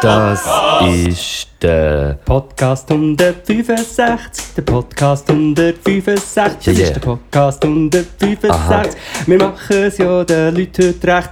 Das 0.00 0.46
ist 0.86 1.48
der 1.60 2.18
Podcast 2.24 2.88
165, 2.90 4.54
der 4.56 4.62
Podcast 4.62 5.28
165, 5.28 6.64
das 6.64 6.66
Yeah, 6.66 6.74
yeah. 6.76 6.86
ist 6.86 6.94
der 6.94 7.00
Podcast 7.00 7.64
165. 7.64 8.50
Aha. 8.50 8.84
Wir 9.26 9.38
machen 9.38 9.76
es 9.76 9.98
ja 9.98 10.24
den 10.24 10.54
Leuten 10.54 10.86
heute 10.88 11.06
recht. 11.08 11.30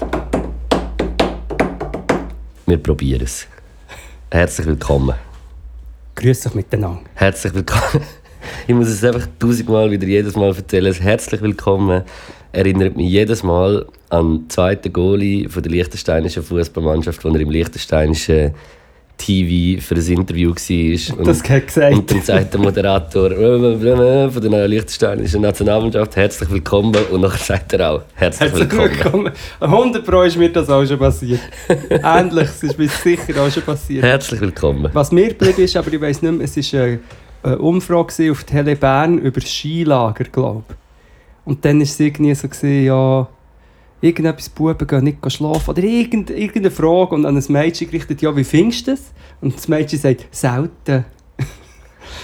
Wir 2.67 2.83
probieren 2.83 3.23
es. 3.23 3.47
Herzlich 4.31 4.67
willkommen. 4.67 5.15
Grüß 6.17 6.47
euch 6.49 6.55
miteinander. 6.55 7.03
Herzlich 7.15 7.55
willkommen. 7.55 8.03
Ich 8.67 8.75
muss 8.75 8.89
es 8.89 9.05
einfach 9.05 9.27
tausendmal 9.39 9.91
wieder 9.91 10.07
jedes 10.07 10.37
Mal 10.37 10.55
erzählen. 10.55 10.93
Herzlich 10.95 11.41
willkommen 11.43 12.03
erinnert 12.53 12.97
mich 12.97 13.11
jedes 13.11 13.43
Mal 13.43 13.85
an 14.09 14.39
den 14.39 14.51
zweiten 14.51 14.93
Goalie 14.93 15.49
von 15.49 15.63
der 15.63 15.73
liechtensteinischen 15.73 16.43
Fußballmannschaft, 16.43 17.23
wo 17.25 17.29
er 17.29 17.41
im 17.41 17.51
liechtensteinischen 17.51 18.55
TV 19.19 19.81
für 19.83 19.95
ein 19.95 20.07
Interview 20.07 20.51
war. 20.51 21.19
Und, 21.19 21.27
Das 21.27 21.43
hat 21.49 21.67
gesagt. 21.67 21.95
und 21.95 22.11
dann 22.11 22.23
sagt 22.23 22.53
der 22.55 22.61
Moderator 22.61 23.31
von 24.31 24.51
der 24.51 24.69
liechtensteinischen 24.69 25.41
Nationalmannschaft 25.43 26.17
herzlich 26.17 26.51
willkommen 26.51 26.95
und 27.11 27.21
nachher 27.23 27.39
sagt 27.45 27.73
er 27.75 27.93
auch 27.93 28.03
herzlich, 28.15 28.51
Herzlich 28.53 28.73
willkommen. 28.73 29.25
willkommen. 29.25 29.33
100 29.61 30.05
Pro 30.05 30.23
ist 30.23 30.37
mir 30.37 30.51
das 30.51 30.69
auch 30.69 30.85
schon 30.85 30.99
passiert. 30.99 31.41
Ähnliches 31.91 32.63
ist 32.63 32.79
mir 32.79 32.89
sicher 32.89 33.43
auch 33.43 33.51
schon 33.51 33.63
passiert. 33.63 34.05
Herzlich 34.05 34.41
willkommen. 34.41 34.91
Was 34.93 35.11
mir 35.13 35.29
geblieben 35.29 35.63
ist, 35.63 35.77
aber 35.77 35.93
ich 35.93 36.01
weiß 36.01 36.21
nicht 36.23 36.33
mehr, 36.33 36.45
es 36.45 36.73
war 36.75 36.81
eine, 36.83 36.99
eine 37.47 37.59
Umfrage 37.59 38.13
gewesen 38.13 38.31
auf 38.33 38.45
Tele 38.45 38.77
Bern 38.77 39.19
über 39.19 39.41
das 39.41 39.51
Skilager, 39.51 40.25
glaube 40.25 40.65
ich. 40.69 40.77
Und 41.45 41.65
dann 41.65 41.77
war 41.77 41.85
es 41.85 42.01
irgendwie 42.01 42.35
so, 42.35 42.49
gewesen, 42.49 42.85
ja, 42.85 43.29
irgendetwas, 44.01 44.49
Buben 44.49 44.87
gehen 44.87 45.05
nicht 45.05 45.33
schlafen. 45.33 45.71
Oder 45.71 45.83
irgend, 45.83 46.31
irgendeine 46.31 46.71
Frage 46.71 47.15
und 47.15 47.25
an 47.25 47.37
ein 47.37 47.45
Mädchen 47.49 47.89
gerichtet, 47.89 48.21
ja, 48.23 48.37
wie 48.37 48.45
findest 48.45 48.87
du 48.87 48.91
das? 48.93 49.13
Und 49.41 49.55
das 49.55 49.69
Mädchen 49.69 49.99
sagt, 49.99 50.27
selten. 50.31 51.05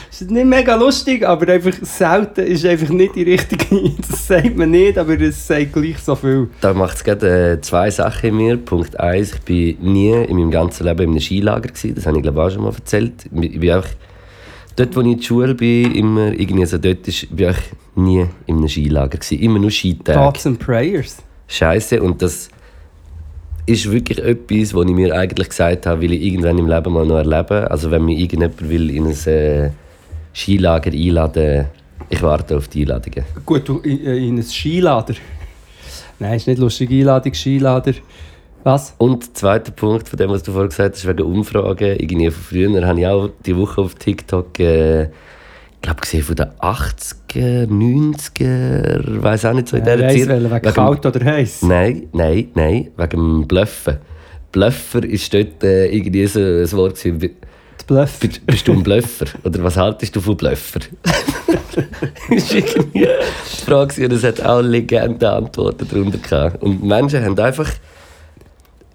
Das 0.08 0.20
ist 0.20 0.30
nicht 0.30 0.44
mega 0.44 0.74
lustig, 0.74 1.26
aber 1.26 1.52
einfach 1.52 1.74
selten 1.82 2.46
ist 2.46 2.64
einfach 2.64 2.88
nicht 2.90 3.14
die 3.14 3.22
richtige. 3.22 3.64
Das 4.08 4.26
sagt 4.26 4.56
man 4.56 4.70
nicht, 4.70 4.98
aber 4.98 5.20
es 5.20 5.46
sagt 5.46 5.72
gleich 5.72 5.98
so 5.98 6.14
viel. 6.14 6.48
Da 6.60 6.72
macht 6.72 6.96
es 6.96 7.04
gerade 7.04 7.52
äh, 7.52 7.60
zwei 7.60 7.90
Sachen 7.90 8.30
in 8.30 8.36
mir. 8.36 8.56
Punkt 8.56 8.98
eins: 8.98 9.32
ich 9.46 9.78
war 9.78 9.84
nie 9.84 10.12
in 10.12 10.36
meinem 10.36 10.50
ganzen 10.50 10.84
Leben 10.84 11.02
in 11.02 11.10
einem 11.10 11.20
Skilager. 11.20 11.68
Gewesen. 11.68 11.94
Das 11.94 12.06
habe 12.06 12.16
ich 12.16 12.22
glaube 12.22 12.40
ich 12.40 12.46
auch 12.46 12.50
schon 12.50 12.62
mal 12.62 12.72
erzählt. 12.72 13.12
Ich 13.24 13.60
bin 13.60 13.70
einfach, 13.70 13.90
dort, 14.76 14.96
wo 14.96 15.00
ich 15.00 15.06
in 15.06 15.16
der 15.16 15.22
Schule 15.22 15.54
bin, 15.54 15.94
immer 15.94 16.32
irgendwie 16.32 16.66
so, 16.66 16.78
dort 16.78 17.06
ist, 17.08 17.34
bin 17.34 17.50
ich 17.50 17.56
nie 17.94 18.26
in 18.46 18.56
einem 18.56 18.68
Skilager. 18.68 19.18
Gewesen. 19.18 19.40
Immer 19.40 19.58
nur 19.58 19.70
Skitage. 19.70 20.18
Thoughts 20.18 20.46
and 20.46 20.58
Prayers. 20.58 21.18
Scheiße. 21.48 22.02
Und 22.02 22.22
das 22.22 22.48
ist 23.66 23.90
wirklich 23.90 24.18
etwas, 24.18 24.74
was 24.74 24.86
ich 24.86 24.94
mir 24.94 25.14
eigentlich 25.14 25.48
gesagt 25.48 25.86
habe, 25.86 26.00
will 26.00 26.12
ich 26.12 26.22
irgendwann 26.22 26.58
im 26.58 26.66
Leben 26.66 26.92
mal 26.92 27.06
noch 27.06 27.18
erleben. 27.18 27.66
Also 27.68 27.90
wenn 27.90 28.04
mich 28.04 28.18
irgendjemand 28.18 28.68
will 28.68 28.90
in 28.90 29.06
ein 29.06 29.26
äh, 29.26 29.70
Skilager 30.34 30.92
einladen 30.92 31.66
ich 32.12 32.22
warte 32.22 32.56
auf 32.56 32.68
die 32.68 32.82
Einladungen. 32.82 33.24
Gut, 33.46 33.66
du 33.66 33.78
in, 33.78 34.04
äh, 34.04 34.16
in 34.16 34.36
ein 34.36 34.42
Skilader. 34.42 35.14
Nein, 36.18 36.34
ist 36.34 36.46
nicht 36.46 36.58
lustig. 36.58 36.90
Einladung, 36.90 37.32
Skilader. 37.32 37.94
Was? 38.64 38.94
Und 38.98 39.26
der 39.26 39.34
zweite 39.34 39.72
Punkt 39.72 40.08
von 40.08 40.16
dem, 40.16 40.30
was 40.30 40.42
du 40.42 40.52
vorhin 40.52 40.68
gesagt 40.70 40.94
hast, 40.94 41.06
wegen 41.06 41.22
Umfragen. 41.22 41.96
Irgendwie 41.98 42.30
von 42.30 42.42
früher 42.42 42.86
habe 42.86 43.00
ich 43.00 43.06
auch 43.06 43.30
die 43.44 43.56
Woche 43.56 43.80
auf 43.80 43.94
TikTok, 43.96 44.58
äh, 44.60 45.04
ich 45.04 45.08
glaube, 45.82 46.00
gesehen 46.00 46.22
von 46.22 46.36
den 46.36 46.46
80er, 46.60 47.66
90er, 47.66 49.22
weiß 49.22 49.44
auch 49.46 49.52
nicht 49.54 49.68
so 49.68 49.76
in 49.76 49.84
Ja, 49.84 49.96
dieser 49.96 50.08
Zeit. 50.28 50.40
wegen 50.42 50.50
Wegen- 50.52 50.72
kalt 50.74 51.06
oder 51.06 51.24
heiß? 51.24 51.62
Nein, 51.62 52.08
nein, 52.12 52.48
nein, 52.54 52.88
wegen 52.96 53.48
Bluffen. 53.48 53.96
Bluffer 54.52 55.02
ist 55.04 55.32
dort 55.34 55.64
äh, 55.64 55.86
irgendwie 55.86 56.26
so 56.26 56.38
ein 56.38 56.70
Wort. 56.72 57.02
gewesen. 57.02 57.30
Bluff. 57.86 58.20
Bist, 58.20 58.46
bist 58.46 58.68
du 58.68 58.72
ein 58.74 58.82
Bluffer? 58.84 59.24
Oder 59.44 59.64
was 59.64 59.76
haltest 59.76 60.14
du 60.14 60.20
von 60.20 60.36
Bluffer? 60.36 60.80
das 61.02 61.76
war 62.28 62.56
irgendwie 62.56 63.00
die 63.00 63.64
Frage 63.64 64.04
und 64.04 64.12
es 64.12 64.22
hat 64.22 64.40
auch 64.40 64.60
legende 64.60 65.28
Antworten 65.28 65.88
darunter 65.90 66.18
gehabt. 66.18 66.62
Und 66.62 66.84
Menschen 66.84 67.24
haben 67.24 67.36
einfach... 67.40 67.68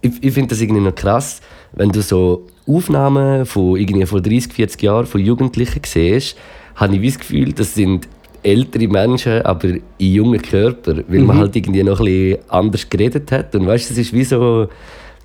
Ich, 0.07 0.23
ich 0.23 0.33
finde 0.33 0.49
das 0.49 0.61
irgendwie 0.61 0.81
noch 0.81 0.95
krass, 0.95 1.41
wenn 1.73 1.89
du 1.89 2.01
so 2.01 2.45
Aufnahmen 2.67 3.45
von 3.45 3.77
irgendwie 3.77 4.05
vor 4.05 4.21
30, 4.21 4.53
40 4.53 4.81
Jahren 4.83 5.05
von 5.05 5.21
Jugendlichen 5.21 5.81
siehst, 5.85 6.37
habe 6.75 6.95
ich 6.95 7.13
das 7.13 7.19
Gefühl, 7.19 7.53
das 7.53 7.73
sind 7.73 8.07
ältere 8.43 8.87
Menschen, 8.87 9.41
aber 9.41 9.67
in 9.69 9.81
jungen 10.13 10.41
Körpern, 10.41 11.03
weil 11.07 11.19
man 11.21 11.37
halt 11.37 11.55
irgendwie 11.55 11.83
noch 11.83 11.99
ein 11.99 12.05
bisschen 12.05 12.39
anders 12.49 12.89
geredet 12.89 13.31
hat. 13.31 13.55
Und 13.55 13.67
weißt, 13.67 13.89
du, 13.89 13.93
es 13.93 13.99
ist 13.99 14.13
wie 14.13 14.23
so 14.23 14.69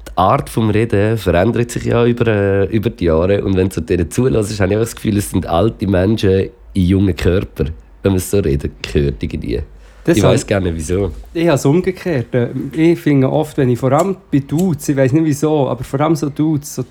die 0.09 0.13
Art 0.17 0.51
vom 0.51 0.71
Reden 0.71 1.17
verändert 1.17 1.71
sich 1.71 1.85
ja 1.85 2.05
über, 2.05 2.27
äh, 2.27 2.65
über 2.67 2.91
die 2.91 3.05
Jahre 3.05 3.45
und 3.45 3.57
wenn 3.57 3.69
du 3.69 3.81
denen 3.81 4.11
zulässt, 4.11 4.61
habe 4.61 4.73
ich 4.73 4.77
auch 4.77 4.83
das 4.83 4.97
Gefühl, 4.97 5.17
es 5.17 5.31
sind 5.31 5.47
alte 5.47 5.87
Menschen 5.87 6.51
in 6.75 6.87
jungen 6.87 7.15
Körpern, 7.15 7.71
wenn 8.03 8.13
man 8.13 8.19
so 8.19 8.39
redet, 8.41 8.73
gehört 8.83 9.23
irgendwie. 9.23 9.63
Das 10.05 10.17
ich 10.17 10.23
weiß 10.23 10.47
nicht 10.49 10.75
wieso. 10.75 11.13
Ich 11.33 11.47
habe 11.47 11.55
es 11.55 11.65
umgekehrt. 11.65 12.27
Ich 12.73 12.99
finde 12.99 13.31
oft, 13.31 13.57
wenn 13.57 13.69
ich 13.69 13.79
vor 13.79 13.93
allem 13.93 14.17
bei 14.33 14.41
Dudes, 14.41 14.89
ich 14.89 14.97
weiß 14.97 15.13
nicht 15.13 15.25
wieso, 15.25 15.69
aber 15.69 15.85
vor 15.85 16.01
allem 16.01 16.17
so 16.17 16.29
Dudes, 16.29 16.75
so, 16.75 16.85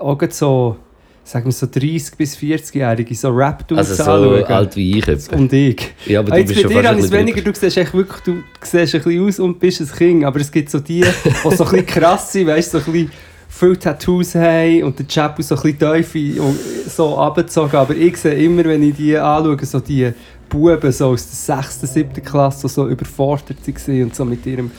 auch 0.00 0.18
so, 0.30 0.76
sagen 1.22 1.44
wir 1.44 1.52
so 1.52 1.66
30- 1.66 2.16
bis 2.16 2.36
40-Jährige, 2.36 3.14
so 3.14 3.28
Rap-Dudes 3.28 3.90
Also 3.90 4.02
so 4.04 4.10
anschauen. 4.10 4.44
alt 4.44 4.74
wie 4.76 4.98
ich 4.98 5.06
etwa. 5.06 5.36
Und 5.36 5.52
ich. 5.52 5.94
Ja, 6.06 6.18
aber 6.20 6.32
Ah, 6.32 6.34
du 6.34 6.40
Jetzt 6.40 6.48
bist 6.48 6.56
bei 6.56 6.62
schon 6.62 6.70
dir 6.70 6.74
fast 6.76 6.86
habe 6.88 6.96
ein 6.96 6.98
ich 6.98 7.04
es 7.04 7.12
weniger, 7.12 7.40
du 7.42 7.52
siehst 7.54 7.76
echt 7.76 7.94
wirklich, 7.94 8.20
du 8.22 8.42
siehst 8.60 8.94
ein 8.96 9.02
bisschen 9.02 9.28
aus 9.28 9.38
und 9.38 9.60
bist 9.60 9.80
ein 9.80 9.86
Kind, 9.96 10.24
aber 10.24 10.40
es 10.40 10.50
gibt 10.50 10.68
so 10.70 10.80
die, 10.80 11.02
die 11.02 11.04
so 11.32 11.48
ein 11.48 11.56
bisschen 11.70 11.86
krass 11.86 12.32
sind, 12.32 12.48
weißt 12.48 12.74
du, 12.74 12.78
so 12.80 12.86
ein 12.86 12.92
bisschen 12.92 13.10
viele 13.48 13.78
Tattoos 13.78 14.34
haben 14.34 14.82
und 14.82 14.98
der 14.98 15.06
Chapu 15.06 15.42
so 15.42 15.54
ein 15.54 15.74
bisschen 15.76 16.40
und 16.40 16.58
so 16.88 17.16
abgezogen, 17.18 17.76
aber 17.76 17.94
ich 17.94 18.16
sehe 18.16 18.34
immer, 18.34 18.64
wenn 18.64 18.82
ich 18.82 18.96
die 18.96 19.16
anschaue, 19.16 19.64
so 19.64 19.78
die 19.78 20.10
Buben 20.52 20.92
so 20.92 21.08
aus 21.08 21.26
der 21.46 21.62
6., 21.62 21.80
7. 21.94 22.22
Klasse, 22.22 22.68
so 22.68 22.86
überfordert 22.88 23.56
waren 23.66 24.02
und 24.02 24.14
so 24.14 24.24
mit 24.24 24.44
ihrem... 24.46 24.70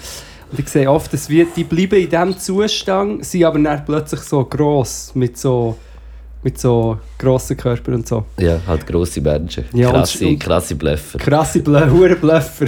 Und 0.51 0.59
ich 0.59 0.67
sehe 0.69 0.89
oft, 0.89 1.11
dass 1.11 1.27
wir, 1.29 1.47
die 1.55 1.63
bleiben 1.63 1.95
in 1.99 2.09
diesem 2.09 2.37
Zustand, 2.37 3.25
sind 3.25 3.43
aber 3.43 3.57
dann 3.59 3.83
plötzlich 3.83 4.19
so 4.21 4.45
gross, 4.45 5.11
mit 5.15 5.35
so, 5.35 5.75
mit 6.43 6.59
so 6.59 6.99
grossen 7.17 7.57
Körpern 7.57 7.95
und 7.95 8.07
so. 8.07 8.23
Ja, 8.37 8.59
halt 8.67 8.85
grosse 8.85 9.19
Menschen. 9.19 9.65
Ja, 9.73 9.89
krasse, 9.89 10.27
und- 10.27 10.39
krasse 10.39 10.75
Bluffer. 10.75 11.17
Krasse 11.17 11.59
Blö 11.59 11.89
hure 11.91 12.15
Blöffer. 12.15 12.67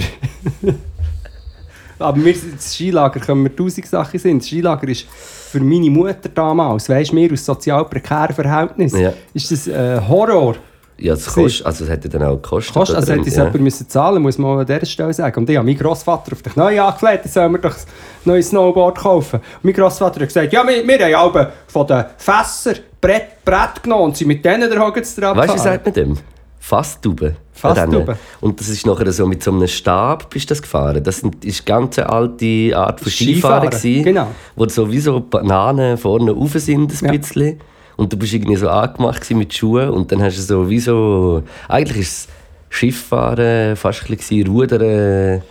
Aber 1.98 2.24
wir, 2.24 2.34
sind- 2.34 2.56
das 2.56 2.74
Skilager 2.74 3.20
können 3.20 3.44
wir 3.44 3.54
tausend 3.54 3.86
Sachen 3.86 4.18
sind. 4.18 4.38
Das 4.42 4.48
Skilager 4.48 4.88
ist 4.88 5.06
für 5.08 5.60
meine 5.60 5.88
Mutter 5.88 6.28
damals, 6.34 6.88
weisst 6.88 7.12
du, 7.12 7.16
wir 7.16 7.32
aus 7.32 7.44
sozial 7.44 7.84
prekären 7.86 8.34
Verhältnissen, 8.34 9.00
Ja. 9.00 9.12
ist 9.32 9.50
das 9.50 9.66
äh, 9.68 10.00
Horror. 10.06 10.56
Ja, 10.98 11.12
es 11.12 11.26
kostet, 11.26 11.66
also 11.66 11.84
es 11.84 11.90
hätte 11.90 12.08
dann 12.08 12.22
auch 12.22 12.36
gekostet. 12.36 12.74
Kost, 12.74 12.94
also 12.94 13.12
hätte 13.12 13.28
es 13.28 13.36
ja. 13.36 13.44
jemand 13.44 13.60
müssen 13.60 13.88
zahlen 13.88 14.22
muss 14.22 14.38
man 14.38 14.60
an 14.60 14.66
dieser 14.66 14.86
Stelle 14.86 15.12
sagen. 15.12 15.40
Und 15.40 15.50
ich 15.50 15.56
habe 15.56 15.66
meinen 15.66 15.78
Grossvater 15.78 16.32
auf 16.32 16.42
dich 16.42 16.56
neu 16.56 16.80
angelegt, 16.80 17.24
jetzt 17.24 17.34
sollen 17.34 17.52
wir 17.52 17.58
doch 17.58 17.74
ein 17.74 17.82
neues 18.24 18.48
Snowboard 18.48 18.98
kaufen. 18.98 19.40
Und 19.40 19.64
mein 19.64 19.74
Grossvater 19.74 20.20
hat 20.20 20.28
gesagt, 20.28 20.52
ja, 20.52 20.66
wir, 20.66 20.86
wir 20.86 20.98
haben 20.98 21.34
alle 21.36 21.52
von 21.66 21.86
den 21.86 22.04
Fässern 22.16 22.76
Brett, 23.00 23.44
Brett 23.44 23.82
genommen 23.82 24.04
und 24.04 24.16
sind 24.16 24.28
mit 24.28 24.44
denen 24.44 24.70
der 24.70 24.80
Hoggensdraht 24.80 25.36
Weißt 25.36 25.50
du, 25.50 25.54
wie 25.54 25.58
sagt 25.58 25.84
man 25.84 25.94
dem? 25.94 26.18
Fasstube. 26.58 27.36
Rennen. 27.62 28.16
Und 28.40 28.60
das 28.60 28.68
ist 28.68 28.84
nachher 28.86 29.10
so 29.12 29.26
mit 29.26 29.42
so 29.42 29.52
einem 29.52 29.68
Stab 29.68 30.28
bist 30.30 30.50
du 30.50 30.54
das 30.54 30.62
gefahren. 30.62 31.02
Das 31.02 31.18
ist 31.18 31.68
eine 31.70 31.80
ganz 31.80 31.98
alte 31.98 32.72
Art 32.74 33.00
von 33.00 33.10
Skifahren. 33.10 33.70
Skifahren, 33.70 33.70
gewesen, 33.70 34.04
genau. 34.04 34.26
Wo 34.56 34.68
so 34.68 34.90
wie 34.90 34.98
so 34.98 35.20
Bananen 35.20 35.96
vorne 35.96 36.32
rauf 36.32 36.52
sind, 36.54 36.92
ein 36.92 37.06
Ja. 37.06 37.12
bisschen. 37.12 37.60
Und 37.96 38.12
du 38.12 38.16
bist 38.18 38.34
irgendwie 38.34 38.56
so 38.56 38.68
angemacht 38.68 39.28
mit 39.30 39.54
Schuhen 39.54 39.88
und 39.90 40.12
dann 40.12 40.22
hast 40.22 40.36
du 40.36 40.42
so 40.42 40.68
wie 40.68 40.78
so... 40.80 41.42
Eigentlich 41.68 41.98
ist 41.98 42.28
es 42.28 42.28
Schifffahren, 42.68 43.74
fast 43.76 44.02
ein 44.08 44.16
bisschen 44.16 44.46
Rudern. 44.46 45.42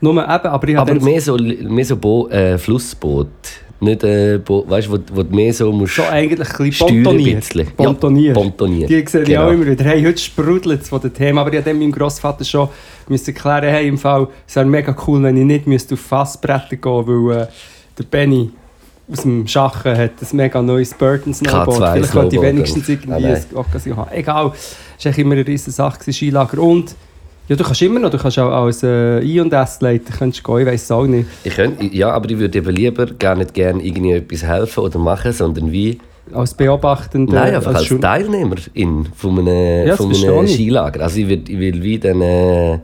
Nur 0.00 0.12
eben, 0.12 0.28
aber 0.28 0.68
ich 0.68 0.76
Aber 0.78 0.94
mehr 0.94 1.20
so, 1.20 1.36
mehr 1.36 1.84
so 1.84 1.96
Bo 1.96 2.28
äh, 2.28 2.58
Flussboot. 2.58 3.28
Nicht 3.80 4.04
äh, 4.04 4.38
Bo 4.38 4.64
weißt 4.68 4.88
du, 4.88 4.92
wo, 4.92 4.98
wo 5.14 5.22
du 5.22 5.34
mehr 5.34 5.52
so 5.52 5.72
musst... 5.72 5.96
so 5.96 6.02
eigentlich 6.04 6.48
ein 6.48 6.68
bisschen 6.70 6.88
ein 6.88 7.02
pontoniert. 7.04 7.40
bisschen. 7.40 7.66
Ja, 7.78 7.92
Pontoniert. 8.34 8.90
Die 8.90 9.06
sehe 9.06 9.22
ich 9.22 9.28
Genau. 9.28 9.46
auch 9.46 9.52
immer 9.52 9.66
wieder. 9.66 9.84
Hey, 9.84 10.04
heute 10.04 10.18
sprudelt 10.18 10.82
es 10.82 10.88
von 10.90 11.00
dem 11.00 11.14
Thema. 11.14 11.40
Aber 11.40 11.52
ich 11.52 11.64
dann 11.64 11.78
meinem 11.78 11.92
Grossvater 11.92 12.44
schon 12.44 12.68
müssen 13.08 13.34
erklären, 13.34 13.64
hey, 13.70 13.88
im 13.88 13.96
Fall, 13.98 14.28
es 14.46 14.54
wäre 14.56 14.66
mega 14.66 14.94
cool, 15.06 15.22
wenn 15.22 15.36
ich 15.38 15.44
nicht 15.44 15.66
müsste 15.66 15.94
auf 15.94 16.00
Fassbretter 16.00 16.76
gehen 16.76 17.06
weil 17.06 17.36
äh, 17.42 17.46
der 17.98 18.04
Benny 18.04 18.50
aus 19.10 19.22
dem 19.22 19.46
Schachen 19.46 19.96
hat 19.96 20.12
ein 20.20 20.36
mega 20.36 20.62
neues 20.62 20.94
Burton 20.94 21.34
Snowboard. 21.34 21.68
K2 21.82 21.92
Vielleicht 21.92 22.12
könnte 22.12 22.36
ich 22.36 22.42
wenigstens 22.42 22.88
irgendwie 22.88 23.26
Ah, 23.26 23.34
ein. 23.34 23.44
Occasion 23.56 23.96
haben. 23.96 24.10
Egal. 24.12 24.52
Es 24.98 25.04
war 25.04 25.18
immer 25.18 25.32
eine 25.34 25.46
riesige 25.46 25.70
Sache, 25.72 26.12
Skilager. 26.12 26.58
Und 26.62 26.94
ja, 27.48 27.56
du 27.56 27.62
kannst 27.64 27.82
immer 27.82 28.00
noch, 28.00 28.08
du 28.10 28.16
kannst 28.16 28.38
auch 28.38 28.50
als 28.50 28.82
äh, 28.82 29.20
I&S-Leiter 29.20 30.14
kannst 30.18 30.42
gehen, 30.42 30.58
ich 30.60 30.66
weiß 30.66 30.82
es 30.84 30.90
auch 30.90 31.04
nicht. 31.06 31.28
Ich 31.44 31.54
könnte, 31.54 31.84
ja, 31.84 32.10
aber 32.12 32.30
ich 32.30 32.38
würde 32.38 32.56
eben 32.56 32.74
lieber 32.74 33.04
gar 33.06 33.34
nicht 33.34 33.52
gerne 33.52 33.82
irgendwie 33.82 34.12
etwas 34.12 34.42
helfen 34.44 34.80
oder 34.80 34.98
machen, 34.98 35.32
sondern 35.32 35.70
wie 35.70 35.98
als 36.32 36.54
Beobachtender? 36.54 37.34
Nein, 37.34 37.54
einfach 37.56 37.74
als 37.74 37.86
Jour- 37.86 38.00
Teilnehmerin 38.00 39.08
von 39.14 39.38
einem, 39.40 39.86
Ja, 39.88 39.94
von 39.96 40.06
einem. 40.14 40.48
Skilager. 40.48 41.02
Also 41.02 41.18
ich 41.18 41.28
will, 41.28 41.44
ich 41.46 41.58
will 41.58 41.82
wie 41.82 41.98
dann... 41.98 42.22
Äh, 42.22 42.78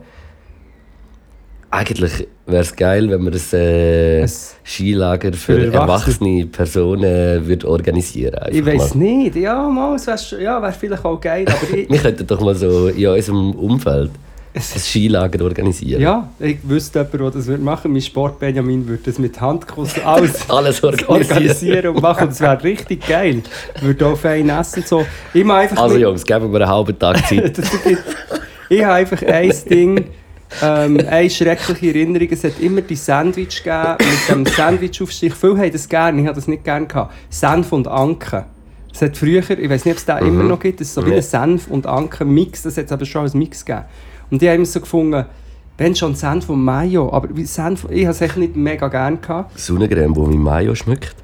eigentlich 1.71 2.27
wäre 2.51 2.61
es 2.63 2.75
geil, 2.75 3.09
wenn 3.09 3.21
man 3.23 3.33
ein, 3.33 3.53
äh, 3.53 4.27
Skilager 4.63 5.33
für, 5.33 5.59
für 5.59 5.73
Erwachsene. 5.73 6.45
Personen 6.45 7.45
würde 7.47 7.67
organisieren 7.67 8.35
einfach 8.35 8.53
Ich 8.57 8.65
weiß 8.65 8.95
nicht. 8.95 9.35
Ja, 9.35 9.67
mal, 9.67 9.95
es 9.95 10.07
wäre 10.07 10.41
ja, 10.41 10.61
wär 10.61 10.71
vielleicht 10.71 11.03
auch 11.05 11.19
geil, 11.19 11.45
aber 11.47 11.77
ich, 11.77 11.89
Wir 11.89 11.99
könnten 11.99 12.27
doch 12.27 12.41
mal 12.41 12.55
so 12.55 12.87
in 12.87 13.07
unserem 13.07 13.51
Umfeld 13.53 14.11
ein 14.53 14.61
Skilager 14.61 15.45
organisieren. 15.45 16.01
ja, 16.01 16.29
ich 16.37 16.57
wüsste 16.63 16.99
jemanden, 16.99 17.17
der 17.19 17.31
das 17.31 17.47
würde 17.47 17.63
machen. 17.63 17.93
Mein 17.93 18.01
Sport 18.01 18.37
Benjamin 18.37 18.85
würde 18.85 19.03
das 19.05 19.17
mit 19.17 19.39
Handkuss 19.39 19.93
alles 20.03 20.41
Alles 20.49 20.83
organisieren. 20.83 21.09
organisieren 21.31 21.87
und 21.95 22.01
machen. 22.01 22.23
Und 22.23 22.29
das 22.31 22.41
wäre 22.41 22.61
richtig 22.61 23.07
geil. 23.07 23.43
Würde 23.79 24.05
auch 24.07 24.17
fein 24.17 24.49
essen. 24.49 24.83
So. 24.85 25.05
Mache 25.33 25.53
einfach 25.59 25.77
Also 25.81 25.95
mit- 25.95 26.03
Jungs, 26.03 26.25
geben 26.25 26.51
wir 26.51 26.61
einen 26.61 26.69
halben 26.69 26.99
Tag 26.99 27.25
Zeit. 27.29 27.57
Das 27.57 27.65
ich 28.67 28.83
habe 28.83 28.93
einfach 28.93 29.21
ein 29.23 29.53
Ding, 29.69 30.05
ähm, 30.61 30.99
eine 31.07 31.29
schreckliche 31.29 31.87
Erinnerung. 31.87 32.27
Es 32.31 32.43
hat 32.43 32.59
immer 32.59 32.81
die 32.81 32.95
Sandwich 32.95 33.63
gegeben 33.63 33.97
mit 33.99 34.29
dem 34.29 34.45
Sandwichaufstich. 34.45 35.33
Viele 35.33 35.57
haben 35.57 35.71
das 35.71 35.87
gerne, 35.87 36.21
ich 36.21 36.27
habe 36.27 36.35
das 36.35 36.47
nicht 36.47 36.63
gerne 36.63 36.87
gehabt. 36.87 37.13
Senf 37.29 37.71
und 37.71 37.87
Anke. 37.87 38.45
Es 38.93 39.01
hat 39.01 39.15
früher, 39.15 39.37
ich 39.49 39.69
weiß 39.69 39.85
nicht, 39.85 39.93
ob 39.93 39.97
es 39.97 40.05
den 40.05 40.17
immer 40.27 40.43
noch 40.43 40.59
gibt, 40.59 40.81
es 40.81 40.89
ist 40.89 40.95
so 40.95 41.05
wie 41.05 41.13
ein 41.13 41.21
Senf 41.21 41.67
und 41.67 41.87
Anke-Mix, 41.87 42.63
das 42.63 42.77
hat 42.77 42.85
es 42.85 42.91
aber 42.91 43.05
schon 43.05 43.21
als 43.21 43.33
Mix 43.33 43.63
gegeben. 43.63 43.85
Und 44.29 44.41
die 44.41 44.49
haben 44.49 44.55
immer 44.55 44.65
so 44.65 44.81
gefunden, 44.81 45.25
wenn 45.77 45.95
schon 45.95 46.13
Senf 46.13 46.49
und 46.49 46.63
Mayo, 46.63 47.11
aber 47.11 47.29
wie 47.35 47.45
Senf, 47.45 47.87
ich 47.89 48.03
habe 48.03 48.11
es 48.11 48.21
echt 48.21 48.37
nicht 48.37 48.55
mega 48.55 48.87
gerne 48.89 49.17
gehabt. 49.17 49.57
Sonnencreme, 49.57 50.13
die 50.13 50.19
mit 50.19 50.39
Mayo 50.39 50.75
schmeckt. 50.75 51.15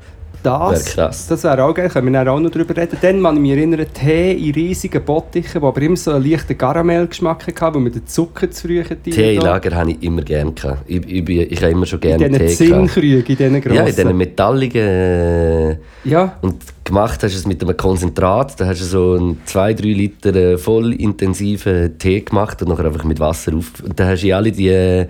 Das, 0.43 0.85
Wär 0.85 0.93
krass. 1.05 1.27
das 1.27 1.43
wäre 1.43 1.63
auch 1.63 1.73
geil, 1.73 1.89
können 1.89 2.13
wir 2.13 2.31
auch 2.31 2.39
noch 2.39 2.49
drüber 2.51 2.75
reden. 2.77 2.97
Dann 3.01 3.21
kann 3.23 3.35
ich 3.35 3.41
mich 3.41 3.51
erinnern, 3.51 3.85
Tee 3.93 4.31
in 4.33 4.53
riesigen 4.53 5.03
Bottichen, 5.03 5.59
die 5.61 5.65
aber 5.67 5.81
immer 5.81 5.95
so 5.97 6.11
einen 6.11 6.29
leichten 6.29 6.57
Karamellgeschmack 6.57 7.45
hatten, 7.61 7.75
wo 7.75 7.79
man 7.79 7.91
den 7.91 8.05
Zucker 8.07 8.49
zu 8.51 8.67
früh 8.67 8.83
hat. 8.83 9.03
Tee 9.03 9.35
in 9.35 9.41
Lager 9.41 9.75
habe 9.75 9.91
ich 9.91 10.03
immer 10.03 10.21
gerne. 10.21 10.53
Ich, 10.85 10.97
ich, 11.05 11.25
bin- 11.25 11.47
ich 11.49 11.61
habe 11.61 11.71
immer 11.71 11.85
schon 11.85 11.99
In 12.01 12.17
gerne 12.17 12.31
Tee 12.31 12.37
gehabt. 12.45 12.51
Zinnkrügen, 12.57 13.25
in 13.25 13.35
diesen 13.37 13.61
grossen. 13.61 13.75
Ja, 13.75 13.81
in 13.81 13.87
diesen 13.95 14.17
metalligen... 14.17 14.87
Äh, 14.87 15.77
Ja, 16.05 16.37
und 16.41 16.55
gemacht 16.83 17.21
hast 17.23 17.33
du 17.33 17.37
es 17.39 17.45
mit 17.47 17.61
einem 17.61 17.75
Konzentrat. 17.75 18.59
Da 18.59 18.67
hast 18.67 18.79
du 18.81 18.85
so 18.85 19.13
einen 19.13 19.41
2-3 19.47 19.81
Liter 19.81 20.35
äh, 20.35 20.57
voll 20.57 20.93
intensiven 20.93 21.97
Tee 21.97 22.21
gemacht 22.21 22.61
und 22.61 22.69
nachher 22.69 22.85
einfach 22.85 23.03
mit 23.03 23.19
Wasser 23.19 23.53
auf... 23.55 23.71
Und 23.83 23.99
dann 23.99 24.07
hast 24.09 24.23
du 24.23 24.33
alle 24.35 24.51
die 24.51 24.69
äh, 24.69 25.07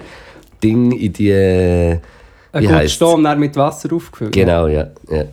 Dinge 0.63 0.97
in 0.97 1.13
die... 1.13 1.99
Äh, 2.51 2.57
ein 2.57 2.61
wie 2.63 2.65
guter 2.67 2.77
heisst's? 2.79 2.95
Sturm 2.95 3.23
dann 3.23 3.39
mit 3.39 3.55
Wasser 3.55 3.93
aufgefüllt. 3.93 4.33
Genau, 4.33 4.67
ja. 4.67 4.87
ja. 5.09 5.23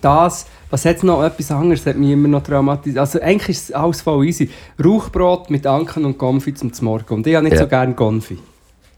Das, 0.00 0.46
was 0.70 0.84
hat 0.84 1.02
noch 1.02 1.22
etwas 1.24 1.50
anderes, 1.50 1.84
hat 1.84 1.96
mich 1.96 2.10
immer 2.10 2.28
noch 2.28 2.42
traumatisiert. 2.42 2.98
Also 2.98 3.20
eigentlich 3.20 3.48
ist 3.56 3.70
es 3.70 3.72
alles 3.74 4.00
voll 4.02 4.24
easy. 4.26 4.48
Rauchbrot 4.82 5.50
mit 5.50 5.66
Anken 5.66 6.04
und 6.04 6.16
Konfi 6.16 6.54
zum 6.54 6.70
Morgen. 6.82 7.14
Und 7.14 7.26
ich 7.26 7.34
habe 7.34 7.44
nicht 7.44 7.54
Ja. 7.56 7.62
so 7.62 7.66
gerne 7.68 7.94
Konfi. 7.94 8.38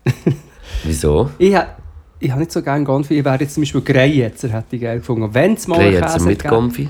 Wieso? 0.85 1.31
Ich 1.38 1.55
habe 1.55 1.69
ich 2.20 2.35
nicht 2.35 2.53
so 2.53 2.62
gerne 2.62 2.85
Konfi. 2.85 3.19
Ich 3.19 3.25
wäre 3.25 3.38
jetzt 3.41 3.55
zum 3.55 3.62
Beispiel 3.62 3.81
Greyetzer, 3.81 4.49
hätte 4.49 4.76
ich 4.76 4.82
geil 4.82 4.99
gefunden. 4.99 5.29
Wenn 5.32 5.55
es 5.55 5.67
mal 5.67 5.79
mit 6.25 6.44
Konfi. 6.44 6.88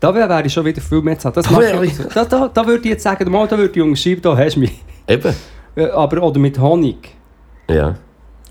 Da 0.00 0.14
wäre 0.14 0.42
ich 0.44 0.52
schon 0.52 0.64
wieder 0.64 0.80
viel 0.80 1.00
mehr 1.00 1.18
zu 1.18 1.26
haben. 1.28 1.34
Das 1.34 1.50
Oh, 1.50 1.60
ja, 1.60 1.80
ich- 1.82 1.96
da, 2.14 2.24
da, 2.24 2.48
da 2.48 2.66
würde 2.66 2.84
ich 2.84 2.90
jetzt 2.90 3.02
sagen, 3.02 3.30
mal, 3.30 3.46
da 3.48 3.56
würde 3.56 3.72
ich 3.78 3.82
unterschreiben, 3.84 4.22
da 4.22 4.36
hast 4.36 4.54
du 4.56 4.60
mich. 4.60 4.72
Eben. 5.08 5.34
Ja, 5.74 5.94
Aber, 5.94 6.22
oder 6.22 6.38
mit 6.38 6.58
Honig. 6.58 7.14
Ja. 7.70 7.94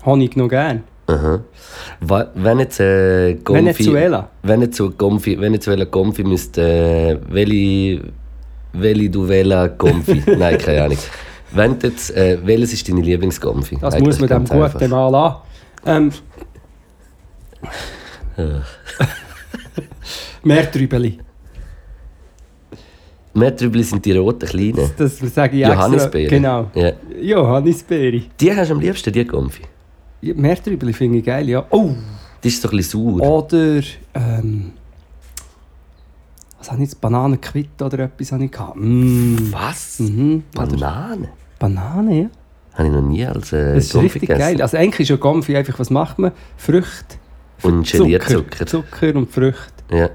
Honig 0.04 0.36
noch 0.36 0.48
gern. 0.48 0.82
Aha. 1.06 1.40
Wenn 2.34 2.58
jetzt 2.58 2.80
äh, 2.80 3.34
Konfi... 3.44 3.64
Venezuela. 3.64 4.28
Venezu 4.42 4.90
Konfi, 4.90 5.40
Venezuela 5.40 5.84
Konfi 5.86 6.24
müsste... 6.24 6.62
Äh, 6.62 7.18
welche... 7.28 8.02
Welche 8.72 9.10
du 9.10 9.28
Vela 9.28 9.68
Konfi? 9.68 10.22
Nein, 10.38 10.58
keine 10.58 10.84
Ahnung. 10.84 10.98
Wenn 11.52 11.76
jetzt... 11.82 12.14
Äh, 12.16 12.38
welches 12.44 12.72
ist 12.72 12.88
deine 12.88 13.00
Lieblingskonfi? 13.00 13.78
Das 13.80 13.94
Eigentlich 13.94 14.06
muss 14.06 14.20
man 14.20 14.28
dem 14.28 14.44
ganz 14.44 14.50
gut 14.50 14.82
einfach. 14.82 14.88
mal 14.88 15.14
an. 15.14 15.36
Ähm, 15.86 16.12
Meertrübeli. 20.42 21.18
Meertrübli 23.34 23.82
sind 23.82 24.04
die 24.04 24.12
roten 24.12 24.48
kleinen. 24.48 24.90
Das 24.96 25.18
sage 25.18 25.56
ich 25.56 25.62
extra. 25.62 25.74
Johannisbeeren. 25.74 26.30
Genau. 26.30 26.70
Ja. 26.74 26.92
Johannisbeere. 27.20 28.22
Die 28.40 28.54
hast 28.54 28.70
du 28.70 28.74
am 28.74 28.80
liebsten, 28.80 29.12
die 29.12 29.24
Konfi. 29.24 29.62
Ja, 30.20 30.34
Meertrübeli 30.34 30.92
finde 30.92 31.18
ich 31.18 31.24
geil, 31.24 31.48
ja. 31.48 31.64
Oh! 31.70 31.90
Die 32.42 32.48
ist 32.48 32.60
so 32.62 32.68
ein 32.68 32.76
bisschen 32.76 33.18
sauer. 33.18 33.20
Oder, 33.44 33.80
ähm, 34.14 34.72
was 36.58 36.70
habe 36.70 36.82
ich 36.82 36.88
jetzt? 36.90 37.00
Bananenquitte 37.00 37.84
oder 37.84 37.98
etwas 38.00 38.32
habe 38.32 38.44
ich 38.44 38.50
gehabt. 38.50 38.76
Mm. 38.76 39.36
Was? 39.52 40.00
Mhm. 40.00 40.42
Banane? 40.54 41.28
Banane, 41.58 42.22
ja. 42.22 42.28
Habe 42.74 42.88
ich 42.88 42.94
noch 42.94 43.02
nie 43.02 43.24
als 43.26 43.52
äh, 43.52 43.74
Das 43.74 43.84
ist 43.84 43.92
Konfi 43.92 44.04
richtig 44.06 44.20
gegessen. 44.22 44.40
geil. 44.40 44.62
Also 44.62 44.76
eigentlich 44.76 45.00
ist 45.00 45.08
ja 45.08 45.16
Konfi 45.16 45.56
einfach, 45.56 45.78
was 45.78 45.90
macht 45.90 46.18
man? 46.18 46.32
Früchte, 46.56 47.16
Und 47.62 47.90
Gelierzucker. 47.90 48.66
Zucker 48.66 49.14
und 49.14 49.30
Früchte. 49.30 49.72
Ja. 49.90 50.10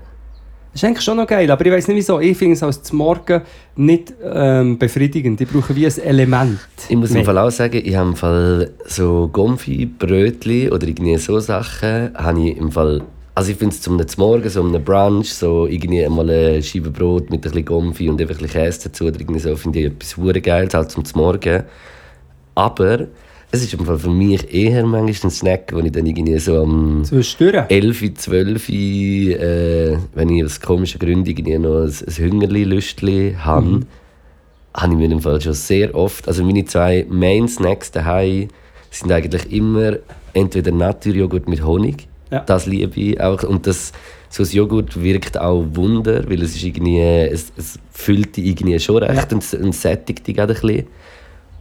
Das 0.73 0.81
ist 0.81 0.87
eigentlich 0.87 1.03
schon 1.03 1.17
noch 1.17 1.27
geil, 1.27 1.51
aber 1.51 1.65
ich 1.65 1.71
weiß 1.71 1.89
nicht 1.89 1.97
wieso. 1.97 2.21
Ich 2.21 2.37
finde 2.37 2.53
es 2.53 2.63
als 2.63 2.81
zum 2.81 2.99
Morgen 2.99 3.41
nicht 3.75 4.13
ähm, 4.23 4.77
befriedigend. 4.77 5.41
Ich 5.41 5.49
brauche 5.49 5.75
wie 5.75 5.85
ein 5.85 5.97
Element. 5.99 6.59
Ich 6.87 6.95
muss 6.95 7.11
im. 7.11 7.25
Fall 7.25 7.37
auch 7.39 7.49
sagen, 7.49 7.81
ich 7.83 7.93
habe 7.93 8.09
im 8.09 8.15
Fall 8.15 8.71
so 8.85 9.29
Gomfi, 9.33 9.85
Brötli 9.85 10.71
oder 10.71 10.87
irgendwie 10.87 11.17
so 11.17 11.39
Sachen, 11.39 12.11
habe 12.13 12.39
ich 12.39 12.57
im 12.57 12.71
Fall... 12.71 13.01
Also 13.35 13.51
ich 13.51 13.57
finde 13.57 13.75
es 13.75 13.81
zum 13.81 13.99
Morgen, 14.17 14.49
so 14.49 14.63
einem 14.63 14.81
Brunch, 14.83 15.33
so 15.33 15.67
irgendwie 15.67 16.07
mal 16.07 16.29
eine 16.29 16.63
Scheibe 16.63 16.89
Brot 16.89 17.29
mit 17.29 17.39
ein 17.39 17.41
bisschen 17.41 17.65
Gomfi 17.65 18.09
und 18.09 18.21
einfach 18.21 18.35
ein 18.35 18.43
bisschen 18.43 18.61
Käse 18.61 18.89
dazu 18.89 19.05
oder 19.05 19.19
irgendwie 19.19 19.39
so, 19.39 19.55
finde 19.57 19.79
ich 19.79 19.85
etwas 19.87 20.15
hure 20.15 20.39
Geiles, 20.39 20.73
halt 20.73 20.91
zum 20.91 21.03
Morgen. 21.15 21.63
Aber 22.55 23.07
es 23.51 23.61
ist 23.63 23.73
im 23.73 23.85
Fall 23.85 23.99
für 23.99 24.09
mich 24.09 24.53
eher 24.53 24.85
manchmal 24.85 25.29
ein 25.29 25.33
Snack, 25.33 25.71
wo 25.73 25.79
ich 25.79 25.91
dann 25.91 26.05
irgendwie 26.05 26.37
so 26.39 26.61
am... 26.63 27.03
Zwischendurch. 27.03 27.65
11, 27.69 28.13
12, 28.15 28.69
äh, 28.69 29.97
wenn 30.15 30.29
ich 30.29 30.43
aus 30.45 30.59
komischen 30.61 30.99
Gründen 30.99 31.25
irgendwie 31.29 31.57
noch 31.57 31.81
ein, 31.83 31.89
ein 32.07 32.13
Hüngerli-Lüstli 32.15 33.35
habe, 33.39 33.65
Mhm. 33.65 33.85
habe 34.73 34.93
ich 34.93 34.99
mir 34.99 35.11
im 35.11 35.19
Fall 35.21 35.41
schon 35.41 35.53
sehr 35.53 35.93
oft, 35.95 36.27
also 36.27 36.43
meine 36.45 36.63
zwei 36.65 37.05
Main-Snacks 37.09 37.91
daheim 37.91 38.47
sind 38.89 39.11
eigentlich 39.11 39.51
immer 39.51 39.97
entweder 40.33 40.71
Naturjoghurt 40.71 41.49
mit 41.49 41.63
Honig, 41.65 42.07
Ja. 42.31 42.39
das 42.39 42.65
liebe 42.67 42.97
ich 42.99 43.19
auch, 43.19 43.43
und 43.43 43.67
das, 43.67 43.91
so 44.29 44.43
das 44.43 44.53
Joghurt 44.53 45.01
wirkt 45.03 45.37
auch 45.37 45.65
Wunder, 45.73 46.23
weil 46.29 46.41
es 46.41 46.55
ist 46.55 46.63
irgendwie, 46.63 46.99
es, 47.01 47.51
es 47.57 47.77
füllt 47.91 48.37
dich 48.37 48.45
irgendwie 48.45 48.79
schon 48.79 48.97
recht 49.03 49.29
Ja. 49.31 49.37
und, 49.37 49.53
und 49.61 49.75
sättigt 49.75 50.25
dich 50.25 50.35
gerade 50.37 50.53
ein 50.53 50.61
bisschen. 50.61 50.87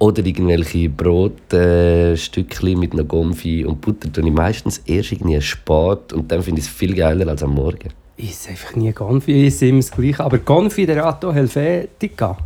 Oder 0.00 0.24
irgendwelche 0.24 0.88
Brotstückchen 0.88 1.60
äh, 1.60 2.16
Stückchen 2.16 2.78
mit 2.78 2.94
einer 2.94 3.04
Gomfi 3.04 3.66
und 3.66 3.82
Butter 3.82 4.10
tue 4.10 4.26
ich 4.26 4.32
meistens 4.32 4.78
erst 4.86 5.12
irgendwie 5.12 5.40
spät 5.42 6.14
und 6.14 6.32
dann 6.32 6.42
finde 6.42 6.60
ich 6.60 6.66
es 6.66 6.72
viel 6.72 6.94
geiler 6.94 7.28
als 7.28 7.42
am 7.42 7.54
Morgen. 7.54 7.90
Ich 8.16 8.30
esse 8.30 8.50
einfach 8.50 8.76
nie 8.76 8.92
Gonfi, 8.92 9.32
ich 9.32 9.46
esse 9.48 9.66
immer 9.66 9.80
das 9.80 9.90
Gleiche. 9.90 10.24
Aber 10.24 10.38
Gonfiderato 10.38 11.32
Helvetica. 11.32 12.36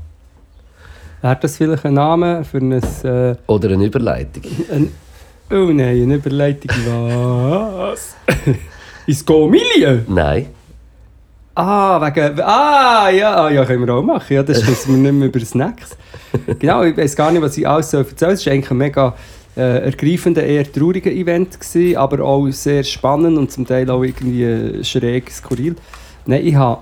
Wäre 1.23 1.39
das 1.41 1.57
vielleicht 1.57 1.87
ein 1.87 1.95
Name 1.95 2.45
für 2.45 2.59
ein... 2.59 2.73
Äh, 2.73 3.37
Oder 3.47 3.71
eine 3.71 3.87
Überleitung. 3.87 4.43
ein 4.71 4.93
oh 5.51 5.73
nein, 5.73 6.03
eine 6.03 6.17
Überleitung. 6.17 6.71
Was? 6.87 8.17
Ins 9.07 9.25
Go-Milieu? 9.25 10.01
Nein. 10.09 10.47
Ah, 11.55 12.01
wegen... 12.01 12.41
Ah, 12.41 13.11
ja, 13.11 13.49
ja, 13.49 13.65
können 13.65 13.87
wir 13.87 13.95
auch 13.95 14.03
machen. 14.03 14.35
Ja, 14.35 14.43
das 14.43 14.67
wissen 14.67 14.95
wir 14.95 15.13
nicht 15.13 15.19
mehr 15.19 15.29
über 15.29 15.41
Snacks. 15.41 15.97
Genau, 16.59 16.83
ich 16.83 16.97
weiß 16.97 17.15
gar 17.15 17.31
nicht, 17.31 17.43
was 17.43 17.57
ich 17.57 17.69
alles 17.69 17.93
so 17.93 17.99
erzählen 17.99 18.17
soll. 18.17 18.31
Es 18.33 18.47
war 18.47 18.53
eigentlich 18.53 18.71
ein 18.73 18.77
mega 18.77 19.15
äh, 19.57 19.85
ergreifender, 19.85 20.43
eher 20.43 20.71
trauriger 20.71 21.13
Event, 21.13 21.61
gewesen, 21.61 21.97
aber 21.97 22.25
auch 22.25 22.49
sehr 22.51 22.83
spannend 22.83 23.39
und 23.39 23.53
zum 23.53 23.65
Teil 23.65 23.89
auch 23.89 24.03
irgendwie 24.03 24.83
schräg, 24.83 25.31
skurril. 25.31 25.77
Nein, 26.27 26.45
ich 26.45 26.57
habe... 26.57 26.81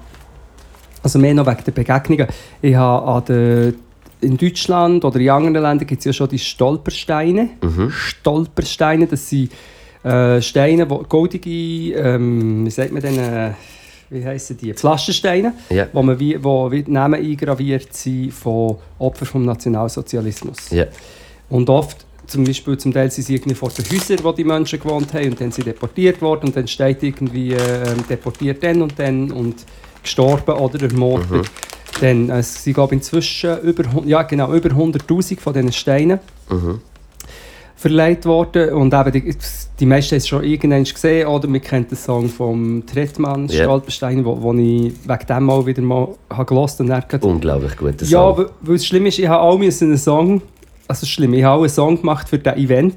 Also 1.02 1.18
mehr 1.18 1.34
noch 1.34 1.46
wegen 1.46 1.64
der 1.64 1.72
Begegnungen. 1.72 2.28
Ich 2.62 2.74
habe 2.74 3.06
an 3.06 3.24
der, 3.26 3.72
in 4.22 4.36
Deutschland 4.38 5.04
oder 5.04 5.20
in 5.20 5.28
anderen 5.28 5.54
Ländern 5.54 5.86
gibt 5.86 5.98
es 5.98 6.04
ja 6.06 6.12
schon 6.14 6.28
die 6.30 6.38
Stolpersteine. 6.38 7.50
Stolpersteine, 7.90 9.06
das 9.06 9.28
sind 9.28 9.52
äh, 10.04 10.40
Steine, 10.40 10.88
wo, 10.88 10.98
goldige, 10.98 11.94
ähm, 11.94 12.64
wie 12.64 12.70
sagt 12.70 12.92
man 12.92 13.02
denn, 13.02 13.18
äh, 13.18 13.50
wie 14.12 14.24
heissen 14.24 14.56
die? 14.56 14.72
Pflastersteine, 14.74 15.54
Ja. 15.70 15.86
wo, 15.92 16.02
man 16.02 16.18
wie, 16.18 16.42
wo 16.42 16.70
wie 16.70 16.82
die 16.82 16.90
Namen 16.90 17.14
eingraviert 17.20 17.92
sind 17.94 18.32
von 18.32 18.76
Opfern 18.98 19.26
vom 19.26 19.44
Nationalsozialismus. 19.44 20.70
Ja. 20.70 20.86
Und 21.50 21.68
oft, 21.70 22.04
zum 22.26 22.44
Beispiel 22.44 22.78
zum 22.78 22.92
Teil 22.92 23.10
sind 23.10 23.24
sie 23.24 23.34
irgendwie 23.34 23.54
vor 23.54 23.70
den 23.70 23.84
Häusern, 23.90 24.18
wo 24.22 24.32
die 24.32 24.44
Menschen 24.44 24.78
gewohnt 24.80 25.12
haben 25.12 25.30
und 25.30 25.40
dann 25.40 25.50
sind 25.50 25.54
sie 25.54 25.62
deportiert 25.64 26.20
worden 26.22 26.46
und 26.46 26.56
dann 26.56 26.68
steht 26.68 27.02
irgendwie 27.02 27.52
äh, 27.52 27.94
deportiert 28.08 28.62
dann 28.62 28.82
und 28.82 28.98
dann 28.98 29.30
und 29.32 29.56
gestorben 30.02 30.52
oder 30.56 30.82
ermordet. 30.82 31.50
Dann, 32.00 32.30
äh, 32.30 32.38
es 32.38 32.62
sind 32.64 32.74
glaube 32.74 32.94
ich 32.94 33.00
inzwischen 33.00 33.58
über, 33.60 33.84
ja, 34.06 34.22
genau, 34.22 34.52
über 34.54 34.70
100'000 34.70 35.40
von 35.40 35.52
diesen 35.52 35.72
Steinen. 35.72 36.20
Verleiht 37.82 38.24
worden. 38.26 38.70
Und 38.72 38.94
eben, 38.94 39.12
die, 39.12 39.34
die 39.80 39.86
meisten 39.86 40.12
haben 40.12 40.18
es 40.18 40.28
schon 40.28 40.44
irgendwann 40.44 40.84
gesehen, 40.84 41.26
oder 41.26 41.48
man 41.48 41.60
kennt 41.60 41.90
den 41.90 41.98
Song 41.98 42.28
vom 42.28 42.84
Trettmann, 42.86 43.48
Ja. 43.48 43.64
Stolperstein, 43.64 44.24
wo, 44.24 44.40
wo 44.40 44.52
ich 44.54 44.92
wegen 45.04 45.26
dem 45.28 45.44
mal 45.44 45.66
wieder 45.66 45.82
mal 45.82 46.08
habe 46.30 46.66
dann 46.78 46.86
gerade 47.08 47.26
Unglaublich 47.26 47.76
guter 47.76 48.04
ja, 48.06 48.20
Song. 48.20 48.38
weil 48.38 48.46
weil 48.62 48.76
es 48.76 48.86
schlimm 48.86 49.06
ist, 49.06 49.18
ich 49.18 49.26
habe 49.26 49.42
auch 49.42 49.58
einen 49.60 49.98
Song, 49.98 50.40
also 50.86 51.06
schlimm, 51.06 51.34
ich 51.34 51.42
habe 51.42 51.56
auch 51.56 51.60
einen 51.62 51.68
Song 51.68 52.00
gemacht 52.00 52.28
für 52.28 52.38
das 52.38 52.56
Event, 52.56 52.94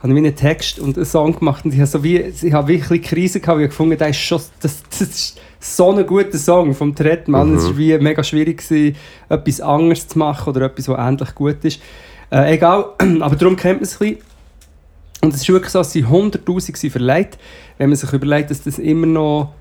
habe 0.00 0.12
ich 0.12 0.18
einen 0.18 0.34
Text 0.36 0.78
und 0.78 0.96
einen 0.96 1.04
Song 1.06 1.36
gemacht 1.38 1.64
und 1.64 1.72
ich 1.74 1.78
habe 1.80 1.86
so 1.88 2.02
wie, 2.04 2.18
ich 2.18 2.52
habe 2.52 2.68
wirklich 2.68 3.02
Krise 3.02 3.40
gehabt, 3.40 3.58
weil 3.58 3.64
ich 3.64 3.70
gefunden, 3.70 3.98
das 3.98 4.10
ist 4.10 4.16
schon, 4.18 4.40
das, 4.60 4.82
das 4.90 5.00
ist 5.00 5.40
so 5.58 5.90
ein 5.92 6.06
guter 6.06 6.38
Song 6.38 6.74
vom 6.74 6.94
Trettmann, 6.94 7.50
Mhm. 7.52 7.56
es 7.58 7.64
war 7.66 7.78
wie 7.78 7.98
mega 7.98 8.22
schwierig 8.22 8.58
gewesen, 8.58 8.96
etwas 9.28 9.60
anderes 9.60 10.06
zu 10.08 10.18
machen 10.18 10.50
oder 10.50 10.66
etwas, 10.66 10.88
was 10.88 10.98
ähnlich 10.98 11.34
gut 11.34 11.64
ist. 11.64 11.80
Äh, 12.32 12.54
egal, 12.54 12.86
aber 13.20 13.36
darum 13.36 13.56
kennt 13.56 13.80
man 13.80 13.84
es 13.84 14.00
ein 14.00 14.14
bisschen. 14.14 14.18
Und 15.20 15.34
es 15.34 15.42
ist 15.42 15.48
wirklich 15.48 15.70
so, 15.70 15.78
dass 15.78 15.92
sie 15.92 16.04
100'000 16.04 16.76
sind 16.76 16.90
verleiht, 16.90 17.38
wenn 17.78 17.90
man 17.90 17.96
sich 17.96 18.12
überlegt, 18.12 18.50
dass 18.50 18.62
das 18.62 18.78
immer 18.78 19.06
noch 19.06 19.52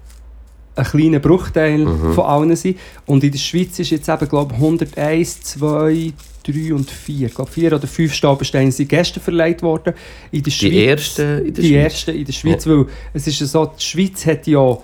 ein 0.75 0.85
kleiner 0.85 1.19
Bruchteil 1.19 1.79
Mhm. 1.79 2.13
von 2.13 2.25
allen 2.25 2.55
sind. 2.55 2.79
Und 3.05 3.23
in 3.23 3.31
der 3.31 3.37
Schweiz 3.39 3.77
ist 3.77 3.89
jetzt 3.91 4.07
eben, 4.09 4.27
glaube 4.27 4.53
ich, 4.55 4.59
101, 4.61 5.41
2, 5.41 6.13
3 6.47 6.73
und 6.73 6.89
4. 6.89 7.27
Ich 7.27 7.35
glaube, 7.35 7.51
4 7.51 7.73
oder 7.75 7.87
5 7.87 8.11
Stolpersteine 8.13 8.71
sind 8.71 8.87
gestern 8.89 9.21
verleiht 9.21 9.61
worden. 9.61 9.93
In 10.31 10.41
der 10.41 10.45
Die 10.45 10.51
Schweiz, 10.51 10.73
ersten 11.19 11.45
in 11.45 11.53
der 11.53 11.63
die 11.63 11.69
Schweiz. 11.69 11.83
ersten 11.93 12.11
in 12.15 12.25
der 12.25 12.33
Schweiz, 12.33 12.65
weil 12.67 12.85
es 13.13 13.27
ist 13.27 13.39
ja 13.41 13.45
so, 13.45 13.65
die 13.65 13.83
Schweiz 13.83 14.25
hat 14.25 14.47
ja 14.47 14.77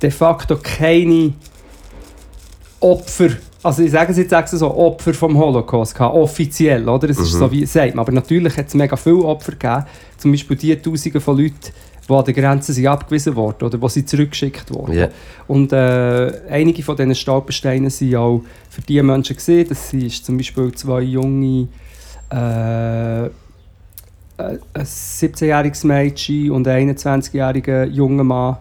de 0.00 0.10
facto 0.10 0.56
keine 0.62 1.32
Opfer, 2.80 3.30
also 3.64 3.82
ich 3.82 3.90
sage 3.90 4.12
es 4.12 4.18
jetzt 4.18 4.32
extra 4.32 4.58
so, 4.58 4.74
Opfer 4.76 5.14
vom 5.14 5.36
Holocaust 5.38 5.94
gehabt, 5.94 6.14
offiziell, 6.14 6.88
oder? 6.88 7.08
Es 7.10 7.18
ist 7.18 7.34
Mhm. 7.34 7.38
so, 7.38 7.50
wie 7.52 7.66
sagt 7.66 7.94
man. 7.94 8.04
Aber 8.04 8.12
natürlich 8.12 8.56
hat 8.56 8.68
es 8.68 8.74
mega 8.74 8.96
viele 8.96 9.24
Opfer 9.24 9.52
gegeben, 9.52 9.84
zum 10.18 10.30
Beispiel 10.32 10.56
die 10.56 10.76
Tausende 10.76 11.20
von 11.20 11.36
Leuten, 11.38 11.54
die 12.08 12.12
an 12.12 12.24
der 12.24 12.34
Grenze 12.34 12.72
sind 12.74 12.86
abgewiesen 12.86 13.34
wurden 13.34 13.64
oder 13.64 13.80
wo 13.80 13.88
sie 13.88 14.04
zurückgeschickt 14.04 14.72
wurden. 14.72 14.92
Ja. 14.98 15.08
Und 15.46 15.72
äh, 15.72 16.32
einige 16.50 16.82
von 16.82 16.96
diesen 16.96 17.14
Stolpersteinen 17.14 17.88
sind 17.90 18.14
auch 18.16 18.42
für 18.68 18.82
die 18.82 19.00
Menschen 19.02 19.36
gesehen. 19.36 19.66
Das 19.68 19.88
sind 19.88 20.12
zum 20.12 20.36
Beispiel 20.36 20.70
zwei 20.72 21.00
junge, 21.00 21.68
äh, 22.30 23.24
äh, 23.24 23.28
ein 24.36 24.58
17-jähriges 24.84 25.86
Mädchen 25.86 26.50
und 26.50 26.68
ein 26.68 26.94
21-jähriger 26.94 27.84
junger 27.86 28.24
Mann, 28.24 28.56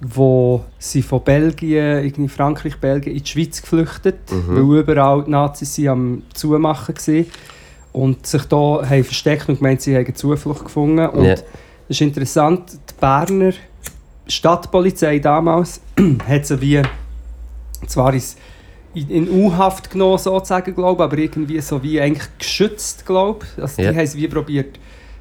wo 0.00 0.62
sie 0.78 1.02
von 1.02 1.22
Belgien, 1.22 2.04
irgendwie 2.04 2.28
Frankreich, 2.28 2.76
Belgien 2.78 3.16
in 3.16 3.22
die 3.22 3.28
Schweiz 3.30 3.60
geflüchtet, 3.62 4.30
Mhm. 4.30 4.56
weil 4.70 4.80
überall 4.80 5.24
die 5.24 5.30
Nazis 5.30 5.74
sie 5.74 5.88
am 5.88 6.22
Zumachen 6.34 6.94
waren 6.96 7.26
und 7.92 8.26
sich 8.26 8.42
da 8.44 8.56
haben 8.88 9.04
versteckt 9.04 9.48
und 9.48 9.56
gemeint, 9.58 9.80
sie 9.80 9.96
haben 9.96 10.14
Zuflucht 10.14 10.64
gefunden. 10.64 11.06
Und 11.08 11.24
Ja. 11.24 11.34
das 11.34 11.44
ist 11.88 12.00
interessant, 12.02 12.72
die 12.72 12.94
Berner 13.00 13.52
Stadtpolizei 14.28 15.18
damals 15.18 15.80
hat 16.28 16.46
sie 16.46 16.60
wie, 16.60 16.82
zwar 17.86 18.12
ins, 18.12 18.36
in, 18.94 19.08
U-Haft 19.30 19.90
genommen, 19.90 20.18
sozusagen, 20.18 20.74
glaube 20.74 21.04
aber 21.04 21.16
irgendwie 21.18 21.60
so 21.60 21.82
wie 21.82 22.00
eigentlich 22.00 22.26
geschützt, 22.38 23.06
glaube 23.06 23.46
Also 23.60 23.80
Ja. 23.82 23.92
die 23.92 23.98
haben 23.98 24.06
sie 24.06 24.18
wie 24.18 24.28
probiert 24.28 24.78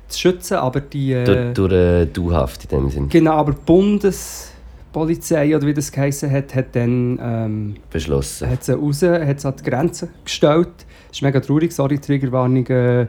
zu 0.07 0.19
schützen, 0.19 0.55
aber 0.57 0.81
die... 0.81 1.13
Äh, 1.13 1.23
Durch, 1.25 1.53
durch 1.53 1.73
äh, 1.73 2.05
Du-Haft 2.07 2.63
in 2.65 2.69
dem 2.79 2.89
Sinn 2.89 3.09
genau, 3.09 3.33
aber 3.33 3.53
die 3.53 3.61
Bundespolizei, 4.95 5.55
oder 5.55 5.67
wie 5.67 5.73
das 5.73 5.91
geheißen 5.91 6.31
hat, 6.31 6.55
hat 6.55 6.75
dann... 6.75 7.19
Ähm, 7.21 7.75
beschlossen. 7.91 8.49
hat 8.49 8.63
sie 8.63 8.73
raus, 8.73 9.01
hat 9.01 9.39
sie 9.41 9.47
an 9.47 9.53
die 9.59 9.69
Grenze 9.69 10.09
gestellt. 10.23 10.69
Das 11.09 11.17
ist 11.17 11.21
mega 11.21 11.39
traurig, 11.39 11.73
sorry, 11.73 11.99
Triggerwarnung, 11.99 12.65
äh, 12.67 13.07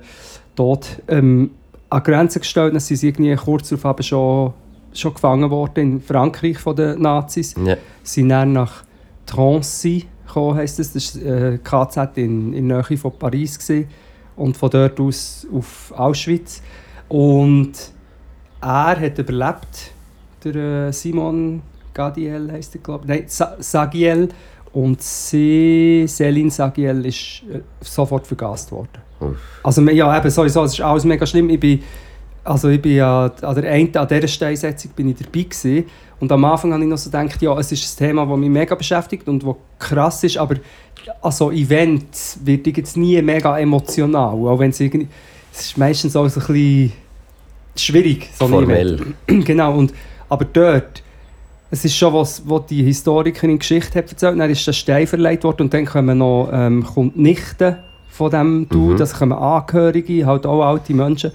tot. 0.57 1.01
Ähm, 1.09 1.53
an 1.89 2.03
die 2.05 2.11
Grenze 2.11 2.41
gestellt, 2.41 2.75
dann 2.75 2.81
sind 2.81 2.97
sie 2.97 3.09
irgendwie 3.09 3.35
kurz 3.37 3.69
darauf 3.69 3.87
aber 3.87 4.03
schon, 4.03 4.53
schon 4.93 5.15
gefangen 5.15 5.51
worden 5.51 5.81
in 5.81 6.01
Frankreich 6.01 6.59
von 6.59 6.75
den 6.75 7.01
Nazis. 7.01 7.55
Ja. 7.65 7.77
Sie 8.03 8.21
sind 8.21 8.31
dann 8.31 8.53
nach 8.53 8.83
Drancy 9.27 10.07
gekommen, 10.27 10.57
heisst 10.57 10.81
das. 10.81 10.93
Das 10.93 11.25
war 11.25 11.53
äh, 11.53 11.59
KZ 11.59 12.19
in, 12.19 12.53
in 12.53 12.69
der 12.69 12.85
Nähe 12.89 12.99
von 12.99 13.13
Paris. 13.17 13.59
Gewesen. 13.59 13.89
Und 14.35 14.57
von 14.57 14.71
dort 14.71 15.01
aus 15.01 15.47
auf 15.51 15.93
Auschwitz. 15.97 16.63
Und 17.09 17.73
er 18.61 19.01
hat 19.01 19.19
überlebt, 19.19 19.93
der 20.45 20.89
äh, 20.89 20.93
Simon 20.93 21.63
Gadiel 21.97 22.53
heisst 22.53 22.75
er, 22.75 22.81
glaube 22.83 23.05
ich. 23.05 23.09
Nein, 23.09 23.25
Sa 23.27 23.57
Sagiel. 23.59 24.29
Und 24.73 25.01
sie, 25.01 26.05
Céline 26.07 26.51
Sagiel, 26.51 27.07
ist 27.07 27.43
äh, 27.51 27.61
sofort 27.81 28.27
vergast 28.27 28.71
worden. 28.71 28.99
Uff. 29.21 29.37
Also 29.63 29.81
ja, 29.83 30.19
eben 30.19 30.31
sowieso, 30.31 30.65
es 30.65 30.75
ist 30.75 30.83
alles 30.83 31.05
mega 31.05 31.25
schlimm. 31.25 31.49
Ich 31.49 31.59
bin, 31.59 31.83
also 32.45 32.69
ich 32.69 32.83
bin 32.83 32.97
ja 32.97 33.33
an 33.41 33.55
der 33.55 33.73
einen, 33.73 33.97
an 33.97 34.07
dieser 34.07 34.29
Steinsetzung 34.29 34.91
bin 34.95 35.09
ich 35.09 35.17
dabei 35.17 35.45
gewesen. 35.45 35.85
Und 36.21 36.31
am 36.31 36.45
Anfang 36.45 36.73
habe 36.75 36.83
ich 36.83 36.89
noch 36.89 36.99
so 36.99 37.11
gedacht, 37.11 37.41
ja, 37.41 37.59
es 37.59 37.73
ist 37.73 38.01
ein 38.01 38.07
Thema, 38.07 38.27
das 38.27 38.37
mich 38.37 38.51
mega 38.51 38.75
beschäftigt 38.75 39.27
und 39.29 39.43
das 39.43 39.55
krass 39.79 40.25
ist, 40.25 40.37
aber 40.37 40.57
also 41.23 41.51
Event 41.51 42.07
wird 42.43 42.67
ich 42.67 42.77
jetzt 42.77 42.97
nie 42.97 43.21
mega 43.23 43.59
emotional, 43.59 44.35
auch 44.35 44.59
wenn 44.59 44.71
es 44.71 44.81
irgendwie, 44.81 45.09
es 45.53 45.67
ist 45.67 45.79
meistens 45.79 46.17
auch 46.17 46.29
so 46.29 46.41
ein 46.41 46.47
bisschen 46.47 46.93
schwierig, 47.77 48.31
so 48.39 48.47
ein 48.47 48.53
Event. 48.65 49.01
Formell. 49.27 49.45
genau, 49.45 49.77
und, 49.77 49.93
aber 50.29 50.47
dort, 50.47 51.03
es 51.71 51.85
ist 51.85 51.97
schon 51.97 52.15
was, 52.15 52.43
was 52.49 52.67
die 52.67 52.83
Historikerin 52.83 53.59
Geschichte 53.59 53.99
hat 53.99 54.11
erzählt, 54.11 54.39
dann 54.39 54.51
ist 54.51 54.67
der 54.67 54.73
Stein 54.73 55.07
verleiht 55.07 55.45
worden 55.45 55.63
und 55.63 55.75
dann 55.75 55.85
kommen 55.85 56.19
noch, 56.19 56.49
ähm, 56.53 56.85
kommt 56.85 57.17
die 57.17 57.23
Nichte 57.23 57.79
von 58.09 58.31
dem 58.31 58.69
Dude, 58.69 58.95
Mhm. 58.95 58.99
das 58.99 59.15
kommen 59.15 59.33
Angehörige, 59.33 60.27
halt 60.27 60.47
auch 60.47 60.63
alte 60.63 60.95
Menschen, 60.95 61.33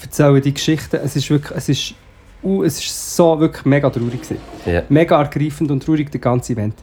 erzählen 0.00 0.40
die 0.40 0.54
Geschichten. 0.54 0.96
Es 1.02 1.16
ist 1.16 1.28
wirklich, 1.30 1.56
es 1.56 1.68
ist, 1.68 1.94
uh, 2.42 2.62
es 2.62 2.78
ist 2.78 3.16
so 3.16 3.38
wirklich 3.40 3.64
mega 3.64 3.90
traurig 3.90 4.22
gewesen. 4.22 4.38
Ja. 4.66 4.82
Mega 4.88 5.20
ergreifend 5.20 5.70
und 5.70 5.82
traurig, 5.82 6.10
der 6.10 6.20
ganze 6.20 6.52
Event. 6.52 6.74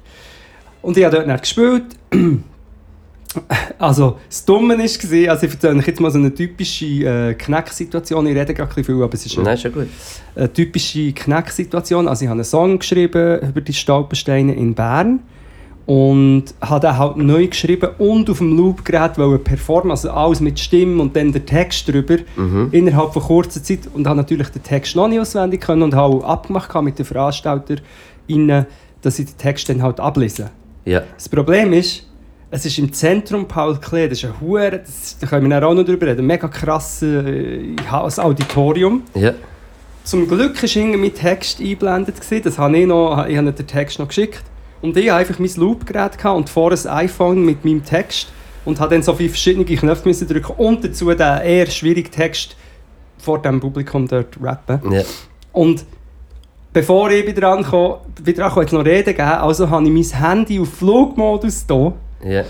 Und 0.81 0.97
ich 0.97 1.03
habe 1.03 1.15
dort 1.15 1.27
dann 1.27 1.39
gespielt. 1.39 1.85
Also, 3.79 4.17
das 4.29 4.45
Dumme 4.45 4.77
war, 4.77 4.83
also 4.83 5.45
ich 5.45 5.53
erzähle 5.53 5.79
euch 5.79 5.87
jetzt 5.87 5.99
mal 5.99 6.11
so 6.11 6.19
eine 6.19 6.33
typische 6.33 6.85
äh, 6.85 7.33
Knacksituation. 7.33 8.27
Ich 8.27 8.35
rede 8.35 8.53
gerade 8.53 8.83
viel, 8.83 9.01
aber 9.01 9.13
es 9.13 9.25
ist 9.25 9.35
eine 9.37 9.45
Nein, 9.45 9.57
schon 9.57 9.71
gut. 9.73 9.87
eine 10.35 10.51
typische 10.53 11.11
Knacksituation. 11.13 12.07
Also 12.07 12.23
ich 12.23 12.29
habe 12.29 12.37
einen 12.37 12.43
Song 12.43 12.79
geschrieben 12.79 13.39
über 13.41 13.61
die 13.61 13.73
Stolpersteine 13.73 14.53
in 14.53 14.73
Bern 14.75 15.19
und 15.85 16.45
habe 16.61 16.87
den 16.87 16.97
halt 16.97 17.17
neu 17.17 17.47
geschrieben 17.47 17.89
und 17.97 18.29
auf 18.29 18.37
dem 18.37 18.55
Loopgerät 18.55 19.13
performen, 19.43 19.91
also 19.91 20.11
alles 20.11 20.39
mit 20.39 20.59
Stimme 20.59 21.01
und 21.01 21.15
dann 21.15 21.31
der 21.31 21.45
Text 21.45 21.87
drüber 21.87 22.17
Mhm. 22.35 22.69
innerhalb 22.71 23.13
von 23.13 23.23
kurzer 23.23 23.63
Zeit 23.63 23.79
und 23.93 24.05
habe 24.07 24.17
natürlich 24.17 24.49
den 24.49 24.61
Text 24.63 24.95
noch 24.95 25.07
nicht 25.07 25.19
auswendig 25.19 25.61
können 25.61 25.81
und 25.81 25.95
habe 25.95 26.15
auch 26.17 26.23
abgemacht 26.23 26.73
mit 26.83 26.99
den 26.99 27.05
VeranstalterInnen, 27.05 28.65
dass 29.01 29.19
ich 29.19 29.25
den 29.27 29.37
Text 29.37 29.69
dann 29.69 29.81
halt 29.81 29.99
ablesen. 29.99 30.49
Ja. 30.85 31.01
Das 31.15 31.27
Problem 31.29 31.73
ist, 31.73 32.07
es 32.51 32.65
ist 32.65 32.77
im 32.77 32.91
Zentrum 32.91 33.47
Paul 33.47 33.77
Klee, 33.77 34.09
das 34.09 34.21
ist 34.21 34.25
ein 34.25 34.71
das, 34.71 35.17
da 35.19 35.25
können 35.25 35.49
wir 35.49 35.65
auch 35.65 35.73
noch 35.73 35.85
drüber 35.85 36.07
reden, 36.07 36.19
ein 36.19 36.27
mega 36.27 36.49
krasses 36.49 37.01
äh, 37.01 38.21
Auditorium. 38.21 39.03
Ja. 39.15 39.33
Zum 40.03 40.27
Glück 40.27 40.61
war 40.61 40.97
mein 40.97 41.13
Text 41.13 41.59
eingeblendet. 41.59 42.19
Gewesen. 42.19 42.43
Das 42.43 42.57
habe 42.57 42.77
ich 42.77 42.85
noch, 42.85 43.25
ich 43.25 43.37
habe 43.37 43.53
den 43.53 43.67
Text 43.67 43.99
noch 43.99 44.07
geschickt. 44.07 44.43
Und 44.81 44.97
ich 44.97 45.09
hatte 45.09 45.19
einfach 45.19 45.39
mein 45.39 45.51
Loopgerät 45.55 46.25
und 46.25 46.49
vor 46.49 46.71
ein 46.71 46.87
iPhone 46.87 47.45
mit 47.45 47.63
meinem 47.63 47.85
Text 47.85 48.27
und 48.65 48.79
habe 48.79 48.95
dann 48.95 49.03
so 49.03 49.13
viele 49.13 49.29
verschiedene 49.29 49.63
Knöpfe 49.63 50.07
müssen 50.07 50.27
drücken 50.27 50.53
und 50.57 50.83
dazu 50.83 51.05
den 51.13 51.19
eher 51.19 51.67
schwierigen 51.67 52.11
Text 52.11 52.55
vor 53.19 53.41
dem 53.41 53.59
Publikum 53.59 54.07
dort 54.07 54.37
rappen. 54.41 54.91
Ja. 54.91 55.03
Und 55.53 55.85
bevor 56.73 57.11
ich 57.11 57.27
wieder 57.27 57.49
ankomme, 57.49 57.99
wieder 58.23 58.51
jetzt 58.59 58.73
noch 58.73 58.83
Reden 58.83 59.15
geben, 59.15 59.21
also 59.21 59.69
habe 59.69 59.87
ich 59.87 59.91
mein 59.91 60.21
Handy 60.21 60.59
auf 60.59 60.73
Flugmodus 60.73 61.65
hier. 61.67 61.93
Ja. 62.23 62.43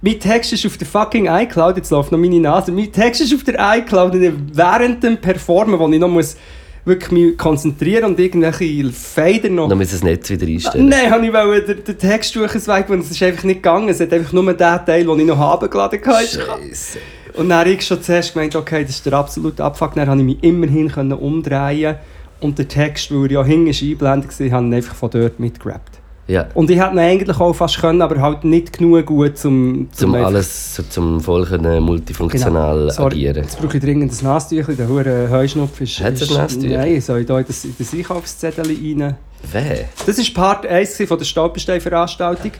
Mein 0.00 0.20
Text 0.20 0.52
ist 0.52 0.64
auf 0.64 0.76
der 0.76 0.86
fucking 0.86 1.26
iCloud, 1.26 1.76
jetzt 1.76 1.90
läuft 1.90 2.12
noch 2.12 2.18
meine 2.18 2.38
Nase. 2.38 2.70
Mein 2.70 2.92
Text 2.92 3.20
ist 3.20 3.34
auf 3.34 3.42
der 3.42 3.56
iCloud 3.78 4.14
und 4.14 4.22
ich- 4.22 4.32
während 4.52 5.02
dem 5.02 5.16
Performen, 5.16 5.78
wo 5.78 5.88
ich 5.88 5.98
noch 5.98 6.08
muss 6.08 6.36
wirklich 6.84 7.10
mich 7.10 7.36
konzentrieren 7.36 8.04
und 8.04 8.18
irgendwelche 8.20 8.90
Fader 8.92 9.50
noch... 9.50 9.68
Dann 9.68 9.78
wir 9.78 9.86
das 9.86 10.02
Netz 10.02 10.30
wieder 10.30 10.46
einstellen. 10.46 10.88
Nein, 10.88 11.10
habe 11.10 11.26
ich 11.26 11.32
wollte 11.32 11.74
den, 11.74 11.84
den 11.84 11.98
Text 11.98 12.32
suchen, 12.32 12.60
und 12.88 13.00
es 13.00 13.10
ist 13.10 13.22
einfach 13.22 13.44
nicht 13.44 13.62
gegangen. 13.62 13.88
Es 13.90 14.00
hat 14.00 14.12
einfach 14.12 14.32
nur 14.32 14.44
den 14.44 14.56
Teil, 14.56 15.04
den 15.04 15.20
ich 15.20 15.26
noch 15.26 15.36
habe 15.36 15.68
geladen 15.68 16.00
hatte. 16.02 16.26
Scheiße. 16.26 16.98
Und 17.34 17.50
dann 17.50 17.58
habe 17.60 17.70
ich 17.70 17.82
schon 17.84 18.00
zuerst 18.00 18.32
gemeint, 18.32 18.56
okay, 18.56 18.82
das 18.82 18.92
ist 18.92 19.04
der 19.06 19.12
absolute 19.12 19.62
Abfuck. 19.62 19.94
Dann 19.94 20.08
konnte 20.08 20.24
ich 20.24 20.36
mich 20.36 20.42
immerhin 20.42 20.90
umdrehen 21.12 21.96
und 22.40 22.58
der 22.58 22.68
Text, 22.68 23.12
weil 23.12 23.26
er 23.26 23.30
ja 23.32 23.44
hinten 23.44 23.68
eingeblendet 23.68 24.40
war, 24.40 24.50
habe 24.50 24.68
ich 24.68 24.74
einfach 24.74 24.94
von 24.94 25.10
dort 25.10 25.38
mitgerappt. 25.38 25.97
Ja. 26.28 26.46
Und 26.54 26.70
ich 26.70 26.78
hätte 26.78 26.92
ihn 26.92 26.98
eigentlich 26.98 27.40
auch 27.40 27.54
fast 27.54 27.80
können, 27.80 28.02
aber 28.02 28.20
halt 28.20 28.44
nicht 28.44 28.76
genug 28.76 29.06
gut, 29.06 29.38
zum, 29.38 29.88
Zum 29.92 30.14
einfach- 30.14 30.26
alles 30.28 30.82
zum 30.90 31.20
voll 31.20 31.46
können 31.46 31.82
multifunktional 31.82 32.78
Genau. 32.80 32.90
Sorry, 32.90 33.14
agieren. 33.28 33.42
Jetzt 33.44 33.58
brauche 33.60 33.76
ich 33.78 33.82
dringend 33.82 34.12
ein 34.12 34.24
Nasentüchchen. 34.24 34.76
Der 34.76 34.88
hure 34.88 35.28
Heuschnupf 35.30 35.80
ist... 35.80 36.00
Hat's 36.04 36.28
ein 36.28 36.36
Nasentüchchen? 36.36 36.78
Nein, 36.78 37.00
soll 37.00 37.20
ich 37.20 37.26
da 37.26 37.38
in 37.38 37.46
das, 37.46 37.64
in 37.64 37.74
das 37.78 37.92
Einkaufszettel 37.94 38.66
rein? 38.66 39.16
Wer? 39.50 39.84
Das 40.06 40.18
war 40.18 40.24
Part 40.34 40.66
1 40.66 41.02
von 41.08 41.18
der 41.18 41.24
Stolperstein-Veranstaltung. 41.24 42.52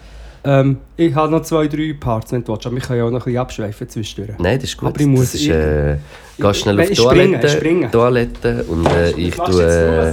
Ähm, 0.44 0.78
ich 0.96 1.14
habe 1.14 1.30
noch 1.32 1.42
zwei, 1.42 1.66
drei 1.66 1.94
Parts, 1.98 2.32
wenn 2.32 2.44
du 2.44 2.52
willst, 2.52 2.64
aber 2.64 2.76
wir 2.76 2.82
können 2.82 2.98
ja 3.00 3.04
auch 3.04 3.10
noch 3.10 3.18
ein 3.20 3.24
bisschen 3.24 3.38
abschweifen 3.38 3.88
zwischendurch. 3.88 4.38
Nein, 4.38 4.58
das 4.58 4.70
ist 4.70 4.76
gut. 4.76 4.88
Aber 4.90 5.00
ich 5.00 5.06
muss 5.06 5.32
das 5.32 5.34
ist, 5.34 5.48
äh, 5.48 5.96
gehst 6.38 6.60
schnell 6.60 6.80
auf 6.80 6.88
Ich 6.88 6.96
die 6.96 7.02
springe, 7.02 7.40
Toilette. 7.40 7.90
Toilette 7.90 8.64
und 8.68 8.86
äh, 8.86 9.10
ich 9.10 9.34
tue 9.34 9.62
äh, 9.62 10.12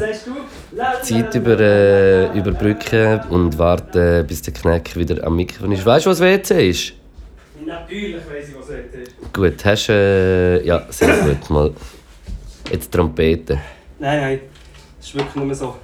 Zeit 1.02 1.36
über, 1.36 1.60
äh, 1.60 2.38
überbrücken 2.38 3.22
und 3.30 3.58
warte, 3.58 4.26
bis 4.28 4.42
der 4.42 4.54
Kneck 4.54 4.96
wieder 4.96 5.26
am 5.26 5.36
Mikrofon 5.36 5.72
ist. 5.72 5.86
Weißt 5.86 6.06
du, 6.06 6.10
was 6.10 6.20
WC 6.20 6.70
ist? 6.70 6.94
Natürlich 7.66 8.16
weiss 8.16 8.50
ich, 8.50 8.56
was 8.56 8.68
heute 8.68 8.98
ist. 8.98 9.34
Gut, 9.34 9.66
hast 9.66 9.88
du... 9.88 9.94
Äh, 9.94 10.66
ja, 10.66 10.86
sehr 10.90 11.18
gut. 11.18 11.50
Mal 11.50 11.72
jetzt 12.72 12.92
Trompete. 12.92 13.60
Nein, 14.00 14.22
nein, 14.22 14.40
das 14.98 15.08
ist 15.08 15.16
wirklich 15.16 15.36
nur 15.36 15.56
so. 15.56 15.76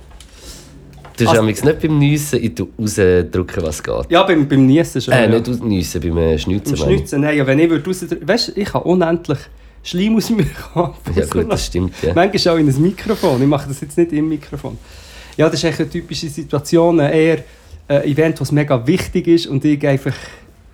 Du 1.18 1.28
hast 1.28 1.38
also, 1.38 1.44
nicht 1.44 1.82
beim 1.82 2.00
Niessen 2.00 2.44
ich 2.44 2.56
tu 2.56 2.70
rausdrücken, 2.80 3.64
was 3.64 3.84
geht. 3.84 4.10
Ja, 4.10 4.24
beim, 4.24 4.48
beim 4.48 4.66
Niesen 4.66 5.02
schon. 5.02 5.14
Äh, 5.14 5.24
ja. 5.24 5.28
nicht 5.28 5.48
aus 5.50 5.60
Niessen, 5.60 6.02
beim 6.02 6.18
äh, 6.18 6.38
Schnitzen. 6.38 6.74
Im 6.74 6.80
meine 6.80 6.92
ich. 6.92 6.98
Schnitzen, 7.00 7.22
nein, 7.22 7.38
ja, 7.38 7.46
wenn 7.46 7.60
ich 7.60 7.70
würde. 7.70 8.28
Weißt 8.28 8.48
du, 8.50 8.52
ich 8.60 8.74
habe 8.74 8.86
unendlich 8.86 9.40
Schleim 9.84 10.16
aus 10.16 10.30
mir 10.30 10.46
haben. 10.76 10.94
Ja 11.16 11.26
gut, 11.26 11.52
das 11.52 11.66
stimmt, 11.66 11.94
ja. 12.02 12.14
Manchmal 12.14 12.56
auch 12.56 12.60
in 12.60 12.70
ein 12.70 12.82
Mikrofon. 12.82 13.42
Ich 13.42 13.48
mache 13.48 13.68
das 13.68 13.82
jetzt 13.82 13.98
nicht 13.98 14.14
im 14.14 14.30
Mikrofon. 14.30 14.78
Ja, 15.38 15.48
das 15.50 15.56
ist 15.56 15.64
echt 15.64 15.80
eine 15.80 15.90
typische 15.90 16.30
Situation. 16.30 17.00
Eher 17.00 17.44
ein 17.88 18.04
Event, 18.04 18.40
was 18.40 18.52
mega 18.52 18.86
wichtig 18.86 19.28
ist 19.28 19.48
und 19.48 19.66
ich 19.66 19.86
einfach... 19.88 20.14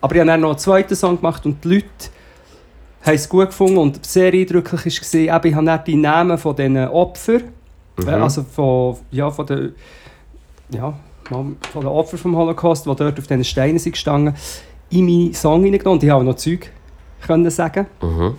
Aber 0.02 0.14
ich 0.14 0.20
habe 0.20 0.30
dann 0.30 0.42
noch 0.42 0.50
einen 0.50 0.60
zweiten 0.60 0.96
Song 0.96 1.18
gemacht 1.18 1.46
und 1.46 1.64
die 1.64 1.76
Leute 1.76 1.88
haben 3.02 3.16
es 3.16 3.28
gut 3.28 3.48
gefunden 3.48 3.78
und 3.78 4.06
sehr 4.06 4.34
eindrücklich 4.34 5.02
war, 5.02 5.36
eben, 5.38 5.48
ich 5.48 5.56
habe 5.56 5.66
dann 5.66 5.84
die 5.86 5.96
Namen 5.96 6.38
von 6.38 6.56
diesen 6.56 6.78
Opfern, 6.90 7.44
Mhm. 7.98 8.08
äh, 8.08 8.12
also 8.12 8.44
von, 8.44 8.98
ja, 9.12 9.32
von 9.32 9.46
den... 9.46 9.76
Ja, 10.70 10.94
von 11.30 11.58
den 11.76 11.86
Opfern 11.86 12.20
vom 12.20 12.36
Holocaust, 12.36 12.86
die 12.86 12.96
dort 12.96 13.20
auf 13.20 13.28
diesen 13.28 13.44
Steinen 13.44 13.80
sind 13.80 13.94
gestanden, 13.94 14.34
in 14.90 15.06
meinen 15.06 15.34
Song 15.34 15.64
hineingenommen 15.64 16.00
und 16.00 16.04
ich 16.04 16.10
habe 16.10 16.22
auch 16.22 16.26
noch 16.26 16.36
Zeug 16.36 16.72
können 17.26 17.50
sagen. 17.50 17.88
Mhm. 18.02 18.36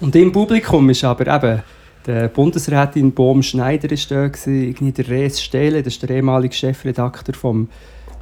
Und 0.00 0.14
im 0.16 0.32
Publikum 0.32 0.90
ist 0.90 1.04
aber 1.04 1.34
eben 1.34 1.62
der 2.06 2.28
Bundesrätin 2.28 3.12
Bohm 3.12 3.42
Schneider 3.42 3.90
ist 3.90 4.10
da 4.10 4.24
irgendwie 4.46 4.92
der 4.92 5.08
Rees 5.08 5.42
Stehle, 5.42 5.82
das 5.82 5.94
ist 5.94 6.02
der 6.02 6.10
ehemalige 6.10 6.54
Chefredakteur 6.54 7.34
vom, 7.34 7.68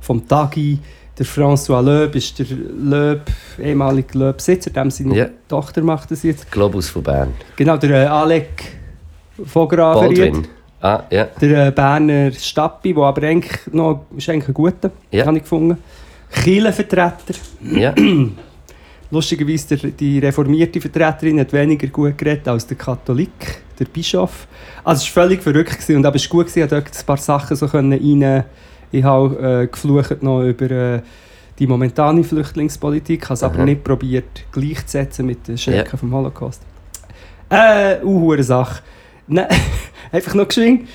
vom 0.01 0.27
Tagi, 0.27 0.79
der 1.19 1.27
François 1.27 1.81
Loeb 1.83 2.15
ist 2.17 2.39
der 2.39 2.47
Loeb, 2.47 3.23
ehemalige 3.63 4.19
Loeb-Sitzer, 4.19 4.71
dem 4.71 4.91
seine 4.91 5.17
Ja. 5.17 5.27
Tochter 5.49 5.83
macht 5.83 6.11
das 6.11 6.23
jetzt. 6.23 6.51
Globus 6.51 6.89
von 6.89 7.03
Bern. 7.03 7.35
Genau, 7.57 7.77
der 7.77 7.91
äh, 7.91 8.07
Alec 8.07 8.65
Vogerafer, 9.45 10.01
Baldwin. 10.01 10.47
Ah, 10.81 11.03
ja. 11.11 11.25
der 11.41 11.69
äh, 11.69 11.71
Berner 11.71 12.33
Stappi, 12.33 12.95
der 12.95 13.03
aber 13.05 13.23
eigentlich 13.23 13.61
noch, 13.73 14.07
ist 14.17 14.29
eigentlich 14.29 14.49
ein 14.49 14.55
guter, 14.55 14.91
Ja. 15.11 15.27
habe 15.27 15.37
ich 15.37 15.43
gefunden. 15.43 15.79
Kirchenvertreter, 16.33 17.35
Ja. 17.63 17.95
Lustigerweise, 19.11 19.77
der, 19.77 19.91
die 19.91 20.19
reformierte 20.19 20.81
Vertreterin 20.81 21.41
hat 21.41 21.53
weniger 21.53 21.87
gut 21.89 22.17
geredet 22.19 22.49
als 22.49 22.67
der 22.67 22.77
Katholik, 22.77 23.63
der 23.79 23.85
Bischof. 23.85 24.47
Also 24.83 25.03
es 25.03 25.17
war 25.17 25.25
völlig 25.25 25.43
verrückt 25.43 25.73
gewesen, 25.73 25.97
und 25.97 26.07
aber 26.07 26.17
es 26.17 26.25
war 26.25 26.39
gut, 26.39 26.47
gewesen, 26.47 26.65
ich 26.65 26.71
konnte 26.71 26.99
ein 26.99 27.07
paar 27.07 27.17
Sachen 27.17 27.57
so 27.57 27.67
rein... 27.67 28.45
Ich 28.93 29.03
habe 29.03 29.63
äh, 29.63 29.67
geflucht 29.67 30.23
noch 30.23 30.43
über 30.43 30.71
äh, 30.71 31.03
die 31.59 31.67
momentane 31.67 32.23
Flüchtlingspolitik, 32.23 33.25
habe 33.25 33.35
es 33.35 33.43
aber 33.43 33.65
nicht 33.65 33.83
probiert 33.83 34.45
gleichzusetzen 34.53 35.27
mit 35.27 35.49
den 35.49 35.59
Schrecken 35.59 35.91
Ja. 35.91 35.97
vom 35.97 36.15
Holocaust. 36.15 36.63
Äh, 37.51 37.97
uh, 38.05 38.41
Sache. 38.43 38.83
Nein, 39.27 39.49
einfach 40.13 40.35
noch 40.35 40.47
geschwind. 40.47 40.89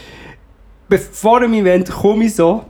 Bevor 0.87 1.41
dem 1.41 1.53
Event 1.53 1.89
komme 1.91 2.23
ich 2.23 2.35
so 2.35 2.63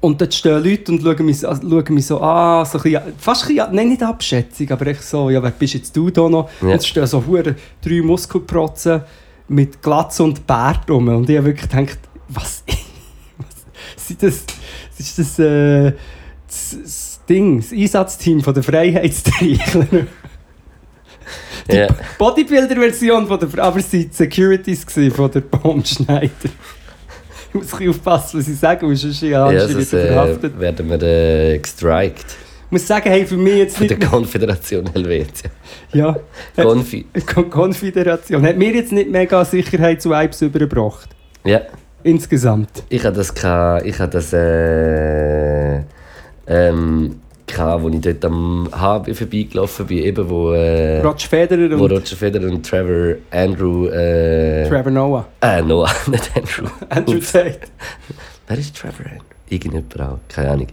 und 0.00 0.20
dort 0.20 0.34
stehen 0.34 0.62
Leute 0.62 0.92
und 0.92 1.02
schauen 1.02 1.26
mich, 1.26 1.46
also 1.46 1.68
schauen 1.68 1.94
mich 1.94 2.06
so 2.06 2.20
an, 2.20 2.64
so 2.66 2.78
ein 2.78 2.82
bisschen, 2.82 3.02
fast 3.18 3.44
ein 3.44 3.56
bisschen, 3.56 3.74
nein, 3.74 3.88
nicht 3.88 4.02
Abschätzung, 4.02 4.70
aber 4.70 4.86
echt 4.88 5.02
so, 5.02 5.30
ja, 5.30 5.42
wer 5.42 5.50
bist 5.50 5.74
jetzt 5.74 5.96
du 5.96 6.10
da 6.10 6.28
noch? 6.28 6.48
Ja. 6.60 6.68
Und 6.68 6.74
es 6.74 6.86
stehen 6.86 7.06
so 7.06 7.24
hure 7.26 7.54
drei 7.82 8.02
Muskelprotzen 8.02 9.02
mit 9.48 9.82
Glatze 9.82 10.22
und 10.24 10.46
Bart 10.46 10.90
rum. 10.90 11.08
Und 11.08 11.28
ich 11.28 11.36
habe 11.36 11.46
wirklich 11.46 11.68
gedacht, 11.68 11.98
was, 12.28 12.64
was 13.38 14.06
sind 14.08 14.22
das, 14.22 14.44
ist 14.98 15.18
das, 15.18 15.38
äh, 15.38 15.92
das, 16.46 16.76
das 16.82 17.20
Ding, 17.28 17.60
das 17.60 17.72
Einsatzteam 17.72 18.42
von 18.42 18.54
der 18.54 18.62
Freiheitstreichler. 18.62 20.06
Die 21.68 21.76
ja. 21.76 21.88
Bodybuilder-Version 22.18 23.26
von 23.26 23.40
der, 23.40 23.64
aber 23.64 23.78
es 23.78 23.92
waren 23.92 24.10
Securities 24.12 24.84
von 25.12 25.30
der 25.30 25.40
Baumschneider. 25.40 26.50
Ich 27.62 27.72
muss 27.80 27.88
aufpassen, 27.96 28.40
was 28.40 28.48
ich 28.48 28.58
sage, 28.58 28.86
weil 28.86 28.96
sonst 28.96 29.20
ja, 29.22 29.50
Ja, 29.50 29.66
sonst 29.68 29.92
äh, 29.92 30.06
verhaftet. 30.08 30.58
werden 30.60 30.88
wir 30.90 31.02
äh, 31.02 31.58
gestrikt 31.58 32.26
Ich 32.66 32.70
muss 32.72 32.86
sagen, 32.86 33.08
hey, 33.08 33.24
für 33.26 33.36
mich 33.36 33.54
jetzt 33.56 33.76
von 33.78 33.88
der 33.88 33.98
nicht... 33.98 34.10
Konföderation 34.10 34.90
Helvetia. 34.92 35.50
Ja, 35.92 36.16
Konfi. 36.56 37.06
Kon 37.32 37.48
Konföderation. 37.50 38.44
Hat 38.46 38.56
mir 38.56 38.72
jetzt 38.74 38.92
nicht 38.92 39.10
mega 39.10 39.44
Sicherheitsvibes 39.44 40.42
übergebracht. 40.42 41.08
Ja, 41.44 41.62
Insgesamt. 42.02 42.84
ich 42.88 43.04
hatte 43.04 43.16
das, 43.16 43.32
ich 43.84 43.98
hatte 43.98 44.10
das 44.18 44.32
äh, 44.32 45.80
ähm, 46.46 47.20
gehabt, 47.46 47.82
wo 47.82 47.88
ich 47.88 48.00
dort 48.00 48.24
am 48.24 48.68
HB 48.72 49.14
vorbeigelaufen 49.14 49.86
bin, 49.86 49.98
eben 49.98 50.28
wo, 50.28 50.52
äh, 50.52 51.00
Roger 51.00 51.28
Federer 51.28 51.78
wo 51.78 51.84
und 51.84 51.92
Roger 51.92 52.16
Federer 52.16 52.50
und 52.50 52.66
Trevor 52.66 53.16
Andrew 53.30 53.86
äh, 53.88 54.68
Trevor 54.68 54.90
Noah. 54.92 55.26
äh, 55.40 55.62
Noah, 55.62 55.90
nicht 56.10 56.30
Andrew. 56.36 56.66
Andrew. 56.88 57.18
Tate. 57.20 57.60
Wer 58.48 58.58
ist 58.58 58.76
Trevor 58.76 59.06
Andrew? 59.06 59.24
Irgendjemand 59.48 60.00
auch, 60.00 60.18
keine 60.28 60.50
Ahnung. 60.50 60.66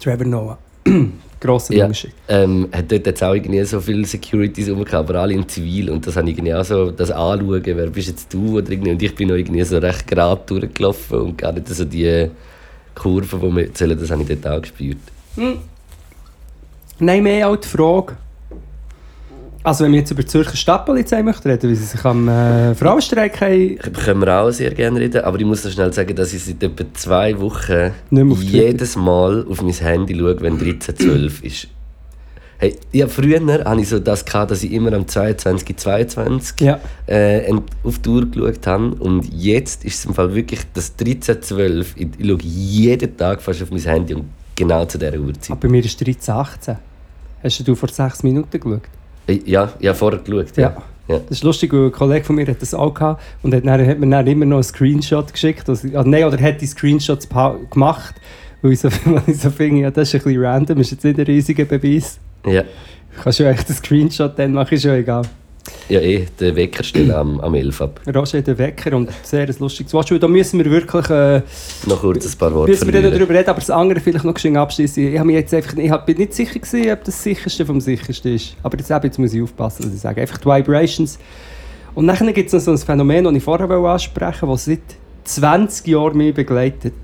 Trevor 0.00 0.26
Noah. 0.26 0.58
Grosser 1.40 1.72
Ja. 1.74 1.84
Unterschied. 1.86 2.12
Ähm, 2.28 2.68
hat 2.70 2.92
dort 2.92 3.06
jetzt 3.06 3.24
auch 3.24 3.32
irgendwie 3.32 3.64
so 3.64 3.80
viele 3.80 4.04
Securities 4.04 4.68
rumgehabt, 4.68 5.08
aber 5.08 5.20
alle 5.20 5.32
in 5.32 5.48
Zivil. 5.48 5.88
Und 5.90 6.06
das 6.06 6.14
habe 6.16 6.28
ich 6.28 6.36
irgendwie 6.36 6.52
auch 6.54 6.64
so, 6.64 6.90
das 6.90 7.10
anschauen, 7.10 7.62
wer 7.64 7.86
bist 7.86 8.08
jetzt 8.08 8.32
du 8.32 8.58
oder 8.58 8.70
irgendwie. 8.70 8.90
Und 8.90 9.02
ich 9.02 9.14
bin 9.14 9.28
noch 9.28 9.36
irgendwie 9.36 9.62
so 9.64 9.78
recht 9.78 10.06
gerade 10.06 10.42
durchgelaufen 10.44 11.18
und 11.18 11.38
gar 11.38 11.52
nicht 11.52 11.66
so 11.68 11.84
die 11.86 12.28
Kurve, 12.94 13.38
die 13.38 13.56
wir 13.56 13.64
erzählen, 13.64 13.98
das 13.98 14.10
habe 14.10 14.22
ich 14.22 14.28
dort 14.28 14.46
auch 14.54 14.60
gespürt. 14.60 14.98
Nein, 17.00 17.22
mehr 17.22 17.48
auch 17.48 17.56
die 17.56 17.68
Frage. 17.68 18.16
Also 19.62 19.84
wenn 19.84 19.92
wir 19.92 19.98
jetzt 19.98 20.10
über 20.10 20.22
die 20.22 20.28
Zürcher 20.28 20.56
Stadtpolizei 20.56 21.22
möchten 21.22 21.50
reden, 21.50 21.70
wie 21.70 21.74
sie 21.74 21.84
sich 21.84 22.02
am 22.04 22.28
äh, 22.28 22.74
Frauenstreik 22.74 23.40
haben, 23.42 23.76
Können 23.76 24.20
wir 24.20 24.40
auch 24.40 24.50
sehr 24.50 24.70
gerne 24.70 25.00
reden, 25.00 25.22
aber 25.22 25.38
ich 25.38 25.44
muss 25.44 25.64
noch 25.64 25.70
schnell 25.70 25.92
sagen, 25.92 26.16
dass 26.16 26.32
ich 26.32 26.42
seit 26.42 26.62
etwa 26.62 26.84
zwei 26.94 27.38
Wochen 27.38 27.90
jedes 28.10 28.96
Mal 28.96 29.46
auf 29.50 29.60
mein 29.60 29.74
Handy 29.74 30.18
schaue, 30.18 30.40
wenn 30.40 30.58
13.12 30.58 31.44
ist. 31.44 31.68
Hey, 32.56 32.76
ja, 32.92 33.06
früher 33.06 33.40
hatte 33.64 33.80
ich 33.80 33.88
so 33.88 33.98
das, 33.98 34.24
gehabt, 34.24 34.50
dass 34.50 34.62
ich 34.62 34.72
immer 34.72 34.92
am 34.92 35.06
22. 35.06 35.76
22 35.76 36.60
ja, 36.60 36.78
äh, 37.06 37.50
auf 37.84 37.98
die 37.98 38.08
Uhr 38.08 38.30
geschaut 38.30 38.66
habe. 38.66 38.94
Und 38.98 39.30
jetzt 39.32 39.84
ist 39.84 39.98
es 39.98 40.04
im 40.04 40.14
Fall 40.14 40.34
wirklich 40.34 40.60
das 40.72 40.98
13.12. 40.98 41.86
Ich, 41.96 42.08
ich 42.18 42.26
schaue 42.26 42.38
jeden 42.42 43.16
Tag 43.16 43.40
fast 43.40 43.62
auf 43.62 43.70
mein 43.70 43.80
Handy 43.80 44.14
und 44.14 44.24
genau 44.56 44.84
zu 44.84 44.98
dieser 44.98 45.18
Uhrzeit. 45.18 45.52
aber 45.52 45.60
bei 45.60 45.68
mir 45.68 45.84
ist 45.84 46.02
13.18. 46.02 46.76
Hast 47.42 47.66
du 47.66 47.74
vor 47.74 47.88
sechs 47.88 48.22
Minuten 48.22 48.60
geschaut? 48.60 48.82
Äh, 49.26 49.40
Ja, 49.46 49.72
ich 49.78 49.88
habe 49.88 49.96
vorher 49.96 50.20
geschaut. 50.20 50.56
Ja. 50.56 50.76
ja. 51.08 51.18
Das 51.18 51.38
ist 51.38 51.42
lustig, 51.44 51.72
weil 51.72 51.86
ein 51.86 51.92
Kollege 51.92 52.24
von 52.24 52.36
mir 52.36 52.46
hat 52.46 52.60
das 52.60 52.74
auch 52.74 52.92
gehabt 52.92 53.22
und 53.42 53.54
hat, 53.54 53.64
dann, 53.64 53.86
hat 53.86 53.98
mir 53.98 54.08
dann 54.08 54.26
immer 54.26 54.44
noch 54.44 54.56
einen 54.56 54.64
Screenshot 54.64 55.32
geschickt. 55.32 55.68
Also, 55.68 55.88
ah, 55.94 56.02
nein, 56.04 56.24
oder 56.24 56.40
hat 56.40 56.60
die 56.60 56.66
Screenshots 56.66 57.28
gemacht, 57.70 58.14
weil 58.62 58.72
ich 58.72 58.80
so, 58.80 58.88
weil 59.06 59.22
ich 59.26 59.38
so 59.38 59.50
finde, 59.50 59.82
ja, 59.82 59.90
das 59.90 60.08
ist 60.08 60.14
ein 60.14 60.24
bisschen 60.24 60.44
random, 60.44 60.78
ist 60.80 60.90
jetzt 60.90 61.04
nicht 61.04 61.18
ein 61.18 61.24
riesiger 61.24 61.64
Beweis. 61.64 62.18
Ja. 62.46 62.62
Du 62.62 63.22
kannst 63.22 63.38
ja 63.38 63.50
echt 63.50 63.68
den 63.68 63.76
Screenshot 63.76 64.38
dann 64.38 64.52
machen, 64.52 64.74
ist 64.74 64.84
ja 64.84 64.94
egal. 64.94 65.22
Ja, 65.88 66.00
eh, 66.00 66.26
den 66.38 66.56
Wecker 66.56 66.82
stellen 66.82 67.10
am, 67.10 67.40
am 67.40 67.54
11 67.54 67.80
ab. 67.82 68.00
Roger 68.14 68.42
der 68.42 68.58
Wecker 68.58 68.96
und 68.96 69.10
sehr 69.22 69.46
ein 69.46 69.54
lustiges 69.58 69.92
Watch, 69.92 70.12
da 70.18 70.28
müssen 70.28 70.58
wir 70.62 70.70
wirklich... 70.70 71.10
Äh, 71.10 71.42
Noch 71.86 72.00
kurz 72.00 72.32
ein 72.32 72.38
paar 72.38 72.54
Worte 72.54 72.70
Müssen 72.70 72.92
wir 72.92 73.02
darüber 73.02 73.34
reden, 73.34 73.50
aber 73.50 73.58
das 73.60 73.70
andere 73.70 74.00
vielleicht 74.00 74.24
noch 74.24 74.38
schnell 74.38 74.56
abschließen. 74.56 75.12
Ich, 75.12 75.18
habe 75.18 75.26
mich 75.26 75.36
jetzt 75.36 75.52
einfach, 75.52 75.76
ich 75.76 75.96
bin 76.06 76.16
nicht 76.18 76.34
sicher 76.34 76.58
gewesen, 76.58 76.90
ob 76.92 77.04
das 77.04 77.22
sicherste 77.22 77.66
vom 77.66 77.80
sichersten 77.80 78.34
ist. 78.34 78.56
Aber 78.62 78.78
jetzt, 78.78 78.90
eben, 78.90 79.02
jetzt 79.04 79.18
muss 79.18 79.34
ich 79.34 79.42
aufpassen, 79.42 79.86
was 79.86 79.94
ich 79.94 80.00
sage. 80.00 80.20
Einfach 80.20 80.38
die 80.38 80.46
Vibrations. 80.46 81.18
Und 81.94 82.06
dann 82.06 82.32
gibt 82.32 82.46
es 82.46 82.52
noch 82.52 82.60
so 82.60 82.70
ein 82.70 82.78
Phänomen, 82.78 83.24
das 83.24 83.34
ich 83.34 83.42
vorher 83.42 83.68
ansprechen 83.68 84.48
wollte, 84.48 84.52
das 84.52 84.64
seit 84.64 84.80
20 85.24 85.86
Jahren 85.88 86.16
mich 86.16 86.34
begleitet. 86.34 86.94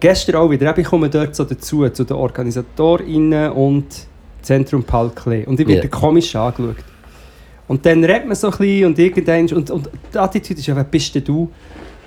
Gestern 0.00 0.36
auch 0.36 0.50
wieder. 0.50 0.76
Ich 0.76 0.86
komme 0.86 1.08
dort 1.08 1.34
so 1.34 1.44
dazu, 1.44 1.88
zu 1.88 2.04
den 2.04 2.16
OrganisatorInnen 2.16 3.52
und 3.52 3.86
Zentrum 4.42 4.84
Paul 4.84 5.10
Klee. 5.10 5.44
Und 5.46 5.58
ich 5.58 5.66
werde 5.66 5.88
Ja. 5.88 5.88
komisch 5.88 6.36
angeschaut. 6.36 6.76
Und 7.66 7.86
dann 7.86 8.04
redet 8.04 8.26
man 8.26 8.36
so 8.36 8.48
ein 8.50 8.58
bisschen 8.58 8.86
und 8.86 8.98
irgendwann... 8.98 9.48
Und, 9.48 9.70
und 9.70 9.90
die 10.12 10.18
Attitüde 10.18 10.60
ist 10.60 10.66
ja, 10.66 10.76
wer 10.76 10.84
bist 10.84 11.14
denn 11.14 11.24
du? 11.24 11.50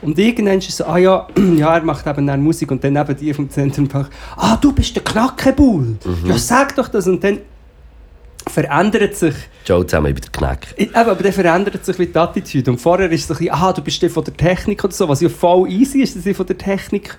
Und 0.01 0.17
irgendwann 0.19 0.59
ist 0.59 0.69
es 0.69 0.77
so, 0.77 0.85
ah 0.85 0.97
ja, 0.97 1.27
ja, 1.57 1.75
er 1.75 1.83
macht 1.83 2.05
eben 2.05 2.27
dann 2.27 2.43
Musik 2.43 2.71
und 2.71 2.83
dann 2.83 2.93
neben 2.93 3.17
dir 3.17 3.33
vom 3.33 3.49
Zentrum 3.49 3.89
ah, 4.35 4.57
du 4.57 4.71
bist 4.71 4.95
der 4.95 5.03
Knackebull. 5.03 5.97
Ja, 6.25 6.37
sag 6.37 6.75
doch 6.75 6.87
das. 6.87 7.07
Und 7.07 7.23
dann 7.23 7.39
verändert 8.47 9.15
sich, 9.15 9.33
Ciao 9.65 9.83
zusammen, 9.83 10.07
ich 10.07 10.15
bin 10.15 10.23
der 10.23 10.31
Knack. 10.31 10.67
eben, 10.77 10.95
aber 10.95 11.15
dann 11.15 11.33
verändert 11.33 11.83
sich 11.83 11.97
die 11.97 12.15
Attitüde. 12.15 12.71
Und 12.71 12.79
vorher 12.79 13.11
ist 13.11 13.21
es 13.21 13.27
so 13.27 13.33
ein 13.33 13.37
bisschen, 13.39 13.53
ah, 13.53 13.73
du 13.73 13.81
bist 13.81 14.01
der 14.01 14.09
von 14.09 14.23
der 14.23 14.37
Technik 14.37 14.83
oder 14.83 14.93
so, 14.93 15.09
was 15.09 15.21
ja 15.21 15.29
voll 15.29 15.69
easy 15.69 16.01
ist, 16.01 16.15
dass 16.15 16.25
ich 16.25 16.37
von 16.37 16.45
der 16.45 16.57
Technik? 16.57 17.17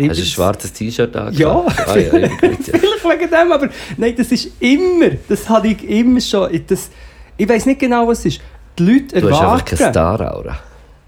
Ich 0.00 0.10
Hast 0.10 0.18
du 0.18 0.22
ein 0.22 0.26
schwarzes 0.26 0.72
T-Shirt 0.72 1.14
an? 1.16 1.32
Ja. 1.34 1.64
Ah, 1.86 1.96
ja, 1.96 2.18
ja, 2.18 2.28
gut, 2.28 2.66
ja. 2.66 2.78
Vielleicht 2.78 3.04
wegen 3.04 3.30
dem, 3.30 3.52
aber 3.52 3.68
nein, 3.96 4.14
das 4.16 4.30
ist 4.32 4.48
immer, 4.60 5.10
das 5.28 5.48
hatte 5.48 5.68
ich 5.68 5.88
immer 5.88 6.20
schon. 6.20 6.48
Das, 6.66 6.90
ich 7.40 7.48
weiß 7.48 7.64
nicht 7.66 7.80
genau, 7.80 8.06
was 8.06 8.18
es 8.20 8.26
ist. 8.26 8.40
Die 8.78 8.82
Leute 8.84 9.20
Du 9.20 9.30
hast 9.30 9.40
einfach 9.40 9.42
erwarten. 9.42 9.76
keine 9.76 9.90
Star-Aura. 9.92 10.58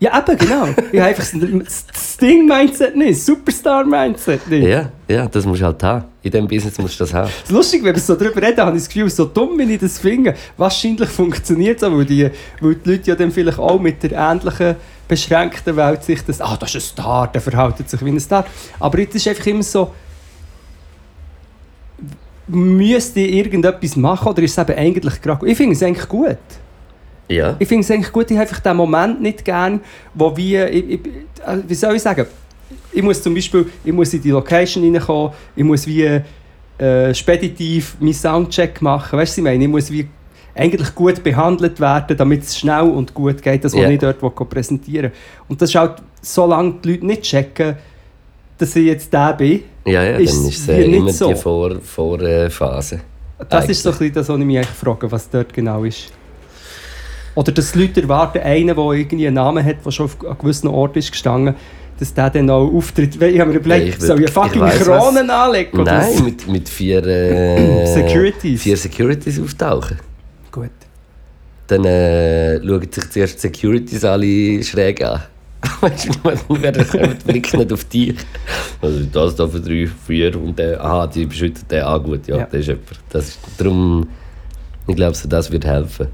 Ja, 0.01 0.19
eben, 0.19 0.39
genau. 0.39 0.67
Ich 0.91 0.99
habe 0.99 1.11
einfach 1.11 1.25
das 1.25 1.85
Sting-Mindset 2.15 2.97
nicht, 2.97 3.23
Superstar-Mindset 3.23 4.49
nicht. 4.49 4.67
Ja, 4.67 4.91
ja, 5.07 5.27
das 5.29 5.45
musst 5.45 5.61
du 5.61 5.67
halt 5.67 5.83
haben. 5.83 6.05
In 6.23 6.31
diesem 6.31 6.49
Business 6.49 6.79
musst 6.79 6.99
du 6.99 7.05
das 7.05 7.13
haben. 7.15 7.29
Es 7.29 7.51
ist 7.51 7.51
lustig, 7.53 7.85
wenn 7.85 7.95
wir 7.95 8.01
so 8.01 8.15
darüber 8.17 8.41
reden, 8.43 8.61
habe 8.61 8.77
ich 8.77 8.83
das 8.83 8.89
Gefühl, 8.89 9.11
so 9.11 9.27
dumm, 9.27 9.59
wenn 9.59 9.71
ich 9.71 9.79
das 9.81 9.99
finde. 9.99 10.35
Wahrscheinlich 10.57 11.09
funktioniert 11.11 11.77
es 11.77 11.85
auch, 11.85 11.93
weil 11.93 12.07
die, 12.07 12.29
weil 12.61 12.75
die 12.77 12.91
Leute 12.91 13.11
ja 13.11 13.15
dann 13.15 13.31
vielleicht 13.31 13.59
auch 13.59 13.79
mit 13.79 14.03
der 14.03 14.13
ähnlichen 14.13 14.77
beschränkten 15.07 15.77
Welt 15.77 16.03
sich 16.03 16.25
das, 16.25 16.41
ah, 16.41 16.57
das 16.59 16.75
ist 16.75 16.77
ein 16.77 16.81
Star, 16.99 17.27
der 17.31 17.41
verhält 17.43 17.89
sich 17.89 18.05
wie 18.05 18.09
ein 18.11 18.21
Star. 18.21 18.47
Aber 18.81 18.99
jetzt 18.99 19.15
ist 19.15 19.29
einfach 19.29 19.47
immer 19.47 19.63
so, 19.63 19.93
müsste 22.55 23.21
ich 23.21 23.33
irgendetwas 23.35 23.97
machen 23.97 24.29
oder 24.29 24.43
ist 24.43 24.57
es 24.57 24.69
eben 24.69 24.79
eigentlich 24.79 25.21
gerade 25.21 25.41
gut? 25.41 25.49
Ich 25.49 25.57
finde 25.57 25.75
es 25.75 25.83
eigentlich 25.83 26.09
gut. 26.09 26.37
Ja. 27.29 27.57
Ich 27.59 27.69
finde 27.69 27.83
es 27.85 27.91
eigentlich 27.91 28.13
gut, 28.13 28.31
ich 28.31 28.37
habe 28.37 28.47
einfach 28.49 28.61
den 28.61 28.77
Moment 28.77 29.23
nicht 29.23 29.45
gern, 29.45 29.81
wo 30.15 30.37
wir, 30.37 30.71
ich, 30.73 30.91
ich, 30.91 31.01
äh, 31.47 31.59
wie 31.67 31.75
soll 31.75 31.97
ich 31.97 32.03
sagen, 32.03 32.27
ich 32.93 33.03
muss 33.03 33.23
zum 33.23 33.35
Beispiel, 33.35 33.67
ich 33.85 33.93
muss 33.93 34.13
in 34.13 34.21
die 34.23 34.31
Location 34.31 34.83
reinkommen, 34.85 35.33
ich 35.57 35.65
muss 35.65 35.87
wie 35.87 36.21
äh, 36.79 37.15
speditiv 37.15 37.97
meinen 38.01 38.13
Soundcheck 38.13 38.83
machen, 38.83 39.19
weißt 39.19 39.33
du, 39.33 39.33
was 39.33 39.39
ich 39.39 39.45
meine, 39.45 39.65
ich 39.65 39.71
muss 39.71 39.91
wie 39.91 40.07
eigentlich 40.55 40.95
gut 40.95 41.23
behandelt 41.23 41.81
werden, 41.81 42.17
damit 42.17 42.43
es 42.43 42.59
schnell 42.59 42.83
und 42.83 43.15
gut 43.15 43.41
geht, 43.41 43.65
das, 43.65 43.73
was 43.73 43.81
Ja. 43.81 43.89
ich 43.89 43.99
dort 43.99 44.23
will 44.23 44.31
präsentieren 44.31 45.05
will. 45.11 45.13
Und 45.49 45.63
das 45.63 45.71
ist 45.71 45.77
halt, 45.77 46.03
solange 46.21 46.75
die 46.85 46.91
Leute 46.93 47.07
nicht 47.07 47.23
checken, 47.23 47.77
dass 48.59 48.77
ich 48.77 48.85
jetzt 48.87 49.11
der 49.13 49.33
bin, 49.33 49.63
Ja, 49.85 50.03
ja, 50.05 50.17
Ist 50.19 50.37
dann 50.37 50.49
ist 50.49 50.59
es 50.61 50.69
äh, 50.69 50.83
immer 50.85 51.13
so. 51.13 51.29
die 51.29 51.35
Vor 51.35 51.77
Vorphase. 51.83 53.01
Das 53.49 53.69
ist 53.69 53.83
so 53.83 53.91
ein 53.91 53.99
bisschen 53.99 54.15
das, 54.15 54.29
was 54.29 54.39
ich 54.39 54.45
mich 54.45 54.57
eigentlich 54.59 54.69
frage, 54.77 55.11
was 55.11 55.29
dort 55.29 55.53
genau 55.53 55.83
ist. 55.85 56.13
Oder 57.35 57.51
dass 57.51 57.75
Leute 57.75 58.03
erwarten, 58.03 58.39
einen, 58.39 58.77
der 58.77 58.77
irgendwie 58.93 59.27
einen 59.27 59.35
Namen 59.35 59.65
hat, 59.65 59.85
der 59.85 59.91
schon 59.91 60.05
auf 60.07 60.25
einem 60.25 60.39
gewissen 60.39 60.69
Ort 60.69 60.97
ist 60.97 61.11
gestanden, 61.11 61.55
dass 61.99 62.13
der 62.15 62.31
dann 62.31 62.49
auch 62.51 62.71
auftritt. 62.73 63.21
Ich 63.21 63.41
habe 63.41 63.51
mir 63.51 63.59
überlegt, 63.59 63.89
Ja, 63.89 63.95
ich 63.95 64.01
soll 64.01 64.19
ich 64.21 64.27
ich 64.27 64.31
fucking 64.31 64.61
weiss, 64.61 64.81
Kronen 64.85 65.31
anlegen? 65.31 65.81
oder 65.81 65.99
was? 65.99 66.15
Nein, 66.15 66.25
mit, 66.25 66.47
mit 66.49 66.69
vier, 66.69 67.05
äh, 67.07 67.87
Securities. 67.93 68.63
vier 68.63 68.77
Securities 68.77 69.41
auftauchen. 69.41 69.99
Gut. 70.53 70.71
Dann 71.67 71.85
äh, 71.85 72.59
schauen 72.65 72.89
sich 72.93 73.11
zuerst 73.11 73.37
die 73.37 73.41
Securities 73.41 74.05
alle 74.05 74.63
schräg 74.63 75.03
an. 75.05 75.23
Weißt 75.81 76.09
du, 76.09 76.31
dann 76.49 76.63
werden 76.63 76.85
die 76.93 77.25
Blick 77.33 77.55
nicht 77.55 77.73
auf 77.73 77.85
dich. 77.85 78.17
Also 78.81 79.01
das 79.13 79.37
da 79.37 79.47
für 79.47 79.61
drei, 79.61 79.87
vier 80.07 80.35
und 80.41 80.59
der, 80.59 80.83
aha, 80.85 81.07
die 81.07 81.25
beschützen 81.27 81.67
den, 81.69 81.83
ah 81.83 81.99
gut, 81.99 82.27
ja, 82.27 82.39
Ja. 82.39 82.45
der 82.47 82.61
ist 82.61 82.67
jemand. 82.67 82.85
Das 83.11 83.29
ist, 83.29 83.39
darum, 83.59 84.09
ich 84.89 84.97
glaube, 84.97 85.15
so 85.15 85.29
das 85.29 85.51
wird 85.53 85.65
helfen. 85.65 86.09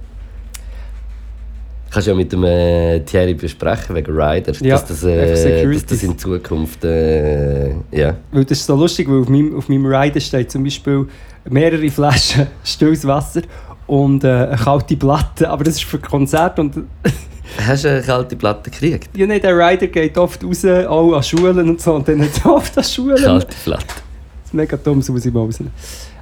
Kannst 1.91 2.07
ja 2.09 2.15
mit 2.15 2.31
dem 2.31 2.45
äh, 2.45 3.01
Thierry 3.01 3.33
besprechen 3.33 3.97
wegen 3.97 4.13
Rider, 4.13 4.53
Ja, 4.61 4.75
dass, 4.77 4.87
das, 4.89 5.05
äh, 5.05 5.65
dass 5.73 5.87
das 5.87 6.03
in 6.03 6.19
Zukunft, 6.19 6.85
äh, 6.85 7.71
ja. 7.91 8.15
Weil 8.31 8.45
das 8.45 8.59
ist 8.59 8.67
so 8.67 8.77
lustig, 8.77 9.09
weil 9.09 9.23
auf 9.23 9.29
meinem, 9.31 9.57
auf 9.57 9.71
meinem 9.71 9.87
Rider 9.87 10.21
steht 10.21 10.51
zum 10.51 10.65
Beispiel 10.65 11.07
mehrere 11.49 11.89
Flaschen 11.91 12.47
stilles 12.65 13.07
Wasser 13.07 13.41
und 13.87 14.23
äh, 14.23 14.29
eine 14.29 14.57
kalte 14.57 14.99
Platte. 14.99 15.49
Aber 15.49 15.65
das 15.65 15.77
ist 15.77 15.85
für 15.85 15.99
Konzerte 15.99 16.61
und 16.61 16.77
Hast 17.67 17.85
du 17.85 17.91
eine 17.91 18.03
kalte 18.03 18.37
Platte 18.37 18.71
gekriegt? 18.71 19.17
ja, 19.17 19.27
nee, 19.27 19.41
der 19.41 19.57
Rider 19.57 19.87
geht 19.87 20.17
oft 20.19 20.45
raus, 20.45 20.65
auch 20.65 21.15
an 21.15 21.23
Schulen 21.23 21.69
und 21.71 21.81
so. 21.81 21.95
Und 21.95 22.07
dann 22.09 22.21
hat 22.23 22.45
er 22.45 22.53
oft 22.55 22.77
an 22.77 22.85
Schulen. 22.85 23.17
Kalte 23.17 23.57
Platte. 23.65 23.87
Das 23.87 24.47
ist 24.47 24.55
mega 24.55 24.77
dumm, 24.77 25.01
so 25.03 25.13
muss 25.13 25.25
ich 25.27 25.33
mal 25.33 25.41
rausnehmen. 25.41 25.73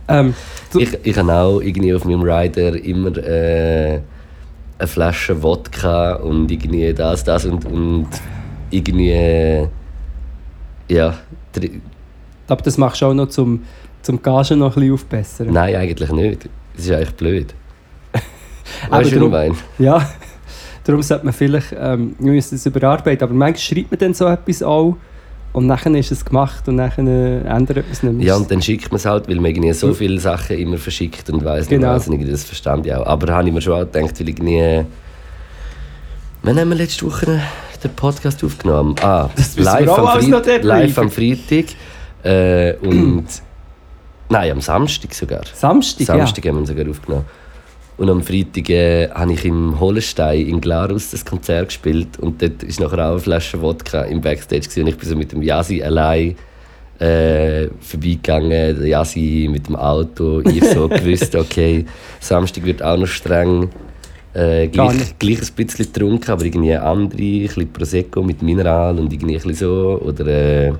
Ähm, 0.08 0.34
so- 0.70 0.78
Ich, 0.80 0.96
ich 1.02 1.16
habe 1.16 1.32
auch 1.32 1.60
irgendwie 1.60 1.92
auf 1.94 2.04
meinem 2.04 2.22
Rider 2.22 2.76
immer 2.84 3.16
äh, 3.18 4.00
eine 4.78 4.86
Flasche 4.88 5.42
Wodka 5.42 6.14
und 6.16 6.50
irgendwie 6.50 6.92
das, 6.94 7.24
das 7.24 7.44
und, 7.46 7.64
und 7.66 8.06
irgendwie. 8.70 9.10
äh, 9.10 9.66
ja. 10.88 11.14
Aber 12.48 12.62
das 12.62 12.78
machst 12.78 13.02
du 13.02 13.06
auch 13.06 13.14
noch 13.14 13.28
zum, 13.28 13.64
zum 14.02 14.22
Gagen 14.22 14.58
noch 14.60 14.68
ein 14.76 14.80
bisschen 14.80 14.92
aufbessern. 14.94 15.48
Nein, 15.52 15.74
eigentlich 15.74 16.12
nicht. 16.12 16.48
Das 16.76 16.84
ist 16.84 16.90
eigentlich 16.92 17.14
blöd. 17.14 17.54
Aber 18.90 18.98
Weißt 19.04 19.12
du, 19.12 19.16
was 19.20 19.24
ich 19.26 19.30
meine? 19.30 19.54
Ja, 19.78 20.10
darum 20.86 21.02
sollte 21.02 21.24
man 21.24 21.34
vielleicht 21.34 21.74
ähm, 21.78 22.14
wir 22.18 22.32
müssen 22.32 22.54
es 22.54 22.64
überarbeiten. 22.66 23.24
Aber 23.24 23.34
manchmal 23.34 23.58
schreibt 23.58 23.90
man 23.90 23.98
dann 23.98 24.14
so 24.14 24.26
etwas 24.26 24.62
auch 24.62 24.96
und 25.52 25.66
nachher 25.66 25.94
ist 25.94 26.12
es 26.12 26.24
gemacht 26.24 26.68
und 26.68 26.76
nachher 26.76 27.04
äh, 27.06 27.40
ändert 27.46 27.84
es 27.90 28.02
nicht 28.02 28.14
mehr. 28.14 28.26
Ja, 28.26 28.36
und 28.36 28.50
dann 28.50 28.60
schickt 28.60 28.90
man 28.90 28.96
es 28.96 29.06
halt, 29.06 29.28
weil 29.28 29.36
man 29.36 29.46
irgendwie 29.46 29.72
so 29.72 29.92
viele 29.94 30.18
Sachen 30.20 30.58
immer 30.58 30.76
verschickt 30.78 31.28
und 31.30 31.44
weiss 31.44 31.66
Genau. 31.68 31.94
nicht 31.94 32.06
irgendwie 32.08 32.30
Das 32.30 32.44
verstand 32.44 32.86
ich 32.86 32.94
auch. 32.94 33.06
Aber 33.06 33.32
habe 33.34 33.48
ich 33.48 33.54
mir 33.54 33.60
schon 33.62 33.72
auch 33.74 33.90
gedacht, 33.90 34.18
weil 34.20 34.28
irgendwie. 34.28 34.84
Wann 36.42 36.58
haben 36.60 36.68
wir 36.68 36.76
letzte 36.76 37.06
Woche 37.06 37.40
den 37.82 37.90
Podcast 37.94 38.42
aufgenommen? 38.44 38.94
Ah, 39.02 39.28
Das 39.36 39.56
auch 39.88 39.98
am, 39.98 40.06
alles 40.06 40.26
noch 40.28 40.38
Freit- 40.42 40.46
debrieben. 40.46 40.68
live 40.68 40.98
am 40.98 41.10
Freitag. 41.10 41.64
Äh, 42.22 42.74
und. 42.86 43.24
nein, 44.28 44.52
am 44.52 44.60
Samstag 44.60 45.14
sogar. 45.14 45.42
Samstag, 45.54 46.06
Samstag 46.06 46.46
haben 46.46 46.60
wir 46.60 46.66
sogar 46.66 46.88
aufgenommen. 46.88 47.24
Und 47.98 48.10
am 48.10 48.22
Freitag 48.22 48.68
äh, 48.68 49.08
habe 49.08 49.32
ich 49.32 49.44
im 49.44 49.80
Hollenstein 49.80 50.46
in 50.46 50.60
Glarus 50.60 51.12
das 51.12 51.24
Konzert 51.24 51.68
gespielt 51.68 52.18
und 52.20 52.42
dort 52.42 52.62
ist 52.62 52.78
nachher 52.78 53.06
auch 53.06 53.12
eine 53.12 53.20
Flasche 53.20 53.60
Wodka 53.62 54.02
im 54.02 54.20
Backstage 54.20 54.62
gewesen. 54.62 54.82
und 54.82 54.88
ich 54.88 54.98
bin 54.98 55.08
so 55.08 55.16
mit 55.16 55.32
dem 55.32 55.42
Yasi 55.42 55.82
allein 55.82 56.36
äh, 56.98 57.68
vorbeigegangen, 57.80 58.80
der 58.80 58.86
Yasi 58.86 59.48
mit 59.50 59.68
dem 59.68 59.76
Auto, 59.76 60.40
ich 60.40 60.64
so 60.64 60.88
gewusst, 60.88 61.34
okay, 61.34 61.86
Samstag 62.20 62.64
wird 62.64 62.82
auch 62.82 62.98
noch 62.98 63.06
streng. 63.06 63.70
Äh, 64.34 64.68
gleich, 64.68 65.18
gleich 65.18 65.40
ein 65.40 65.54
bisschen 65.56 65.86
getrunken, 65.86 66.30
aber 66.30 66.44
irgendwie 66.44 66.74
andere, 66.74 67.22
ein 67.22 67.42
bisschen 67.42 67.72
Prosecco 67.72 68.22
mit 68.22 68.42
Mineral 68.42 68.98
und 68.98 69.10
irgendwie 69.10 69.54
so. 69.54 69.98
Oder, 70.04 70.26
äh, 70.26 70.72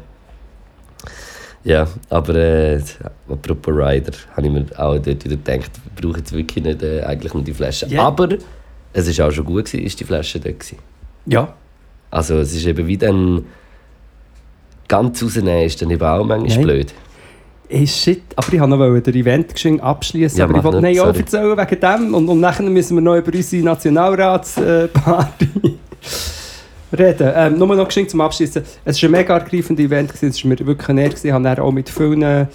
ja, 1.67 1.89
aber 2.11 2.35
äh, 2.37 2.81
apropos 3.29 3.75
Rider, 3.75 4.13
habe 4.37 4.47
ich 4.47 4.53
mir 4.53 4.67
auch 4.77 4.95
dort 4.95 5.07
wieder 5.07 5.37
gedacht, 5.37 5.71
wir 5.97 6.01
brauchen 6.01 6.21
jetzt 6.21 6.33
wirklich 6.33 6.65
nicht 6.65 6.83
äh, 6.83 7.03
eigentlich 7.03 7.35
nur 7.35 7.43
die 7.43 7.53
Flasche. 7.53 7.87
Ja. 7.89 8.03
Aber 8.03 8.29
es 8.93 9.19
war 9.19 9.27
auch 9.27 9.33
schon 9.33 9.45
gut, 9.45 9.65
gewesen, 9.65 9.85
ist 9.85 9.99
die 9.99 10.05
Flasche 10.05 10.39
dort. 10.39 10.61
Gewesen. 10.61 10.79
ja. 11.27 11.53
Also 12.09 12.37
es 12.39 12.55
ist 12.55 12.65
eben 12.65 12.87
wie 12.87 12.97
dann 12.97 13.45
ganz 14.87 15.23
rausnehmen 15.23 15.65
ist 15.65 15.83
dann 15.83 15.91
eben 15.91 16.03
auch 16.03 16.25
manchmal 16.25 16.57
Nein. 16.57 16.63
blöd. 16.63 16.95
Hey, 17.69 17.85
shit, 17.85 18.23
aber 18.37 18.53
ich 18.53 18.61
wollte 18.61 18.77
noch 18.77 19.01
den 19.01 19.15
Event 19.15 19.83
abschließen, 19.83 20.39
Ja, 20.39 20.45
aber 20.45 20.59
ich 20.59 20.63
wollte 20.63 20.81
nicht, 20.81 21.01
auch 21.01 21.13
erzählen 21.13 21.59
wegen 21.59 21.81
dem 21.81 22.15
und, 22.15 22.29
und 22.29 22.39
nachher 22.39 22.63
müssen 22.63 22.97
wir 22.97 23.01
noch 23.01 23.17
über 23.17 23.35
unsere 23.35 23.65
Nationalratsparty 23.65 25.49
reden. 26.97 27.33
Ähm, 27.35 27.59
nur 27.59 27.75
noch 27.75 27.87
geschwind 27.87 28.11
zum 28.11 28.21
Abschließen. 28.21 28.63
Es 28.85 29.03
war 29.03 29.09
ein 29.09 29.13
mega 29.13 29.39
ergreifendes 29.39 29.85
Event, 29.85 30.09
gewesen, 30.09 30.29
es 30.29 30.45
war 30.45 30.49
mir 30.51 30.67
wirklich 30.67 30.89
näher. 30.89 31.13
Ich 31.13 31.23
dann 31.23 31.47
auch 31.47 31.73
mit 31.73 31.89
vielen 31.89 32.49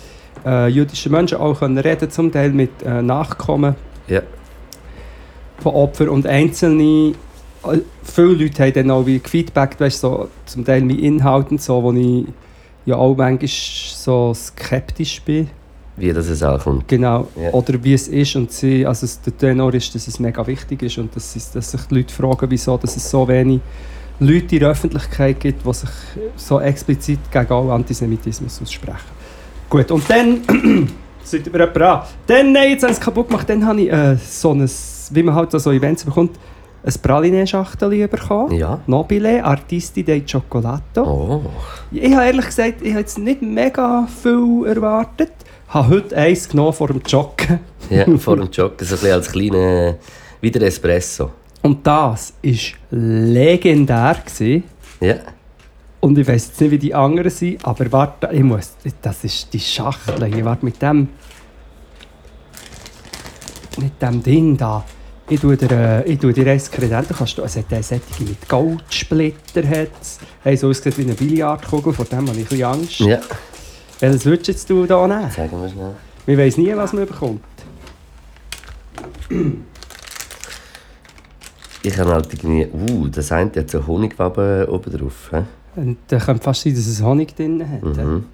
äh, 0.46 0.68
jüdischen 0.68 1.12
Menschen 1.12 1.38
auch 1.38 1.60
können 1.60 1.78
reden, 1.78 2.10
zum 2.10 2.32
Teil 2.32 2.52
mit 2.52 2.72
äh, 2.84 3.02
Nachkommen 3.02 3.76
Ja. 4.08 4.22
von 5.60 5.74
Opfern 5.74 6.10
und 6.10 6.26
einzelne 6.26 7.14
äh, 7.64 7.80
viele 8.04 8.34
Leute 8.34 8.64
haben 8.64 8.74
dann 8.74 8.92
auch 8.92 9.06
wie 9.06 9.20
gefeedbackt, 9.20 9.80
weißt, 9.80 10.00
so, 10.00 10.30
zum 10.46 10.66
Teil 10.66 10.82
mit 10.82 11.00
Inhalten, 11.00 11.58
so, 11.58 11.84
wo 11.84 11.92
ich 11.94 12.26
ja 12.86 12.96
auch 12.96 13.16
manchmal 13.16 13.48
so 13.48 14.34
skeptisch 14.34 15.22
bin. 15.22 15.50
Wie 15.98 16.12
das 16.12 16.28
es 16.28 16.42
auch 16.42 16.64
kommt. 16.64 16.88
Genau. 16.88 17.28
Ja. 17.40 17.52
Oder 17.52 17.84
wie 17.84 17.94
es 17.94 18.08
ist 18.08 18.36
und 18.36 18.52
sie, 18.52 18.86
also 18.86 19.06
der 19.26 19.38
Tenor 19.38 19.74
ist, 19.74 19.94
dass 19.94 20.08
es 20.08 20.20
mega 20.20 20.46
wichtig 20.48 20.82
ist 20.82 20.98
und 20.98 21.16
dass, 21.16 21.36
es, 21.36 21.52
dass 21.52 21.72
sich 21.72 21.82
die 21.82 21.96
Leute 21.96 22.14
fragen, 22.14 22.50
wieso 22.50 22.78
dass 22.78 22.96
es 22.96 23.08
so 23.08 23.28
wenig 23.28 23.60
Leute 24.22 24.56
in 24.56 24.60
der 24.60 24.70
Öffentlichkeit 24.70 25.40
gibt, 25.40 25.66
die 25.66 25.74
sich 25.74 25.90
so 26.36 26.60
explizit 26.60 27.20
gegen 27.32 27.52
all 27.52 27.72
Antisemitismus 27.72 28.62
aussprechen. 28.62 29.00
Gut, 29.68 29.90
und 29.90 30.08
dann, 30.08 30.42
sollte 31.24 31.50
mir 31.50 31.60
jemand 31.60 31.82
an, 31.82 32.02
dann, 32.28 32.52
nein, 32.52 32.70
jetzt 32.70 32.84
haben 32.84 32.94
sie 32.94 33.00
es 33.00 33.04
kaputt 33.04 33.30
gemacht, 33.30 33.50
dann 33.50 33.66
habe 33.66 33.82
ich 33.82 33.92
äh, 33.92 34.16
so 34.18 34.54
ein, 34.54 34.70
wie 35.10 35.24
man 35.24 35.34
halt 35.34 35.52
so 35.52 35.72
Events 35.72 36.06
bekommt, 36.06 36.38
ein 36.84 36.94
Praline-Schachtel 37.02 38.08
bekommen. 38.08 38.54
Ja. 38.54 38.80
Nobile 38.86 39.44
Artisti 39.44 40.04
dei 40.04 40.22
Cioccolato. 40.24 41.04
Oh. 41.04 41.42
Ich 41.92 42.14
habe 42.14 42.26
ehrlich 42.26 42.46
gesagt, 42.46 42.82
ich 42.82 42.92
habe 42.92 43.00
jetzt 43.00 43.18
nicht 43.18 43.42
mega 43.42 44.08
viel 44.22 44.68
erwartet. 44.68 45.32
Ich 45.68 45.74
habe 45.74 45.90
heute 45.90 46.16
eins 46.16 46.48
genommen 46.48 46.74
vor 46.74 46.88
dem 46.90 47.02
Joggen. 47.08 47.60
Ja, 47.90 48.06
vor 48.18 48.36
dem 48.38 48.50
Joggen, 48.52 48.86
so 48.86 48.96
ein 48.96 49.00
bisschen 49.00 49.12
als 49.14 49.32
kleiner, 49.32 49.96
wie 50.42 50.52
der 50.52 50.62
Espresso. 50.64 51.32
Und 51.62 51.86
das 51.86 52.34
war 52.42 52.54
legendär. 52.92 54.18
Gewesen. 54.26 54.64
Ja. 55.00 55.16
Und 56.00 56.18
ich 56.18 56.28
weiß 56.28 56.48
jetzt 56.48 56.62
nicht, 56.62 56.72
wie 56.72 56.80
die 56.80 56.96
anderen 56.96 57.30
sind, 57.30 57.64
aber 57.64 57.92
warte, 57.92 58.30
ich 58.32 58.42
muss, 58.42 58.74
das 59.02 59.24
ist 59.24 59.54
die 59.54 59.60
Schachtel 59.60 60.26
hier, 60.34 60.44
warte, 60.46 60.66
mit 60.66 60.82
dem, 60.82 61.10
mit 63.78 64.02
dem 64.02 64.24
Ding 64.24 64.58
da. 64.58 64.84
Ich 65.30 65.40
tue 65.40 65.56
dir, 65.56 65.72
äh, 65.72 66.12
ich 66.12 66.20
tue 66.20 66.34
dir. 66.34 66.44
Kannst 66.46 67.38
du, 67.38 67.44
es 67.44 67.56
hat 67.56 67.72
eine 67.72 67.84
Sättige 67.84 68.30
mit 68.30 68.50
Goldsplitter. 68.50 69.64
Hat's. 69.66 70.20
Hey, 70.44 70.58
so 70.58 70.70
aussieht 70.70 70.98
wie 70.98 71.04
eine 71.04 71.14
Billardkugel, 71.14 71.94
vor 71.94 72.06
dem 72.06 72.28
habe 72.28 72.32
ich 72.32 72.46
ein 72.46 72.50
bisschen 72.50 72.64
Angst. 72.66 73.00
Ja, 73.00 73.20
Welches 74.00 74.26
würdest 74.26 74.48
jetzt 74.48 74.70
du 74.70 74.86
da 74.88 75.08
nehmen? 75.08 75.30
sagen 75.30 75.62
wir 75.62 75.70
schnell. 75.70 75.96
Man 76.26 76.38
weiss 76.38 76.58
nie, 76.58 76.76
was 76.76 76.94
man 76.94 77.06
bekommt. 77.06 77.42
Ich 81.84 81.98
habe 81.98 82.14
halt 82.14 82.32
irgendwie... 82.34 82.68
Uh, 82.72 83.08
das 83.08 83.32
eine 83.32 83.52
hat 83.56 83.70
so 83.70 83.86
Honigwaben 83.86 84.66
oben 84.66 84.98
drauf. 84.98 85.30
hä? 85.32 85.44
Und 85.76 85.98
da 86.08 86.18
könnte 86.20 86.44
fast 86.44 86.62
sein, 86.64 86.76
dass 86.76 86.86
es 86.86 87.02
Honig 87.02 87.36
drin 87.36 87.64
hat. 87.68 87.84
Mhm. 87.84 88.26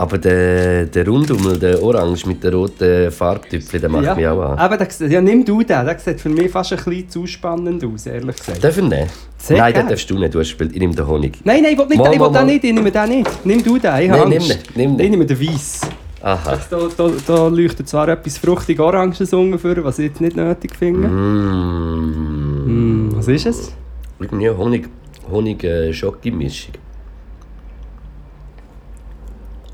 Aber 0.00 0.16
der, 0.16 0.86
der 0.86 1.08
Rundummel, 1.08 1.58
der 1.58 1.82
Orange 1.82 2.24
mit 2.26 2.44
den 2.44 2.54
roten 2.54 3.10
Farbtüpfeln, 3.10 3.80
der 3.80 3.90
macht 3.90 4.04
ja. 4.04 4.14
mich 4.14 4.28
auch 4.28 4.40
an. 4.52 4.58
Aber 4.58 4.76
der, 4.76 4.88
ja, 5.08 5.20
nimm 5.20 5.44
du 5.44 5.58
den. 5.58 5.66
Der 5.66 5.98
sieht 5.98 6.20
für 6.20 6.28
mich 6.28 6.52
fast 6.52 6.72
ein 6.72 6.78
bisschen 6.84 7.08
zu 7.10 7.26
spannend 7.26 7.84
aus, 7.84 8.06
ehrlich 8.06 8.36
gesagt. 8.36 8.62
Darf 8.62 8.76
ich 8.76 8.82
ihn 8.84 8.88
nehmen? 8.88 9.08
Sehr 9.36 9.58
Nein, 9.58 9.74
den 9.74 9.88
darfst 9.88 10.08
du 10.08 10.16
nicht. 10.16 10.32
Du 10.32 10.38
hast 10.38 10.46
gespielt. 10.50 10.70
Ich 10.72 10.78
nehme 10.78 10.94
den 10.94 11.04
Honig. 11.06 11.38
Nein, 11.42 11.62
nein, 11.64 11.72
ich 11.72 11.78
will 11.78 11.86
nicht, 11.86 11.98
Mal, 11.98 12.12
ich 12.12 12.12
will 12.12 12.18
mal, 12.18 12.26
den 12.26 12.32
mal. 12.32 12.44
nicht, 12.44 12.64
ich 12.64 12.72
nehme 12.72 12.92
den 12.92 13.08
nicht. 13.08 13.44
Nimm 13.44 13.64
du 13.64 13.78
den, 13.78 13.98
ich 13.98 14.10
habe 14.10 14.20
Nein, 14.20 14.28
nimm 14.28 14.38
Angst. 14.42 14.50
ihn, 14.50 14.58
nimm 14.76 14.90
ihn. 14.92 15.00
Ich 15.00 15.10
nehme 15.10 15.26
den 15.26 15.40
Weiss. 15.40 15.80
Aha. 16.28 16.58
Da, 16.70 16.78
da, 16.96 17.10
da 17.26 17.48
leuchtet 17.48 17.88
zwar 17.88 18.08
etwas 18.08 18.36
fruchtig 18.38 18.78
Oranges 18.80 19.32
ungefähr, 19.32 19.82
was 19.82 19.98
ich 19.98 20.06
jetzt 20.08 20.20
nicht 20.20 20.36
nötig 20.36 20.76
finde. 20.76 21.08
Mmh. 21.08 22.68
Mm, 22.70 23.16
was 23.16 23.28
ist 23.28 23.46
es? 23.46 23.72
Irgendwie 24.20 24.50
Honig, 24.50 24.88
Honig 25.30 25.64
äh, 25.64 25.92
Schoki-Mischung. 25.92 26.74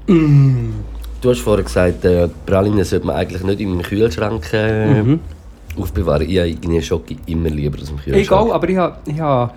Du 0.07 1.31
hast 1.31 1.41
vorher 1.41 1.65
gesagt, 1.65 2.05
äh, 2.05 2.29
Pralinen 2.47 2.85
sollte 2.85 3.07
man 3.07 3.17
eigentlich 3.17 3.43
nicht 3.43 3.61
im 3.61 3.81
Kühlschrank 3.83 4.53
äh, 4.53 5.03
Mhm. 5.03 5.21
aufbewahren. 5.79 6.29
Ich 6.29 6.39
habe 6.39 6.49
irgendwie 6.51 6.83
Schoki 6.83 7.17
immer 7.27 7.49
lieber 7.49 7.79
aus 7.81 7.89
dem 7.89 7.97
Kühlschrank. 7.97 8.27
Egal, 8.27 8.53
aber 8.53 8.69
ich 8.69 8.77
habe, 8.77 8.97
ich 9.07 9.19
habe 9.21 9.53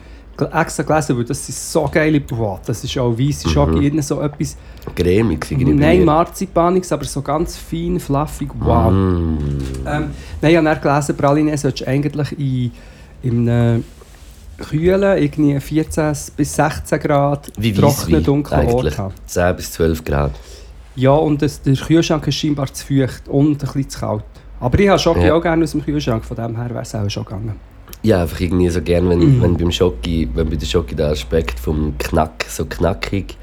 extra 0.45 0.83
gelesen, 0.83 1.17
weil 1.17 1.25
das 1.25 1.45
sind 1.45 1.55
so 1.55 1.89
geile, 1.91 2.19
boah, 2.19 2.59
das 2.65 2.83
ist 2.83 2.97
auch 2.97 3.17
weisse 3.17 3.49
Schoki, 3.49 3.91
mhm. 3.91 4.01
so 4.01 4.21
etwas, 4.21 4.57
Cremig 4.95 5.51
irgendwie. 5.51 5.73
nein, 5.73 6.05
Marzipanix, 6.05 6.91
aber 6.91 7.05
so 7.05 7.21
ganz 7.21 7.57
fein, 7.57 7.99
fluffig, 7.99 8.49
wow. 8.59 8.91
Mm. 8.91 9.37
Ähm, 9.85 10.11
nein, 10.41 10.51
ich 10.51 10.55
habe 10.57 10.65
dann 10.65 10.81
gelesen, 10.81 11.17
Praline 11.17 11.57
solltest 11.57 11.85
du 11.85 11.89
eigentlich 11.89 12.39
in, 12.39 12.71
in 13.23 13.49
einem 13.49 13.83
kühlen, 14.57 15.17
irgendwie 15.17 15.59
14 15.59 16.13
bis 16.35 16.55
16 16.55 16.99
Grad, 16.99 17.51
Wie 17.57 17.73
trockenen, 17.73 18.23
dunklen 18.23 18.67
Ort 18.67 18.97
haben. 18.97 19.13
10 19.25 19.55
bis 19.55 19.71
12 19.73 20.03
Grad. 20.03 20.31
Ja, 20.95 21.11
und 21.11 21.41
das, 21.41 21.61
der 21.61 21.75
Kühlschrank 21.75 22.25
ist 22.27 22.35
scheinbar 22.35 22.73
zu 22.73 22.85
feucht 22.85 23.27
und 23.27 23.51
ein 23.51 23.57
bisschen 23.57 23.89
zu 23.89 23.99
kalt. 23.99 24.23
Aber 24.59 24.79
ich 24.79 24.89
habe 24.89 24.97
Schoki 24.97 25.27
Ja. 25.27 25.35
auch 25.35 25.41
gerne 25.41 25.63
aus 25.63 25.71
dem 25.71 25.83
Kühlschrank, 25.83 26.25
von 26.25 26.35
dem 26.35 26.55
her 26.55 26.69
wäre 26.69 26.81
es 26.81 26.95
auch 26.95 27.07
schon 27.09 27.23
gegangen. 27.23 27.55
Ja, 28.07 28.21
einfach 28.21 28.39
irgendwie 28.39 28.69
so 28.69 28.81
gern, 28.81 29.09
wenn, 29.09 29.19
Mhm. 29.19 29.41
wenn 29.41 29.57
beim 29.57 29.71
Schoki, 29.71 30.29
wenn 30.33 30.49
bei 30.49 30.55
der 30.55 30.65
Schoki 30.65 30.95
der 30.95 31.07
Aspekt 31.09 31.59
vom 31.59 31.93
Knack 31.97 32.45
so 32.47 32.63
knackig 32.65 33.35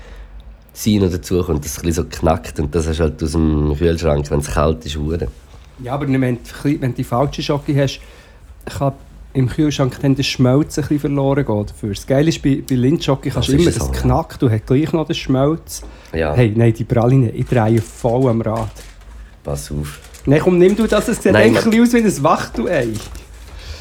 sein 0.72 1.00
noch 1.02 1.10
dazu 1.10 1.42
kommt, 1.42 1.64
dass 1.64 1.76
es 1.76 1.84
ein 1.84 1.92
so 1.92 2.04
knackt 2.04 2.58
und 2.60 2.74
das 2.74 2.86
hast 2.88 2.98
du 2.98 3.02
halt 3.04 3.22
aus 3.22 3.32
dem 3.32 3.74
Kühlschrank, 3.76 4.30
wenn 4.30 4.40
es 4.40 4.48
kalt 4.48 4.84
ist, 4.86 4.96
hure. 4.96 5.28
Ja, 5.82 5.92
aber 5.94 6.06
wenn 6.08 6.36
du, 6.36 6.80
wenn 6.80 6.94
die 6.94 7.04
falsche 7.04 7.42
Schoki 7.42 7.74
hast, 7.74 8.00
kann 8.78 8.92
im 9.34 9.48
Kühlschrank 9.48 9.98
dann 10.00 10.14
der 10.14 10.22
Schmelz 10.22 10.78
ein 10.78 10.82
bisschen 10.82 11.00
verloren 11.00 11.44
gehen 11.44 11.66
dafür. 11.66 11.90
Das 11.90 12.06
Geile 12.06 12.28
ist, 12.28 12.40
bei, 12.42 12.62
bei 12.68 12.74
Lindschoki 12.76 13.30
kannst 13.30 13.48
du 13.50 13.52
immer, 13.56 13.70
so, 13.70 13.80
das 13.80 13.92
knackt, 14.00 14.40
du 14.40 14.48
hast 14.50 14.64
gleich 14.66 14.92
noch 14.92 15.06
den 15.06 15.14
Schmelz. 15.16 15.82
Ja, 16.14 16.32
Hey, 16.34 16.52
nein, 16.56 16.72
die 16.72 16.84
Praline, 16.84 17.30
ich 17.32 17.46
drehe 17.46 17.80
voll 17.82 18.28
am 18.30 18.40
Rad. 18.40 18.70
pass 19.42 19.70
auf. 19.72 19.98
Nein, 20.26 20.40
komm, 20.42 20.58
nimm 20.58 20.74
du 20.74 20.86
das, 20.86 21.06
es 21.08 21.22
sieht 21.22 21.34
eigentlich 21.34 21.64
ein 21.64 21.70
bisschen 21.70 21.82
aus 22.02 22.14
wie 22.14 22.18
ein 22.18 22.24
Wachtel-Ei. 22.24 22.88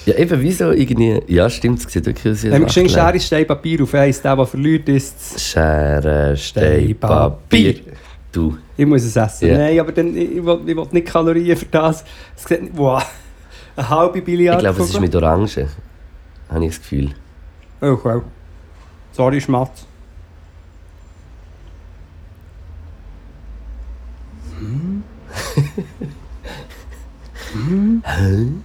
Ja, 0.06 0.16
eben, 0.16 0.42
wieso 0.42 0.72
irgendwie... 0.72 1.22
Ja, 1.28 1.50
stimmt, 1.50 1.80
es 1.80 1.92
sieht 1.92 2.06
wirklich 2.06 2.34
aus 2.34 2.44
Wenn 2.44 2.52
wir 2.60 2.66
geschenkt. 2.66 2.92
Schere, 2.92 3.20
Stein, 3.20 3.48
Papier 3.48 3.84
auf 3.84 3.94
eins, 3.94 4.22
der, 4.22 4.36
der 4.36 4.46
verliert, 4.46 4.90
ist 4.90 5.40
Schere, 5.40 6.36
Stein, 6.36 6.96
Papier. 7.00 7.76
Du. 8.32 8.58
Ich 8.76 8.86
muss 8.86 9.04
es 9.04 9.16
essen. 9.16 9.48
Ja. 9.48 9.58
Nein, 9.58 9.80
aber 9.80 9.92
dann, 9.92 10.16
ich, 10.16 10.38
ich, 10.38 10.46
will, 10.46 10.60
ich 10.66 10.76
will 10.76 10.88
nicht 10.92 11.08
Kalorien 11.08 11.56
für 11.56 11.66
das. 11.68 12.04
Es 12.36 12.44
sieht 12.44 12.64
nicht... 12.64 12.78
Wow. 12.78 13.04
Eine 13.76 13.90
halbe 13.90 14.20
Ich 14.20 14.26
Billard. 14.26 14.60
glaube, 14.60 14.82
es 14.82 14.90
ist 14.90 15.00
mit 15.00 15.16
Orange. 15.16 15.68
Habe 16.50 16.66
ich 16.66 16.72
das 16.72 16.80
Gefühl. 16.82 17.12
Oh, 17.82 17.98
wow. 18.04 18.24
Sorry, 19.14 19.40
Schmatz. 19.40 19.86
Hm, 27.54 28.64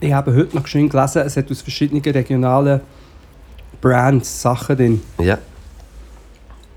ich 0.00 0.12
habe 0.12 0.34
heute 0.34 0.56
noch 0.56 0.66
schön 0.66 0.88
gelesen, 0.88 1.22
es 1.26 1.36
hat 1.36 1.50
aus 1.50 1.60
verschiedenen 1.60 2.02
regionalen 2.02 2.80
Brands 3.80 4.40
Sachen 4.40 4.76
drin. 4.76 5.02
Ja. 5.18 5.38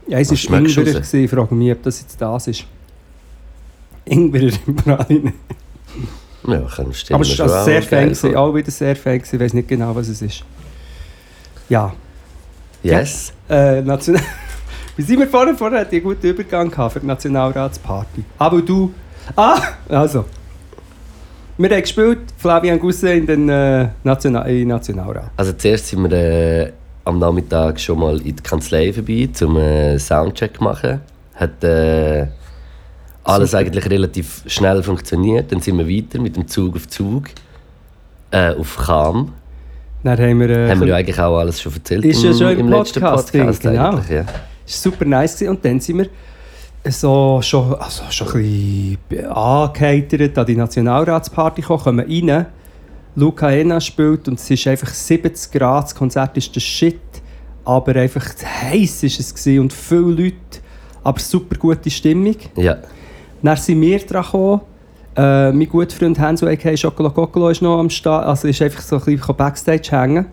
Ja, 0.07 0.19
es 0.19 0.29
war 0.49 0.59
du 0.59 0.65
Ingwer, 0.65 1.01
ich 1.13 1.29
frage 1.29 1.55
mich, 1.55 1.71
ob 1.71 1.83
das 1.83 2.01
jetzt 2.01 2.21
das 2.21 2.47
ist. 2.47 2.65
Ingwer 4.05 4.51
im 4.67 4.75
Praline. 4.75 5.33
Ja, 6.45 6.61
kann 6.61 6.91
ich 6.91 7.13
Aber 7.13 7.23
es 7.23 7.39
war 7.39 7.63
sehr 7.63 7.81
fein, 7.83 8.15
auch 8.35 8.53
wieder 8.53 8.71
sehr 8.71 8.95
fein, 8.95 9.21
ich 9.21 9.39
weiß 9.39 9.53
nicht 9.53 9.67
genau, 9.67 9.95
was 9.95 10.07
es 10.07 10.21
ist. 10.21 10.43
Ja, 11.69 11.93
Yes. 12.83 13.33
äh, 13.49 13.81
National 13.81 14.21
Wie 14.95 15.01
sind 15.03 15.19
wir 15.19 15.27
vorher? 15.27 15.55
Vorher 15.55 15.81
hatte 15.81 15.95
ich 15.95 16.03
einen 16.03 16.13
guten 16.13 16.27
Übergang 16.27 16.71
gehabt 16.71 16.93
für 16.93 16.99
die 16.99 17.05
Nationalratsparty. 17.05 18.23
Aber 18.37 18.61
du... 18.61 18.93
Ah, 19.35 19.59
also. 19.89 20.25
Wir 21.59 21.71
haben 21.71 21.81
gespielt, 21.81 22.19
Flavian 22.37 22.79
Gusse 22.79 23.13
in 23.13 23.25
den 23.25 23.49
äh, 23.49 23.87
National 24.03 24.47
in 24.47 24.67
Nationalrat. 24.67 25.31
Also 25.37 25.53
zuerst 25.53 25.87
sind 25.87 26.03
wir 26.03 26.11
äh, 26.11 26.71
am 27.03 27.17
Nachmittag 27.17 27.79
schon 27.79 27.97
mal 27.99 28.17
in 28.17 28.35
die 28.35 28.43
Kanzlei 28.43 28.93
vorbei, 28.93 29.27
um 29.41 29.57
einen 29.57 29.97
Soundcheck 29.97 30.55
zu 30.57 30.63
machen. 30.63 31.01
Hat 31.33 31.63
äh, 31.63 32.27
alles 33.23 33.51
Super. 33.51 33.61
eigentlich 33.61 33.89
relativ 33.89 34.43
schnell 34.45 34.83
funktioniert. 34.83 35.51
Dann 35.51 35.59
sind 35.59 35.79
wir 35.79 35.87
weiter 35.87 36.21
mit 36.21 36.35
dem 36.35 36.47
Zug 36.47 36.75
auf 36.75 36.87
Zug 36.87 37.29
äh, 38.29 38.53
auf 38.53 38.77
Cham. 38.85 39.33
Dann 40.03 40.19
haben 40.19 40.39
wir... 40.39 40.49
Äh, 40.51 40.69
Haben 40.69 40.81
wir 40.81 40.87
ja 40.89 40.95
eigentlich 40.97 41.19
auch 41.19 41.39
alles 41.39 41.59
schon 41.59 41.73
erzählt 41.73 42.05
Ist 42.05 42.23
ja 42.23 42.33
schon 42.33 42.51
im 42.51 42.59
im 42.59 42.69
letzten 42.69 43.01
Podcast 43.01 43.33
Podcast. 43.33 43.63
drin, 43.63 43.71
genau. 43.71 43.99
Ja. 44.09 44.25
War 44.27 44.33
super 44.65 45.05
nice. 45.05 45.33
Gewesen. 45.33 45.49
Und 45.49 45.65
dann 45.65 45.79
sind 45.79 45.97
wir 45.97 46.07
so, 46.91 47.39
schon, 47.41 47.75
also 47.75 48.03
schon 48.09 48.27
ein 48.27 48.97
bisschen 49.09 49.25
angeheitert 49.27 50.37
an 50.37 50.45
die 50.45 50.55
Nationalratsparty 50.55 51.61
gekommen, 51.61 51.83
kommen 51.83 52.29
rein. 52.29 52.45
Luca 53.15 53.49
Ena 53.49 53.81
spielt 53.81 54.27
und 54.27 54.39
es 54.39 54.49
ist 54.49 54.67
einfach 54.67 54.89
70 54.89 55.51
Grad, 55.51 55.85
das 55.85 55.95
Konzert 55.95 56.37
ist 56.37 56.53
der 56.55 56.59
Shit. 56.59 56.99
Aber 57.65 57.95
einfach 57.95 58.25
heiß 58.71 59.03
ist 59.03 59.19
es 59.19 59.33
gewesen 59.33 59.59
und 59.61 59.73
viele 59.73 60.01
Leute, 60.01 60.59
aber 61.03 61.19
super 61.19 61.55
gute 61.57 61.89
Stimmung. 61.89 62.35
ja. 62.55 62.77
Dann 63.41 63.57
sind 63.57 63.81
wir 63.81 63.99
dran 63.99 64.23
gekommen. 64.23 64.61
Äh, 65.15 65.51
mein 65.51 65.69
guter 65.69 65.95
Freund 65.95 66.19
Hanso 66.19 66.47
a.k.a. 66.47 66.75
Schokolo 66.75 67.09
Kokolo 67.11 67.49
ist 67.49 67.61
noch 67.61 67.79
am 67.79 67.89
Start, 67.89 68.25
also 68.25 68.47
ist 68.47 68.61
einfach 68.61 68.81
so 68.81 68.97
ein 68.97 69.03
bisschen 69.03 69.35
Backstage 69.35 69.89
hängen. 69.91 70.25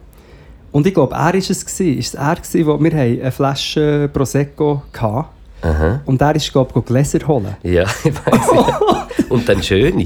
Und 0.72 0.86
ich 0.86 0.94
glaube, 0.94 1.14
er 1.14 1.20
war 1.20 1.34
es. 1.34 1.64
Gewesen. 1.64 1.98
Ist 1.98 2.14
es 2.14 2.20
er, 2.20 2.34
gewesen, 2.34 2.66
wo 2.66 2.82
wir 2.82 2.92
eine 2.92 3.30
Flasche 3.30 4.10
Prosecco 4.12 4.82
hatten. 4.92 5.28
Aha. 5.64 6.00
Und 6.04 6.20
er 6.20 6.36
ist, 6.36 6.52
glaube 6.52 6.78
ich, 6.78 6.84
Gläser 6.84 7.26
holen. 7.26 7.56
Ja, 7.62 7.84
ich 8.04 8.14
weiß. 8.14 8.50
Ja. 8.52 9.08
Und 9.30 9.48
dann 9.48 9.62
schöne. 9.62 10.04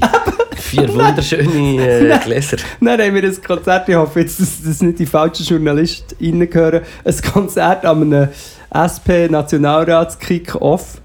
Vier 0.55 0.87
wunderschöne 0.93 1.85
äh, 1.85 2.17
Gläser. 2.19 2.55
Dann 2.79 3.01
haben 3.01 3.15
wir 3.15 3.23
ein 3.23 3.41
Konzert, 3.41 3.89
ich 3.89 3.95
hoffe 3.95 4.21
jetzt, 4.21 4.39
dass 4.39 4.63
das 4.63 4.81
nicht 4.81 4.99
die 4.99 5.05
falschen 5.05 5.45
Journalisten 5.45 6.15
reingehören, 6.21 6.83
ein 7.03 7.21
Konzert 7.33 7.85
an 7.85 8.01
einem 8.01 8.29
SP-Nationalrats-Kick-Off. 8.71 11.01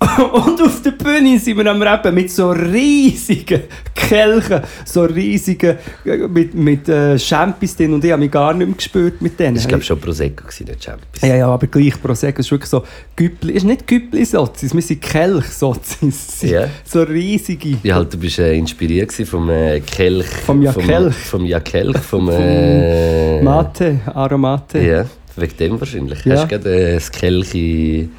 Und 0.32 0.60
auf 0.60 0.82
der 0.82 0.92
Bühne 0.92 1.38
sind 1.38 1.56
wir 1.56 1.70
am 1.70 1.80
Rappen 1.80 2.14
mit 2.14 2.30
so 2.30 2.50
riesigen 2.50 3.62
Kelchen, 3.94 4.60
so 4.84 5.02
riesigen, 5.02 5.76
äh, 6.04 6.16
mit, 6.28 6.54
mit 6.54 6.88
äh, 6.88 7.18
Champis 7.18 7.76
drin. 7.76 7.94
Und 7.94 8.04
ich 8.04 8.10
habe 8.10 8.20
mich 8.20 8.30
gar 8.30 8.52
nicht 8.52 8.66
mehr 8.66 8.76
gespürt 8.76 9.22
mit 9.22 9.38
denen. 9.38 9.54
Das 9.54 9.64
war, 9.64 9.68
glaube 9.68 9.82
ich, 9.82 9.86
schon 9.86 10.00
Prosecco, 10.00 10.44
gewesen, 10.44 10.66
nicht 10.66 10.84
Champions. 10.84 11.20
Ja, 11.22 11.36
ja, 11.36 11.48
aber 11.48 11.66
gleich 11.66 12.00
Prosecco 12.00 12.40
ist 12.40 12.50
wirklich 12.50 12.68
so 12.68 12.84
Güppli, 13.16 13.52
ist 13.52 13.64
nicht 13.64 13.86
Güppli-Sozis, 13.86 14.74
wir 14.74 14.82
sind 14.82 15.00
Kelch-Sozis. 15.00 16.42
Ja. 16.54 16.68
So 16.84 17.02
riesige. 17.02 17.78
Ja, 17.82 17.94
halt, 17.96 18.12
du 18.12 18.18
bist 18.18 18.38
äh, 18.38 18.54
inspiriert 18.54 19.12
vom 19.12 19.48
äh, 19.48 19.80
Kelch. 19.80 20.26
Vom 20.26 20.60
Ja 20.62 20.72
Kelch. 20.72 21.14
Vom 21.14 21.44
Ja 21.46 21.60
Kelch, 21.60 21.98
vom... 22.10 22.28
Äh, 22.30 23.40
Mate, 23.42 24.00
Aromate. 24.06 24.78
Ja, 24.78 25.06
wegen 25.36 25.56
dem 25.56 25.80
wahrscheinlich. 25.80 26.24
Ja. 26.24 26.34
Hast 26.34 26.44
du 26.44 26.48
gerade 26.48 26.90
äh, 26.90 26.94
das 26.94 27.10
Kelchi... 27.10 28.10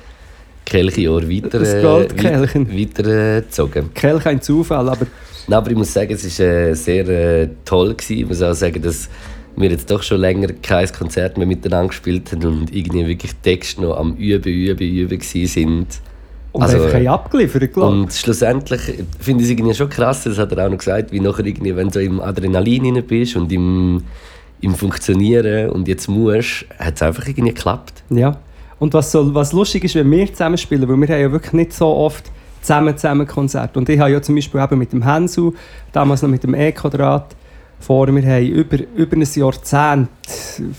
Kelchi-Ohr 0.65 1.30
weiter... 1.30 1.60
Das 1.60 1.73
äh, 1.73 1.82
Goldkelchen. 1.82 2.67
weit- 2.69 2.97
Weitergezogen. 2.97 3.93
Kelch 3.93 4.25
ein 4.25 4.41
Zufall, 4.41 4.89
aber 4.89 5.06
Nein, 5.47 5.58
aber 5.60 5.69
ich 5.71 5.78
muss 5.78 5.93
sagen, 5.93 6.12
es 6.13 6.39
war 6.39 6.45
äh, 6.47 6.73
sehr 6.73 7.08
äh, 7.08 7.49
toll. 7.65 7.93
Gewesen. 7.93 8.17
Ich 8.17 8.28
muss 8.28 8.41
auch 8.41 8.54
sagen, 8.54 8.82
dass 8.82 9.10
wir 9.56 9.69
jetzt 9.69 9.89
doch 9.89 10.01
schon 10.01 10.19
länger 10.19 10.47
kein 10.62 10.91
Konzert 10.91 11.38
mehr 11.38 11.45
miteinander 11.47 11.89
gespielt 11.89 12.32
haben 12.32 12.45
und 12.45 12.75
irgendwie 12.75 13.08
wirklich 13.08 13.32
Texte 13.43 13.82
noch 13.82 13.97
am 13.97 14.15
Üben, 14.15 14.51
Üben, 14.51 14.88
Üben 14.88 15.19
gewesen 15.19 15.47
sind. 15.47 15.88
Und 16.51 16.62
Also, 16.63 16.78
einfach 16.78 16.95
haben 16.95 17.08
abgeliefert, 17.08 17.73
glaube 17.73 17.89
Und 17.89 18.13
schlussendlich 18.13 18.82
finde 19.19 19.43
ich 19.43 19.49
es 19.49 19.51
irgendwie 19.51 19.73
schon 19.75 19.89
krass, 19.89 20.23
das 20.23 20.38
hat 20.38 20.51
er 20.51 20.65
auch 20.65 20.71
noch 20.71 20.78
gesagt, 20.78 21.12
wie 21.12 21.19
nachher 21.19 21.45
irgendwie, 21.45 21.75
wenn 21.75 21.88
du 21.88 21.93
so 21.93 21.99
im 21.99 22.21
Adrenalin 22.21 22.95
rein 22.95 23.04
bist 23.06 23.36
und 23.36 23.51
im, 23.51 24.04
im 24.62 24.73
Funktionieren 24.73 25.69
und 25.69 25.88
jetzt 25.88 26.08
musst, 26.08 26.65
hat 26.80 26.95
es 26.95 27.01
einfach 27.01 27.28
irgendwie 27.28 27.54
geklappt. 27.54 28.04
Ja. 28.10 28.39
Und 28.79 28.93
was, 28.93 29.11
so, 29.11 29.33
was 29.33 29.53
lustig 29.53 29.83
ist, 29.83 29.95
wenn 29.95 30.09
wir 30.11 30.27
zusammen 30.27 30.57
spielen, 30.57 30.88
weil 30.88 30.97
wir 30.97 31.07
haben 31.15 31.21
ja 31.21 31.31
wirklich 31.31 31.53
nicht 31.53 31.73
so 31.73 31.88
oft 31.88 32.31
zusammen 32.61 32.97
zusammen 32.97 33.27
Konzerte. 33.27 33.79
Und 33.79 33.88
ich 33.89 33.99
habe 33.99 34.11
ja 34.11 34.21
zum 34.21 34.35
Beispiel 34.35 34.61
eben 34.61 34.77
mit 34.77 34.91
dem 34.91 35.05
Hansu, 35.05 35.53
damals 35.91 36.21
noch 36.21 36.29
mit 36.29 36.43
dem 36.43 36.55
E-Quadrat, 36.55 37.35
vor 37.79 38.07
wir 38.07 38.23
haben 38.23 38.47
über, 38.47 38.77
über 38.95 39.17
ein 39.17 39.27
Jahrzehnt 39.33 40.09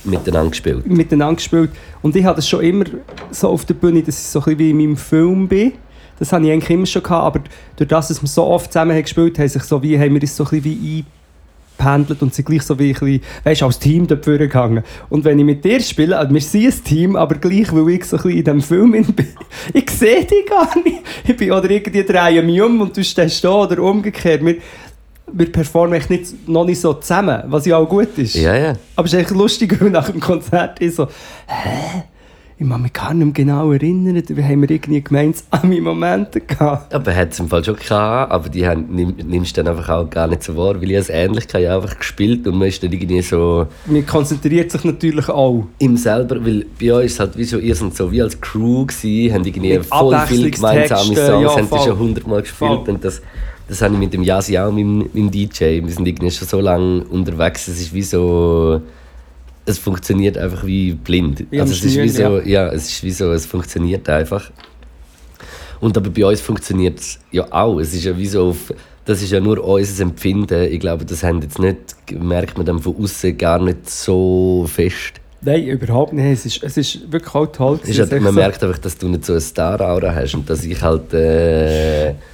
Miteinander 0.05 0.51
gespielt. 0.51 0.87
miteinander 0.87 1.37
gespielt. 1.37 1.71
Und 2.03 2.17
ich 2.17 2.25
hatte 2.25 2.37
das 2.37 2.49
schon 2.49 2.63
immer 2.63 2.85
so 3.31 3.51
auf 3.51 3.65
der 3.65 3.75
Bühne, 3.75 4.03
dass 4.03 4.19
ich 4.19 4.27
so 4.27 4.41
ein 4.41 4.45
bisschen 4.45 4.59
wie 4.59 4.71
in 4.71 4.77
meinem 4.77 4.97
Film 4.97 5.47
bin. 5.47 5.73
Das 6.19 6.33
hatte 6.33 6.47
ich 6.47 6.53
eigentlich 6.53 6.71
immer 6.71 6.87
schon 6.87 7.03
gehabt, 7.03 7.37
aber 7.37 7.41
durch 7.77 7.89
das, 7.89 8.09
dass 8.09 8.23
wir 8.23 8.29
so 8.29 8.45
oft 8.45 8.73
zusammen 8.73 8.93
haben 8.93 9.03
gespielt 9.03 9.39
haben, 9.39 9.49
sich 9.49 9.63
so 9.63 9.83
wie, 9.83 9.99
haben 9.99 10.15
wir 10.15 10.21
uns 10.21 10.35
so 10.35 10.45
ein 10.45 10.51
bisschen 10.51 10.65
wie 10.65 11.05
eingependelt 11.87 12.23
und 12.23 12.35
sind 12.35 12.45
gleich 12.45 12.63
so 12.63 12.79
wie 12.79 12.89
ein 12.89 12.93
bisschen, 12.93 13.21
weißt, 13.45 13.63
als 13.63 13.79
Team 13.79 14.07
dort 14.07 14.25
gegangen. 14.25 14.83
Und 15.09 15.25
wenn 15.25 15.39
ich 15.39 15.45
mit 15.45 15.65
dir 15.65 15.81
spiele, 15.81 16.19
also 16.19 16.33
wir 16.33 16.41
sind 16.41 16.67
ein 16.67 16.85
Team, 16.85 17.17
aber 17.17 17.37
gleich, 17.37 17.73
weil 17.73 17.89
ich 17.91 18.05
so 18.05 18.17
ein 18.17 18.23
bisschen 18.23 18.39
in 18.39 18.45
diesem 18.45 18.63
Film 18.63 18.95
in 18.95 19.05
bin, 19.05 19.29
ich 19.73 19.91
sehe 19.91 20.25
dich 20.25 20.47
gar 20.47 20.77
nicht. 20.79 21.03
Ich 21.27 21.37
bin, 21.37 21.53
oder 21.53 21.71
irgendwie 21.71 22.05
drehe 22.05 22.43
mich 22.43 22.61
um 22.61 22.81
und 22.81 22.97
du 22.97 23.05
stehst 23.05 23.43
da 23.45 23.51
oder 23.51 23.83
umgekehrt. 23.83 24.45
Wir, 24.45 24.57
wir 25.33 25.51
performen 25.51 25.95
echt 25.95 26.11
nicht, 26.11 26.49
noch 26.49 26.65
nicht 26.65 26.81
so 26.81 26.95
zusammen, 26.95 27.43
was 27.47 27.67
ja 27.67 27.77
auch 27.77 27.89
gut 27.89 28.17
ist. 28.17 28.35
Ja, 28.35 28.57
ja. 28.57 28.75
Aber 28.95 29.07
es 29.07 29.13
ist 29.13 29.21
echt 29.21 29.31
lustig, 29.31 29.77
weil 29.81 29.91
nach 29.91 30.11
dem 30.11 30.21
Konzert 30.21 30.81
ich 30.81 30.95
so, 30.95 31.07
hä? 31.47 32.05
Ich 32.59 32.67
kann 32.67 32.81
mich 32.81 32.93
gar 32.95 33.13
nicht 33.13 33.23
mehr 33.25 33.35
genau 33.35 33.71
erinnern. 33.71 34.23
Wir 34.27 34.45
haben 34.45 34.63
wir 34.63 34.71
irgendwie 34.71 35.03
gemeint, 35.03 35.45
an 35.51 35.69
meine 35.69 35.83
Momente 35.83 36.41
gehabt. 36.41 36.95
Aber 36.95 37.15
hat 37.15 37.33
es 37.33 37.39
im 37.39 37.49
Fall 37.49 37.63
schon 37.63 37.77
gehabt, 37.77 38.33
aber 38.33 38.49
die 38.49 38.67
haben, 38.67 38.87
nimm, 38.89 39.15
nimmst 39.27 39.55
du 39.59 39.63
dann 39.63 39.77
einfach 39.77 39.91
auch 39.91 40.09
gar 40.09 40.27
nicht 40.27 40.43
so 40.43 40.57
wahr, 40.57 40.81
weil 40.81 40.91
ich 40.91 40.97
als 40.97 41.11
Ähnlichkeit 41.11 41.69
einfach 41.69 41.99
gespielt 41.99 42.47
und 42.47 42.57
man 42.57 42.69
ist 42.69 42.83
dann 42.83 42.91
irgendwie 42.93 43.21
so 43.21 43.67
Man 43.85 44.07
konzentriert 44.07 44.71
sich 44.73 44.85
natürlich 44.85 45.29
auch. 45.29 45.67
im 45.81 45.99
selber, 45.99 46.43
weil 46.47 46.65
bei 46.81 46.95
uns 46.95 47.05
ist 47.13 47.21
halt 47.21 47.37
wie 47.37 47.45
so, 47.45 47.59
ihr 47.59 47.75
seid 47.75 47.95
so 47.95 48.11
wie 48.11 48.23
als 48.23 48.41
Crew 48.41 48.87
gewesen, 48.87 49.35
haben 49.35 49.45
irgendwie 49.45 49.75
Mit 49.77 49.85
voll 49.85 50.19
viele 50.27 50.51
gemeinsame 50.51 51.03
Songs, 51.15 51.19
ja, 51.19 51.51
haben 51.57 51.63
die 51.63 51.69
voll. 51.69 51.81
schon 51.81 51.99
hundertmal 51.99 52.41
gespielt 52.41 52.71
Voll. 52.71 52.89
und 52.89 53.05
das, 53.05 53.21
das 53.69 53.83
habe 53.83 53.93
ich 53.93 54.01
mit 54.01 54.15
dem 54.15 54.23
Yasi 54.23 54.57
auch, 54.57 54.73
mit 54.73 55.15
dem 55.15 55.31
DJ, 55.31 55.83
wir 55.85 55.91
sind 55.91 56.09
irgendwie 56.09 56.31
schon 56.31 56.49
so 56.49 56.61
lange 56.63 57.05
unterwegs, 57.05 57.69
es 57.69 57.79
ist 57.83 57.93
wie 57.93 58.03
so, 58.03 58.81
es 59.67 59.79
funktioniert 59.79 60.39
einfach 60.39 60.65
wie 60.65 60.93
blind. 60.93 61.41
Am 61.53 61.61
also 61.61 61.73
es 61.73 61.85
ist 61.85 61.99
wie 61.99 62.09
so, 62.09 62.23
Schnüren, 62.23 62.49
ja. 62.49 62.69
es 62.69 62.89
ist 62.89 63.03
wie 63.03 63.11
so, 63.11 63.33
es 63.33 63.45
funktioniert 63.45 64.09
einfach. 64.09 64.51
Und 65.81 65.97
aber 65.97 66.09
bei 66.09 66.25
uns 66.25 66.41
funktioniert 66.41 67.01
es 67.01 67.19
ja 67.33 67.47
auch, 67.51 67.79
es 67.81 67.93
ist 67.93 68.05
ja 68.05 68.17
wie 68.17 68.27
so 68.27 68.49
auf, 68.49 68.73
das 69.05 69.23
ist 69.23 69.33
ja 69.33 69.41
nur 69.41 69.63
unser 69.63 70.05
Empfinden. 70.05 70.63
Ich 70.73 70.81
glaube, 70.81 71.05
das 71.05 71.23
haben 71.23 71.43
jetzt 71.43 71.59
nicht, 71.59 71.79
merkt 72.13 72.57
man 72.57 72.65
dann 72.65 72.79
von 72.79 72.97
außen 72.97 73.37
gar 73.37 73.63
nicht 73.63 73.91
so 73.91 74.67
fest. 74.73 75.21
Nein, 75.43 75.67
überhaupt 75.67 76.13
nicht. 76.13 76.25
Es 76.25 76.47
ist, 76.47 76.63
es 76.63 76.77
ist 76.77 77.13
wirklich 77.13 77.35
auch 77.35 77.47
toll. 77.47 77.79
Ist 77.85 77.99
halt, 77.99 78.11
man 78.13 78.33
so- 78.33 78.41
merkt 78.41 78.65
einfach, 78.65 78.79
dass 78.79 78.97
du 78.97 79.09
nicht 79.09 79.25
so 79.25 79.35
eine 79.35 79.41
Star-Aura 79.41 80.15
hast 80.15 80.35
und 80.35 80.49
dass 80.49 80.65
ich 80.65 80.81
halt. 80.81 81.13
Äh, 81.13 82.15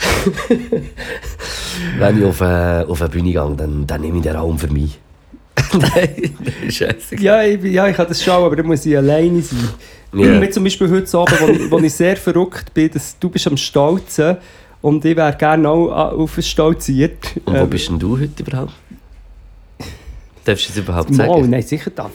wenn 1.98 2.18
ich 2.18 2.24
auf 2.24 2.40
eine, 2.40 2.86
auf 2.88 3.00
eine 3.00 3.10
Bühne 3.10 3.32
gehe, 3.32 3.54
dann, 3.56 3.86
dann 3.86 4.00
nehme 4.00 4.16
ich 4.18 4.22
den 4.22 4.34
Raum 4.34 4.58
für 4.58 4.68
mich. 4.68 4.98
Nein, 5.72 6.34
scheiße. 6.68 7.16
Ja, 7.20 7.42
ich, 7.42 7.62
ja, 7.64 7.86
ich 7.88 7.96
kann 7.96 8.08
das 8.08 8.22
schauen, 8.22 8.44
aber 8.44 8.56
dann 8.56 8.66
muss 8.66 8.84
ich 8.86 8.96
alleine 8.96 9.40
sein. 9.42 9.68
Ja. 10.12 10.40
Wie 10.42 10.50
zum 10.50 10.64
Beispiel 10.64 10.90
heute 10.90 11.18
Abend, 11.18 11.40
wo, 11.70 11.76
wo 11.76 11.78
ich 11.78 11.92
sehr 11.94 12.16
verrückt 12.16 12.74
bin, 12.74 12.90
dass 12.90 13.16
du 13.18 13.28
bist 13.30 13.46
am 13.46 13.56
Stolzen 13.56 14.36
und 14.82 15.04
ich 15.04 15.16
wäre 15.16 15.36
gerne 15.36 15.68
auch 15.68 15.90
a- 15.92 16.08
auf 16.10 16.36
ein 16.36 16.42
Stolziert. 16.42 17.18
Und 17.44 17.54
wo 17.54 17.58
Ähm, 17.60 17.70
bist 17.70 17.88
denn 17.88 17.98
du 17.98 18.18
heute 18.18 18.42
überhaupt? 18.42 18.72
Darfst 20.44 20.68
du 20.68 20.72
es 20.72 20.78
überhaupt 20.78 21.14
sagen? 21.14 21.50
nein, 21.50 21.62
sicher 21.62 21.90
da. 21.94 22.10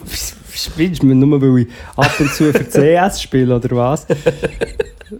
Spielst 0.52 1.02
du 1.02 1.06
mir 1.06 1.14
nur, 1.14 1.40
weil 1.40 1.62
ich 1.62 1.68
ab 1.96 2.12
und 2.18 2.30
zu 2.32 2.52
für 2.52 2.64
CS 2.68 3.22
spiele 3.22 3.54
oder 3.56 3.74
was? 3.76 4.06
Das 4.06 4.16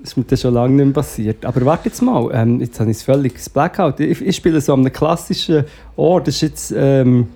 ist 0.03 0.17
mir 0.17 0.25
das 0.25 0.41
schon 0.41 0.53
lange 0.53 0.75
nicht 0.75 0.85
mehr 0.87 0.95
passiert. 0.95 1.45
Aber 1.47 1.65
warte 1.65 1.89
jetzt 1.89 2.03
mal, 2.03 2.29
ähm, 2.35 2.61
jetzt 2.61 2.81
habe 2.81 2.91
ich 2.91 2.97
es 2.97 3.03
völlig 3.05 3.35
Blackout. 3.53 4.01
Ich, 4.01 4.21
ich 4.21 4.35
spiele 4.37 4.61
so 4.61 4.75
an 4.75 4.81
einem 4.81 4.93
klassischen 4.93 5.65
Ort. 5.97 6.27
Das 6.27 6.35
ist 6.37 6.41
jetzt, 6.43 6.75
ähm, 6.77 7.29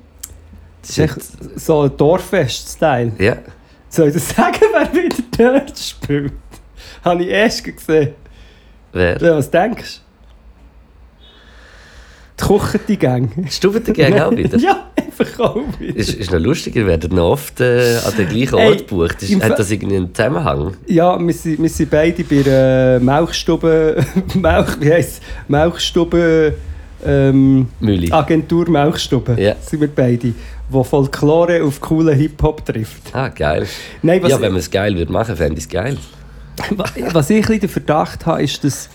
das 0.81 0.91
ist 0.91 0.99
echt 0.99 1.61
so 1.61 1.83
ein 1.83 1.97
Dorffest-Style. 1.97 3.13
Ja. 3.19 3.37
Soll 3.89 4.09
ich 4.09 4.15
das 4.15 4.29
sagen, 4.31 4.61
wer 4.73 4.93
wieder 4.93 5.17
dort 5.37 5.79
spielt? 5.79 6.33
Habe 7.05 7.23
ich 7.23 7.29
erst 7.29 7.65
gesehen. 7.65 8.15
Wer? 8.93 9.21
Ja, 9.21 9.37
was 9.37 9.51
denkst 9.51 10.01
du? 10.01 10.11
Die 12.41 12.47
Kuchenti-Gang. 12.47 13.47
Stubbentergang 13.51 14.19
auch 14.21 14.31
wieder? 14.37 14.59
Ja, 14.61 14.91
einfach 14.97 15.39
auch 15.41 15.63
wieder. 15.79 15.97
Ist, 15.97 16.15
ist 16.15 16.31
noch 16.33 16.39
lustig, 16.39 16.77
ihr 16.77 16.87
werdet 16.87 17.13
noch 17.13 17.33
oft 17.33 17.61
äh, 17.61 17.99
an 18.07 18.17
den 18.17 18.29
gleichen 18.29 18.55
Ort 18.55 18.89
gebucht. 18.89 19.23
Ist, 19.23 19.43
hat 19.43 19.59
das 19.59 19.71
irgendwie 19.71 19.97
einen 19.97 20.15
Zusammenhang? 20.15 20.75
Ja, 20.87 21.19
wir 21.19 21.35
sind, 21.35 21.61
wir 21.61 21.69
sind 21.69 21.91
beide 21.91 22.25
bei 22.25 22.43
der 22.43 23.01
Milchstube, 23.01 24.05
Milch, 24.35 24.81
wie 24.81 24.93
heisst 24.93 25.23
Milchstube, 25.49 26.55
ähm. 27.05 27.69
Agentur 28.11 28.69
Milchstube, 28.69 29.37
Ja. 29.41 29.55
sind 29.61 29.81
wir 29.81 29.89
beide, 29.89 30.33
wo 30.69 30.83
Folklore 30.83 31.63
auf 31.63 31.81
coolen 31.81 32.17
Hip-Hop 32.17 32.65
trifft. 32.65 33.15
Ah, 33.15 33.29
geil. 33.29 33.67
Nein, 34.03 34.23
ja, 34.27 34.41
wenn 34.41 34.53
man 34.53 34.61
es 34.61 34.71
geil 34.71 34.97
würde 34.97 35.13
machen, 35.13 35.37
fände 35.37 35.59
ich 35.59 35.65
es 35.65 35.69
geil. 35.69 35.97
was 37.13 37.31
ich 37.31 37.49
ein 37.49 37.61
den 37.61 37.69
Verdacht 37.69 38.27
habe, 38.27 38.43
ist, 38.43 38.63
dass 38.65 38.89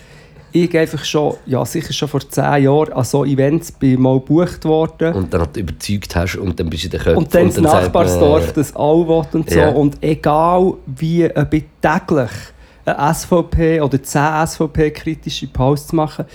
ich 0.52 0.76
einfach 0.78 1.04
schon, 1.04 1.34
ja 1.46 1.64
sicher 1.64 1.92
schon 1.92 2.08
vor 2.08 2.20
zehn 2.28 2.64
Jahren 2.64 2.92
an 2.92 3.04
so 3.04 3.24
Events 3.24 3.72
bin 3.72 4.00
mal 4.00 4.18
gebucht 4.18 4.64
worden. 4.64 5.14
Und 5.14 5.32
dann 5.34 5.42
halt 5.42 5.56
überzeugt 5.56 6.16
hast 6.16 6.36
und 6.36 6.58
dann 6.58 6.70
bist 6.70 6.84
du 6.84 6.86
in 6.86 6.90
der 6.92 7.00
Köpfe. 7.00 7.18
Und 7.18 7.34
dann 7.34 7.46
das 7.46 7.54
sagt 7.56 7.64
man, 7.64 7.82
Nachbarsdorf 7.82 8.52
das 8.52 8.74
auch 8.74 9.06
will 9.06 9.40
und 9.40 9.50
so. 9.50 9.58
Ja. 9.58 9.68
Und 9.70 10.02
egal 10.02 10.74
wie, 10.86 11.28
ob 11.36 11.52
ich 11.52 11.64
täglich 11.82 12.30
eine 12.84 13.14
SVP 13.14 13.80
oder 13.80 14.02
10 14.02 14.46
SVP-kritische 14.46 15.48
Posts 15.48 15.92
mache, 15.92 16.26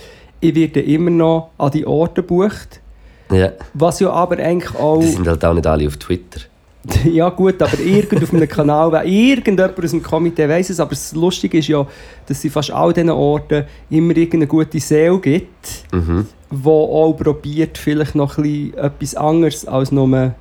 ich 0.42 0.54
werde 0.54 0.80
immer 0.80 1.10
noch 1.10 1.50
an 1.58 1.70
die 1.70 1.86
Orte 1.86 2.22
gebucht. 2.22 2.80
Ja, 3.30 3.52
Was 3.74 4.00
ja 4.00 4.10
aber 4.10 4.36
eigentlich 4.38 4.74
auch... 4.74 5.00
die 5.00 5.06
sind 5.06 5.26
halt 5.26 5.42
auch 5.44 5.54
nicht 5.54 5.66
alle 5.66 5.86
auf 5.86 5.96
Twitter. 5.96 6.40
Ja 7.04 7.28
gut, 7.28 7.62
aber 7.62 7.78
irgend 7.78 8.22
auf 8.24 8.34
einem 8.34 8.48
Kanal, 8.48 8.90
weil 8.90 9.08
irgendjemand 9.08 9.78
aus 9.82 9.90
dem 9.92 10.02
Komitee 10.02 10.48
weiss 10.48 10.68
es, 10.68 10.80
aber 10.80 10.90
das 10.90 11.14
Lustige 11.14 11.58
ist 11.58 11.68
ja, 11.68 11.86
dass 12.26 12.38
es 12.38 12.44
in 12.44 12.50
fast 12.50 12.72
all 12.72 12.92
diesen 12.92 13.10
Orten 13.10 13.64
immer 13.88 14.16
irgendeine 14.16 14.48
gute 14.48 14.80
Seele 14.80 15.18
gibt, 15.20 15.84
Mhm. 15.92 16.26
die 16.50 16.66
auch 16.68 17.12
probiert, 17.12 17.78
vielleicht 17.78 18.16
noch 18.16 18.36
ein 18.36 18.42
bisschen 18.42 18.74
etwas 18.78 19.14
anderes 19.14 19.64
als 19.66 19.92
nur 19.92 20.32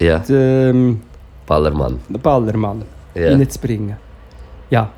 Ja, 0.00 0.18
den, 0.20 1.02
Ballermann. 1.46 1.98
den 2.08 2.20
Ballermann 2.20 2.82
Ja. 3.14 3.30
reinzubringen. 3.30 3.96
Ja, 4.70 4.90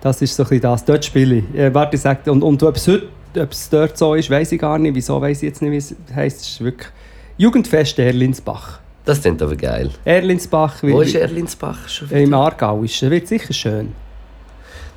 das 0.00 0.22
ist 0.22 0.34
so 0.34 0.42
ein 0.42 0.48
bisschen 0.48 0.62
das. 0.62 0.84
Dort 0.84 1.04
spiele 1.04 1.36
ich. 1.36 1.54
Äh, 1.54 1.74
warte, 1.74 1.96
ich 1.96 2.02
sag, 2.02 2.26
und, 2.26 2.42
und 2.42 2.62
ob 2.62 2.76
es 2.76 3.70
dort 3.70 3.98
so 3.98 4.14
ist, 4.14 4.30
weiß 4.30 4.52
ich 4.52 4.60
gar 4.60 4.78
nicht. 4.78 4.94
Wieso 4.94 5.20
weiß 5.20 5.38
ich 5.38 5.48
jetzt 5.48 5.62
nicht, 5.62 5.72
wie 5.72 5.76
es 5.76 5.94
heisst. 6.14 6.40
Es 6.40 6.48
ist 6.48 6.64
wirklich 6.64 6.88
Jugendfest 7.36 7.98
Erlinsbach. 7.98 8.80
Das 9.04 9.20
klingt 9.20 9.42
aber 9.42 9.56
geil. 9.56 9.90
Erlinsbach 10.04 10.82
Wo 10.82 11.00
ist 11.02 11.14
Erlinsbach 11.14 11.88
schon 11.88 12.10
Äh, 12.10 12.22
Im 12.22 12.28
wieder? 12.28 12.38
Aargau 12.38 12.82
ist 12.84 13.02
es. 13.02 13.10
Wird 13.10 13.28
sicher 13.28 13.52
schön. 13.52 13.92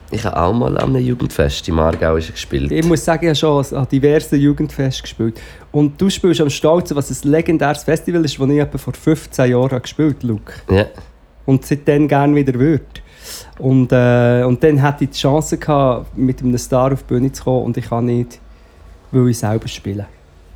Ich 0.10 0.24
habe 0.24 0.40
auch 0.40 0.54
mal 0.54 0.78
an 0.78 0.96
einem 0.96 1.06
Jugendfest 1.06 1.68
im 1.68 1.80
Aargau 1.80 2.16
gespielt. 2.16 2.72
Ich 2.72 2.86
muss 2.86 3.04
sagen, 3.04 3.26
ich 3.26 3.44
habe 3.44 3.64
schon 3.64 3.78
an 3.78 3.88
diversen 3.92 4.40
Jugendfesten 4.40 5.02
gespielt. 5.02 5.42
Und 5.74 6.00
du 6.00 6.10
spielst 6.10 6.40
am 6.40 6.50
Stolzen, 6.50 6.96
was 6.96 7.12
ein 7.12 7.30
legendäres 7.30 7.84
Festival 7.84 8.24
ist, 8.24 8.40
das 8.40 8.50
ich 8.50 8.58
etwa 8.58 8.78
vor 8.78 8.94
15 8.94 9.52
Jahren 9.52 9.82
gespielt 9.82 10.18
habe, 10.20 10.28
Luke. 10.28 10.54
Ja. 10.70 10.86
Und 11.46 11.66
seitdem 11.66 12.08
gerne 12.08 12.34
wieder 12.36 12.54
würde. 12.54 12.86
Und, 13.60 13.92
äh, 13.92 14.44
und 14.44 14.64
dann 14.64 14.82
hatte 14.82 15.04
ich 15.06 15.12
die 15.12 15.18
Chance, 15.18 15.58
gehabt, 15.58 16.18
mit 16.18 16.42
einem 16.42 16.58
Star 16.58 16.94
auf 16.94 17.04
die 17.04 17.14
Bühne 17.14 17.32
zu 17.32 17.44
kommen 17.44 17.66
und 17.66 17.78
ich 17.78 17.90
kann 17.90 18.06
nicht, 18.06 18.40
weil 19.12 19.30
ich 19.30 19.38
selber 19.40 19.68
spiele. 19.68 20.06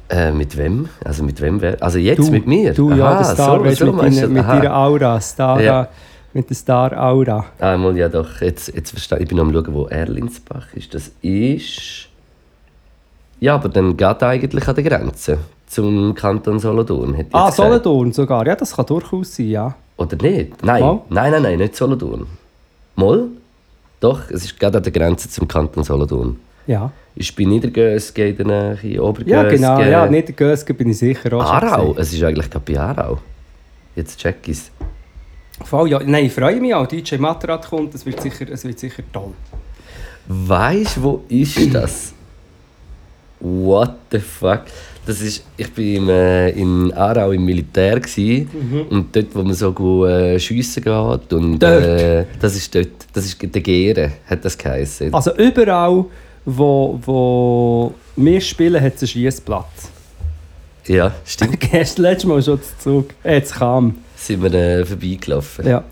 Äh, 0.10 0.32
mit 0.32 0.58
wem? 0.58 0.90
Also 1.06 1.24
mit 1.24 1.40
wem 1.42 1.62
wär? 1.62 1.78
Also 1.82 1.98
jetzt 1.98 2.20
Du, 2.20 2.32
mit 2.32 2.46
mir? 2.46 2.74
Du, 2.74 2.92
ja, 2.92 3.06
Aha, 3.08 3.16
der 3.18 3.24
Star, 3.26 3.60
so, 3.60 3.66
weißt, 3.66 3.78
so 3.80 3.86
mit, 3.94 4.02
deiner, 4.04 4.28
mit 4.28 4.44
deiner 4.46 4.76
Aura. 4.78 5.22
Star, 5.22 5.62
Ja. 5.62 5.88
Mit 6.34 6.50
der 6.50 6.56
Star-Aura. 6.56 7.46
Ah, 7.60 7.76
mal, 7.76 7.98
ja 7.98 8.08
doch, 8.08 8.40
jetzt, 8.40 8.74
jetzt 8.74 8.92
verstehe 8.92 9.18
ich. 9.18 9.24
Ich 9.24 9.30
bin 9.30 9.38
am 9.42 9.52
schauen, 9.52 9.74
wo 9.74 9.88
Erlinsbach 9.88 10.74
ist. 10.76 10.94
Das 10.94 11.12
ist... 11.22 12.08
Ja, 13.42 13.56
aber 13.56 13.68
dann 13.68 13.98
geht 13.98 14.24
eigentlich 14.24 14.66
an 14.66 14.76
der 14.76 14.84
Grenze 14.86 15.40
zum 15.68 16.14
Kanton 16.16 16.58
Solothurn. 16.60 17.16
hätte 17.16 17.32
Ah. 17.34 17.52
Solothurn 17.52 18.14
sogar. 18.14 18.48
Ja, 18.48 18.56
das 18.56 18.74
kann 18.76 18.86
durchaus 18.86 19.36
sein, 19.36 19.48
ja. 19.50 19.76
Oder 19.98 20.16
nicht? 20.22 20.64
Nein, 20.64 20.82
Mal? 20.82 21.02
nein, 21.10 21.32
nein, 21.32 21.42
nein, 21.42 21.58
nicht 21.58 21.76
Solothurn. 21.76 22.26
Moll? 22.96 23.30
Doch, 24.00 24.30
es 24.30 24.46
ist 24.46 24.60
gerade 24.60 24.78
an 24.78 24.84
der 24.84 24.92
Grenze 24.92 25.30
zum 25.30 25.48
Kanton 25.48 25.84
Solothurn. 25.84 26.40
Ja, 26.68 26.92
Ist 27.16 27.36
bei 27.36 27.44
Niedergös, 27.44 28.14
geht 28.14 28.40
in 28.40 28.48
der 28.48 28.78
Nähe, 28.82 29.02
Obergös. 29.04 29.32
ja 29.32 29.44
genau. 29.44 29.80
Ja, 29.82 30.06
nicht 30.08 30.28
der 30.30 30.36
Gösgen 30.36 30.76
bin 30.76 30.90
ich 30.90 30.98
sicher 31.00 31.34
auch 31.34 31.44
Aarau? 31.44 31.96
Es 31.98 32.14
ist 32.14 32.24
eigentlich 32.24 32.50
gerade 32.50 32.66
bei 32.72 32.80
Aarau. 32.80 33.20
Jetzt 33.96 34.20
check 34.20 34.48
ich's. 34.48 34.72
Voll, 35.66 35.90
ja. 35.90 36.00
Nein, 36.04 36.26
ich 36.26 36.34
freue 36.34 36.60
mich 36.60 36.74
auch. 36.74 36.88
DJ 36.88 37.18
Matrat 37.18 37.68
kommt, 37.68 37.94
es 37.96 38.06
wird 38.06 38.22
sicher, 38.22 38.46
es 38.50 38.64
wird 38.64 38.80
sicher 38.80 39.04
toll. 39.12 39.34
Weißt 40.28 40.98
du, 40.98 41.04
wo 41.04 41.24
ist 41.28 41.74
das? 41.74 42.14
What 43.40 43.96
the 44.12 44.20
fuck? 44.20 44.62
Das 45.06 45.20
ist, 45.22 45.44
ich 45.58 45.76
war 45.76 45.84
im, 45.84 46.10
äh, 46.10 46.50
in 46.52 46.94
Aarau 46.94 47.32
im 47.32 47.44
Militär 47.44 48.00
gsi 48.00 48.48
und 48.90 49.16
dort, 49.16 49.34
wo 49.34 49.42
man 49.42 49.54
so 49.56 49.72
gut 49.72 50.08
äh, 50.08 50.40
schiessen 50.40 50.84
geht. 50.84 51.34
Und? 51.34 51.64
Äh, 51.64 52.26
das 52.40 52.56
ist 52.56 52.74
dort, 52.76 52.90
das 53.12 53.26
ist 53.26 53.42
der 53.42 53.62
Gere, 53.62 54.12
hat 54.28 54.46
das 54.46 54.56
geheißen. 54.58 55.12
Also 55.14 55.36
überall, 55.38 56.06
wo, 56.46 57.00
wo 57.04 57.94
wir 58.16 58.42
spielen, 58.42 58.82
hat 58.82 58.94
es 58.96 59.02
einen 59.02 59.08
Schiessplatz. 59.08 59.90
Ja, 60.88 61.14
stimmt. 61.26 61.60
Gehst 61.72 61.98
letztes 61.98 62.26
Mal 62.26 62.42
schon 62.44 62.60
zu 62.62 62.70
Zug. 62.80 63.10
Äh, 63.24 63.36
Jetzt 63.36 63.56
kam. 63.56 63.98
Sind 64.16 64.44
wir 64.44 64.54
äh, 64.54 64.86
vorbeigelaufen. 64.86 65.68
Ja. 65.68 65.84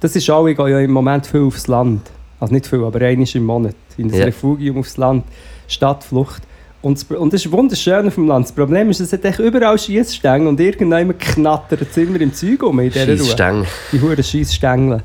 Das 0.00 0.16
ist 0.16 0.28
auch, 0.30 0.46
ich 0.46 0.56
gehe 0.56 0.70
ja 0.70 0.80
im 0.80 0.90
Moment 0.92 1.26
viel 1.26 1.42
aufs 1.42 1.66
Land. 1.66 2.10
Also 2.40 2.52
nicht 2.52 2.66
viel, 2.66 2.82
aber 2.84 3.00
einmal 3.00 3.26
im 3.32 3.44
Monat. 3.44 3.74
In 3.96 4.08
das 4.08 4.18
Ja. 4.18 4.24
Refugium 4.26 4.78
aufs 4.78 4.96
Land. 4.96 5.24
Stadtflucht. 5.66 6.42
Und, 6.84 6.98
das, 6.98 7.18
und 7.18 7.32
das 7.32 7.46
ist 7.46 7.50
wunderschön 7.50 8.06
auf 8.06 8.14
dem 8.14 8.28
Land. 8.28 8.46
Das 8.46 8.52
Problem 8.52 8.90
ist, 8.90 9.00
es 9.00 9.10
hat 9.10 9.24
echt 9.24 9.38
überall 9.38 9.78
Schiessstänge 9.78 10.46
und 10.46 10.60
irgendwann 10.60 11.16
knattert 11.16 11.80
es 11.80 11.96
immer 11.96 12.20
im 12.20 12.34
Zeug 12.34 12.62
um 12.62 12.78
in 12.78 12.90
dieser 12.90 13.18
Ruhe. 13.18 13.66
Die 13.90 14.00
huren 14.00 14.22
Scheissstängel. 14.22 15.02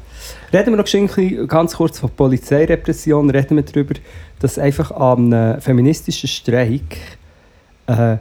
Reden 0.52 0.72
wir 0.72 0.78
noch 0.78 0.84
geschwind 0.84 1.10
ein 1.18 1.30
bisschen 1.30 1.48
ganz 1.48 1.76
kurz 1.78 2.00
von 2.00 2.10
Polizeirepression. 2.10 3.30
Reden 3.30 3.56
wir 3.56 3.64
darüber, 3.64 3.94
dass 4.40 4.60
einfach 4.60 4.92
an 4.92 5.34
einem 5.34 5.62
feministischen 5.62 6.28
Streik 6.28 6.98
äh, 7.88 8.18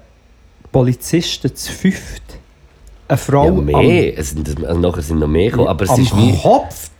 Polizisten 0.71 1.53
zu 1.53 1.73
fünft 1.73 2.23
eine 3.09 3.19
Frau 3.19 3.47
Ja, 3.47 3.51
mehr. 3.51 4.19
Es 4.19 4.31
sind, 4.31 4.65
also 4.65 4.81
nachher 4.81 5.03
sind 5.03 5.19
noch 5.19 5.27
mehr 5.27 5.51
gekommen, 5.51 5.67
aber 5.67 5.83
es 5.83 5.91
am 5.91 6.01
ist 6.01 6.17
wie... 6.17 6.37
Kopf 6.41 6.91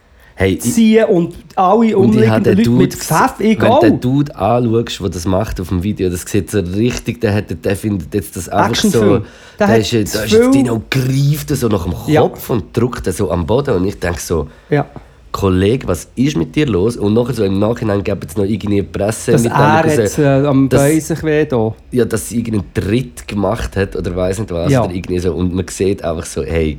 Hey, 0.41 0.53
ich, 0.53 0.61
ziehen 0.61 1.05
und 1.07 1.35
alle 1.57 1.87
ich 1.87 1.95
umliegenden 1.97 2.45
den 2.45 2.57
Leute 2.59 2.63
Dude, 2.63 2.79
mit 2.79 2.95
Pfeff, 2.95 3.35
wenn 3.39 3.51
egal. 3.51 3.81
du 3.81 3.87
den 3.87 4.01
Dude 4.01 4.37
anschaust, 4.37 5.01
der 5.01 5.11
das 5.11 5.25
macht 5.27 5.61
auf 5.61 5.69
dem 5.71 5.83
Video, 5.83 6.09
das 6.09 6.23
sieht 6.23 6.49
so 6.49 6.61
richtig, 6.61 7.21
der, 7.21 7.35
hat, 7.35 7.47
der 7.65 7.75
findet 7.75 8.15
jetzt 8.15 8.37
das 8.37 8.49
einfach 8.49 8.77
so... 8.77 9.23
Der 9.59 9.67
Der, 9.67 9.79
ist, 9.79 9.91
jetzt- 9.91 10.15
ist 10.15 10.31
jetzt 10.33 10.91
greift 10.91 11.49
so 11.49 11.67
nach 11.67 11.83
dem 11.83 11.95
Ja. 12.07 12.21
Kopf 12.21 12.51
und 12.51 12.65
drückt 12.77 13.05
den 13.07 13.13
so 13.15 13.33
am 13.33 13.47
Boden 13.47 13.75
und 13.75 13.85
ich 13.89 13.99
denke 13.99 14.21
so, 14.21 14.47
Ja. 14.71 14.87
Kollege, 15.33 15.87
was 15.89 16.09
ist 16.15 16.37
mit 16.37 16.55
dir 16.57 16.67
los? 16.67 16.97
Und 16.97 17.13
nachher 17.15 17.35
so 17.35 17.45
im 17.45 17.59
Nachhinein 17.59 18.03
gibt 18.03 18.25
es 18.31 18.37
noch 18.37 18.45
irgendeine 18.45 18.83
Presse 18.85 19.33
Dass 19.33 19.45
er 19.45 19.51
Mitteilung, 19.51 19.99
jetzt 19.99 20.19
äh, 20.19 20.27
am 20.47 20.69
Bein 20.71 21.01
sich 21.01 21.23
weh 21.23 21.45
da. 21.45 21.75
ja, 21.93 22.05
dass 22.07 22.29
sie 22.31 22.39
irgendeinen 22.39 22.73
Tritt 22.73 23.29
gemacht 23.29 23.77
hat 23.77 23.95
oder 23.95 24.17
weiß 24.17 24.39
nicht 24.39 24.51
was. 24.53 24.73
Ja. 24.73 24.85
Oder 24.85 24.95
irgendwie 24.95 25.19
so. 25.19 25.35
Und 25.35 25.53
man 25.55 25.67
sieht 25.69 26.03
einfach 26.03 26.25
so, 26.25 26.43
hey, 26.45 26.79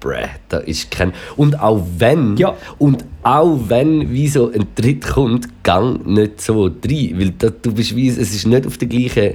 bruh, 0.00 0.28
da 0.48 0.58
ist 0.58 0.90
kein... 0.90 1.12
Und 1.36 1.60
auch 1.60 1.82
wenn, 1.98 2.36
Ja. 2.36 2.54
und 2.78 3.04
auch 3.22 3.58
wenn 3.68 4.10
wie 4.10 4.28
so 4.28 4.50
ein 4.50 4.66
Tritt 4.74 5.06
kommt, 5.06 5.48
gang 5.64 6.06
nicht 6.06 6.40
so 6.40 6.64
rein. 6.64 7.14
Weil 7.18 7.30
da, 7.38 7.50
du 7.50 7.72
bist 7.72 7.94
wie, 7.94 8.08
es 8.08 8.18
ist 8.18 8.46
nicht 8.46 8.66
auf 8.66 8.78
der 8.78 8.88
gleichen 8.88 9.34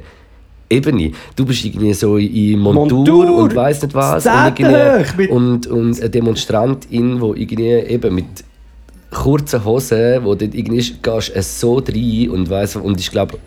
Ebene. 0.70 1.12
Du 1.36 1.46
bist 1.46 1.64
irgendwie 1.66 1.94
so 1.94 2.18
in 2.18 2.60
Montur, 2.60 3.00
Montur, 3.00 3.38
und 3.38 3.56
weiß 3.56 3.84
nicht 3.84 3.94
was. 3.94 4.26
Und, 4.26 5.30
und, 5.30 5.68
und 5.68 6.00
eine 6.00 6.10
Demonstrantin, 6.10 7.20
die 7.20 7.42
irgendwie 7.42 7.70
eben 7.94 8.16
mit 8.16 8.26
kurzen 9.12 9.64
Hosen, 9.64 10.24
wo 10.24 10.34
dort 10.34 10.56
irgendwie 10.56 10.80
ist, 10.80 11.04
gehst 11.04 11.60
so 11.60 11.78
rein 11.78 12.30
und 12.30 12.50
weiss, 12.50 12.76
und 12.76 13.00
ich 13.00 13.12
glaube, 13.12 13.38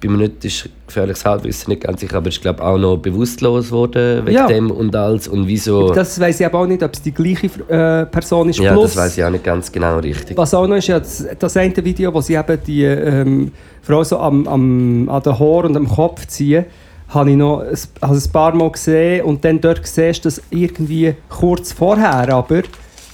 bin 0.00 0.12
mir 0.12 0.18
nicht, 0.18 0.44
ist 0.44 0.68
gefährliches 0.86 1.24
Halbwissen 1.24 1.70
nicht 1.70 1.82
ganz 1.82 2.00
sicher, 2.00 2.16
aber 2.18 2.28
ich 2.28 2.40
glaube 2.40 2.62
auch 2.64 2.78
noch 2.78 2.96
bewusstlos 2.98 3.66
geworden 3.66 4.24
wegen 4.26 4.36
Ja. 4.36 4.46
dem 4.46 4.70
und 4.70 4.94
alles 4.94 5.28
und 5.28 5.46
wieso. 5.46 5.92
Das 5.92 6.18
weiß 6.20 6.40
ich 6.40 6.46
aber 6.46 6.60
auch 6.60 6.66
nicht, 6.66 6.82
ob 6.82 6.92
es 6.94 7.02
die 7.02 7.12
gleiche 7.12 7.46
äh, 7.68 8.06
Person 8.06 8.48
ist. 8.48 8.58
ja, 8.58 8.72
Plus, 8.72 8.94
das 8.94 8.96
weiß 8.96 9.18
ich 9.18 9.24
auch 9.24 9.30
nicht 9.30 9.44
ganz 9.44 9.70
genau 9.72 9.98
richtig. 9.98 10.36
Was 10.36 10.54
auch 10.54 10.66
noch 10.66 10.76
ist, 10.76 10.86
ja, 10.88 10.98
das, 10.98 11.26
das 11.38 11.56
eine 11.56 11.74
Video, 11.84 12.12
wo 12.14 12.20
sie 12.20 12.34
eben 12.34 12.58
die 12.66 12.84
ähm, 12.84 13.52
Frau 13.82 14.04
so 14.04 14.18
am, 14.18 14.46
am, 14.46 15.08
an 15.08 15.22
den 15.22 15.38
Haaren 15.38 15.66
und 15.70 15.76
am 15.76 15.88
Kopf 15.88 16.26
ziehen, 16.26 16.64
habe 17.08 17.30
ich 17.30 17.36
noch 17.36 17.60
ein, 17.60 17.76
also 18.00 18.28
ein 18.28 18.32
paar 18.32 18.54
Mal 18.54 18.70
gesehen 18.70 19.24
und 19.24 19.44
dann 19.44 19.60
dort 19.60 19.86
siehst 19.86 20.24
du, 20.24 20.28
dass 20.28 20.42
irgendwie 20.50 21.14
kurz 21.28 21.72
vorher 21.72 22.32
aber, 22.32 22.62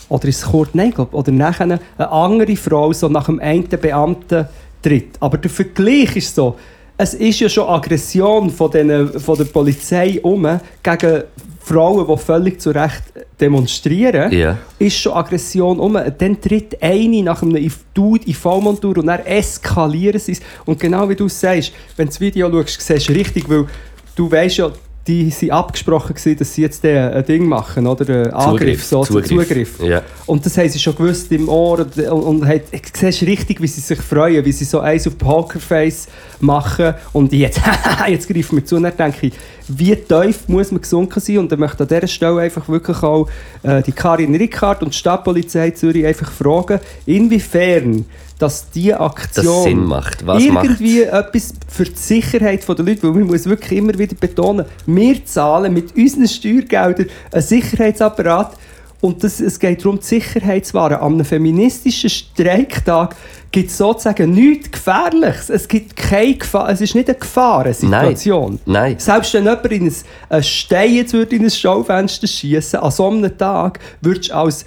oder 0.09 0.29
ist 0.29 0.39
es 0.39 0.51
kurz, 0.51 0.71
nein, 0.75 0.89
ich 0.91 0.95
glaube, 0.97 1.17
oder 1.17 1.33
nachher 1.33 1.65
eine 1.65 1.81
andere 2.13 2.57
Frau 2.57 2.93
so 2.93 3.09
nach 3.09 3.27
dem 3.27 3.41
einen 3.41 3.69
Beamten 3.69 4.47
tritt. 4.83 5.11
Aber 5.21 5.39
der 5.39 5.51
Vergleich 5.51 6.17
ist 6.17 6.35
so, 6.35 6.57
es 6.97 7.15
ist 7.15 7.41
ja 7.41 7.49
schon 7.49 7.69
Aggression 7.69 8.51
von, 8.51 8.71
den, 8.71 9.09
von 9.21 9.37
der 9.37 9.45
Polizei 9.45 10.21
um 10.23 10.61
gegen 10.83 11.25
Frauen, 11.61 12.07
die 12.07 12.17
völlig 12.19 12.61
zu 12.61 12.71
Recht 12.71 13.03
demonstrieren 13.41 14.31
Ja. 14.31 14.59
ist 14.79 14.99
schon 14.99 15.15
Aggression 15.15 15.81
um. 15.81 15.99
Dann 16.19 16.41
tritt 16.41 16.81
eine 16.83 17.23
nach 17.23 17.43
einem 17.43 17.71
Dude 17.95 18.27
in 18.27 18.35
Vollmontur 18.35 18.99
und 18.99 19.07
dann 19.07 19.21
eskalieren 19.21 20.21
sie 20.21 20.33
es. 20.33 20.41
Und 20.67 20.79
genau 20.79 21.09
wie 21.09 21.17
du 21.17 21.29
sagst, 21.29 21.73
wenn 21.97 22.07
du 22.07 22.11
das 22.11 22.21
Video 22.21 22.51
schaust, 22.51 22.81
siehst 22.81 23.09
du 23.09 23.13
richtig, 23.15 23.49
weil 23.49 23.67
du 24.15 24.31
weißt 24.31 24.59
ja, 24.59 24.71
die 25.07 25.31
waren 25.31 25.51
abgesprochen, 25.51 26.15
gewesen, 26.15 26.39
dass 26.39 26.55
sie 26.55 26.63
jetzt 26.63 26.85
ein 26.85 27.25
Ding 27.27 27.47
machen, 27.47 27.87
oder? 27.87 28.09
Einen 28.09 28.33
Angriff, 28.33 28.85
so 28.85 29.05
Zugriff. 29.05 29.29
Zugriff. 29.29 29.81
Ja. 29.83 30.03
Und 30.25 30.47
das 30.47 30.57
haben 30.57 30.69
sie 30.69 30.79
schon 30.79 30.97
gewusst 30.97 31.31
im 31.31 31.49
Ohr. 31.49 31.81
Und, 31.81 31.99
und, 31.99 32.23
und 32.23 32.47
hat, 32.47 32.73
du 32.73 32.79
siehst 32.93 33.23
richtig, 33.23 33.61
wie 33.61 33.67
sie 33.67 33.83
sich 33.83 34.01
freuen, 34.01 34.43
wie 34.45 34.53
sie 34.53 34.65
so 34.65 34.81
eins 34.81 35.07
auf 35.07 35.19
Pokerface 35.19 36.09
machen. 36.41 36.95
Und 37.13 37.33
jetzt, 37.35 37.61
jetzt 38.09 38.29
greifen 38.29 38.57
wir 38.57 38.65
zu. 38.65 38.77
Und 38.77 38.85
dann 38.85 38.97
denke 38.97 39.27
ich, 39.27 39.35
wie 39.69 39.95
tief 39.95 40.49
muss 40.49 40.73
man 40.73 40.81
gesunken 40.81 41.21
sein? 41.21 41.39
Und 41.39 41.53
dann 41.53 41.61
möchte 41.61 41.85
ich 41.85 41.93
an 41.93 42.01
dieser 42.01 42.09
Stelle 42.09 42.41
einfach 42.41 42.67
wirklich 42.69 43.03
auch 43.03 43.29
äh, 43.63 43.83
die 43.83 43.93
Karin 43.93 44.35
Rickard 44.35 44.83
und 44.83 44.95
die 44.95 44.99
Stadtpolizei 44.99 45.71
Zürich 45.73 46.07
einfach 46.07 46.31
fragen, 46.33 46.81
inwiefern 47.05 48.07
dass 48.39 48.71
diese 48.71 48.99
Aktion 49.01 49.45
Das 49.45 49.63
Sinn 49.65 49.85
macht. 49.85 50.27
Was 50.27 50.43
irgendwie 50.43 51.03
etwas 51.03 51.55
für 51.69 51.85
die 51.85 51.97
Sicherheit 51.97 52.67
der 52.69 52.77
Leute, 52.77 53.03
weil 53.03 53.11
man 53.11 53.25
muss 53.25 53.47
wirklich 53.47 53.79
immer 53.79 53.97
wieder 53.99 54.17
betonen, 54.17 54.67
wir 54.87 55.25
zahlen 55.25 55.73
mit 55.73 55.97
unseren 55.97 56.29
Steuergeldern 56.29 57.07
einen 57.33 57.43
Sicherheitsapparat 57.43 58.57
und 59.05 59.23
das, 59.23 59.39
es 59.39 59.59
geht 59.59 59.85
darum, 59.85 59.99
die 59.99 60.07
Sicherheit 60.07 60.65
zu 60.65 60.73
wahren. 60.73 60.95
An 60.95 61.13
einem 61.13 61.27
feministischen 61.27 62.09
Streiktag 62.09 63.15
gibt 63.53 63.69
es 63.69 63.77
sozusagen 63.77 64.33
nichts 64.33 64.71
Gefährliches. 64.71 65.51
Es 65.51 65.69
gibt 65.69 65.95
keine 65.95 66.37
Gefahr, 66.37 66.71
es 66.71 66.81
ist 66.81 66.95
nicht 66.95 67.11
eine 67.11 67.19
Gefahrensituation. 67.19 68.59
Nein. 68.65 68.99
Selbst 68.99 69.35
wenn 69.35 69.45
jemand 69.45 69.67
in 69.67 69.89
ein, 69.89 69.95
ein 70.31 70.43
Stein 70.43 70.95
jetzt 70.95 71.13
würde 71.13 71.37
in 71.37 71.45
ein 71.45 71.51
Schaufenster 71.51 72.27
schießen, 72.27 72.81
an 72.81 72.91
so 72.91 73.09
einem 73.09 73.37
Tag 73.37 73.79
würdest 74.01 74.31
du 74.31 74.35
als 74.37 74.65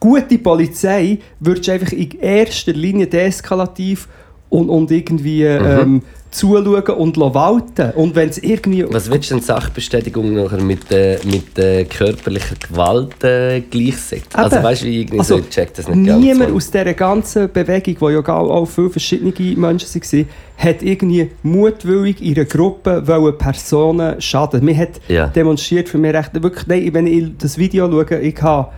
gute 0.00 0.38
Polizei 0.38 1.18
würdest 1.38 1.68
du 1.68 1.72
einfach 1.72 1.92
in 1.92 2.10
erster 2.20 2.72
Linie 2.72 3.06
deeskalativ 3.06 4.08
und, 4.48 4.68
und 4.68 4.90
irgendwie 4.90 5.44
ähm, 5.44 6.02
zuschauen 6.30 6.82
und 6.82 7.16
walten. 7.18 7.90
Und 7.92 8.14
wenn 8.14 8.28
es 8.28 8.38
irgendwie... 8.38 8.84
Was 8.92 9.10
willst 9.10 9.30
du 9.30 9.34
denn 9.34 9.44
Sachbestätigung 9.44 10.32
nachher 10.34 10.60
mit, 10.60 10.90
äh, 10.90 11.18
mit 11.24 11.58
äh, 11.58 11.84
körperlicher 11.84 12.56
Gewalt 12.68 13.22
äh, 13.22 13.60
gleichsetzen? 13.60 14.28
Also 14.34 14.62
weißt 14.62 14.82
du, 14.82 14.86
wie 14.86 15.00
irgendwie 15.02 15.18
Also, 15.18 15.36
so, 15.36 15.42
ich 15.42 15.48
check 15.50 15.74
das 15.74 15.88
nicht. 15.88 16.18
Niemand 16.18 16.52
aus 16.52 16.70
dieser 16.70 16.94
ganzen 16.94 17.52
Bewegung, 17.52 17.96
wo 17.98 18.10
ja 18.10 18.26
auch 18.26 18.66
viele 18.66 18.90
verschiedene 18.90 19.32
Menschen 19.56 20.02
waren, 20.02 20.26
hat 20.56 20.82
irgendwie 20.82 21.30
mutwillig 21.42 22.22
in 22.22 22.36
einer 22.36 22.44
Gruppe 22.44 23.06
wollen 23.06 23.36
Personen 23.38 24.20
schaden. 24.20 24.64
Man 24.64 24.76
hat 24.76 25.00
Ja. 25.08 25.26
demonstriert 25.28 25.88
für 25.88 25.98
mich 25.98 26.14
recht. 26.14 26.30
Wirklich, 26.42 26.66
nein, 26.66 26.90
wenn 26.92 27.06
ich 27.06 27.36
das 27.38 27.58
Video 27.58 27.90
schaue, 27.90 28.20
ich 28.20 28.40
habe. 28.42 28.68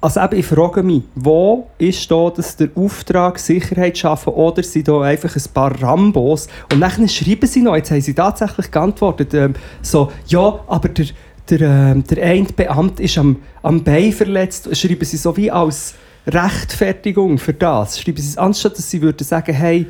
Also 0.00 0.20
eben, 0.20 0.38
ich 0.38 0.46
frage 0.46 0.84
mich, 0.84 1.02
wo 1.16 1.66
ist 1.76 2.08
da 2.08 2.30
das 2.30 2.54
der 2.54 2.68
Auftrag, 2.76 3.38
Sicherheit 3.40 3.98
schaffen, 3.98 4.32
oder 4.32 4.62
sind 4.62 4.86
da 4.86 5.00
einfach 5.00 5.34
ein 5.34 5.52
paar 5.52 5.82
Rambos? 5.82 6.46
Und 6.72 6.80
dann 6.80 7.08
schreiben 7.08 7.46
sie 7.48 7.62
noch, 7.62 7.74
jetzt 7.74 7.90
haben 7.90 8.00
sie 8.00 8.14
tatsächlich 8.14 8.70
geantwortet, 8.70 9.34
ähm, 9.34 9.54
so, 9.82 10.12
ja, 10.28 10.60
aber 10.68 10.88
der, 10.90 11.06
der, 11.50 11.60
ähm, 11.62 12.04
der 12.04 12.24
eine 12.24 12.44
Beamte 12.44 13.02
ist 13.02 13.18
am, 13.18 13.38
am 13.62 13.82
Bein 13.82 14.12
verletzt, 14.12 14.68
schreiben 14.76 15.04
sie 15.04 15.16
so 15.16 15.36
wie 15.36 15.50
als 15.50 15.94
Rechtfertigung 16.28 17.38
für 17.38 17.54
das. 17.54 17.98
Schreiben 17.98 18.18
sie 18.18 18.28
es, 18.28 18.38
anstatt 18.38 18.78
dass 18.78 18.88
sie 18.88 19.02
würden 19.02 19.24
sagen, 19.24 19.52
hey, 19.52 19.86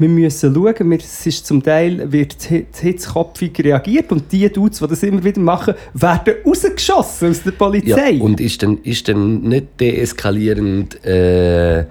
wir 0.00 0.08
müssen 0.08 0.54
schauen, 0.54 0.90
wir, 0.90 0.98
es 0.98 1.26
ist 1.26 1.46
zum 1.46 1.62
Teil 1.62 2.10
wird 2.10 2.34
hi- 2.50 2.66
hitzkopfig 2.80 3.52
reagiert 3.62 4.10
und 4.10 4.32
die 4.32 4.48
Dudes, 4.50 4.78
die 4.80 4.86
das 4.88 5.02
immer 5.02 5.22
wieder 5.22 5.40
machen, 5.40 5.74
werden 5.94 6.34
rausgeschossen 6.44 7.30
aus 7.30 7.42
der 7.42 7.52
Polizei. 7.52 8.12
Ja, 8.12 8.22
und 8.22 8.40
ist 8.40 8.62
dann, 8.62 8.78
ist 8.82 9.06
dann 9.08 9.42
nicht 9.42 9.66
deeskalierend 9.78 11.04
äh, 11.04 11.80
äh, 11.80 11.84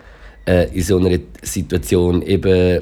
in 0.74 0.82
so 0.82 0.98
einer 0.98 1.20
Situation 1.44 2.24
eben 2.24 2.82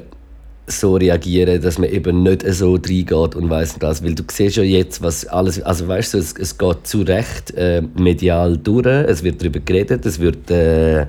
so 0.66 0.96
reagieren, 0.96 1.60
dass 1.62 1.78
man 1.78 1.90
eben 1.90 2.22
nicht 2.22 2.44
so 2.52 2.74
reingeht 2.74 3.34
und 3.34 3.48
weiss 3.48 3.74
nicht 3.74 3.82
was. 3.82 4.02
Weil 4.02 4.14
du 4.14 4.22
siehst 4.30 4.56
ja 4.56 4.62
jetzt, 4.62 5.02
was 5.02 5.26
alles. 5.26 5.62
Also 5.62 5.88
weißt 5.88 6.14
du, 6.14 6.18
es, 6.18 6.34
es 6.38 6.56
geht 6.56 6.86
zu 6.86 7.02
Recht 7.02 7.52
äh, 7.54 7.82
medial 7.96 8.56
durch, 8.56 8.86
es 8.86 9.22
wird 9.22 9.40
darüber 9.40 9.60
geredet, 9.60 10.04
es 10.04 10.18
wird 10.18 10.50
äh, 10.50 11.06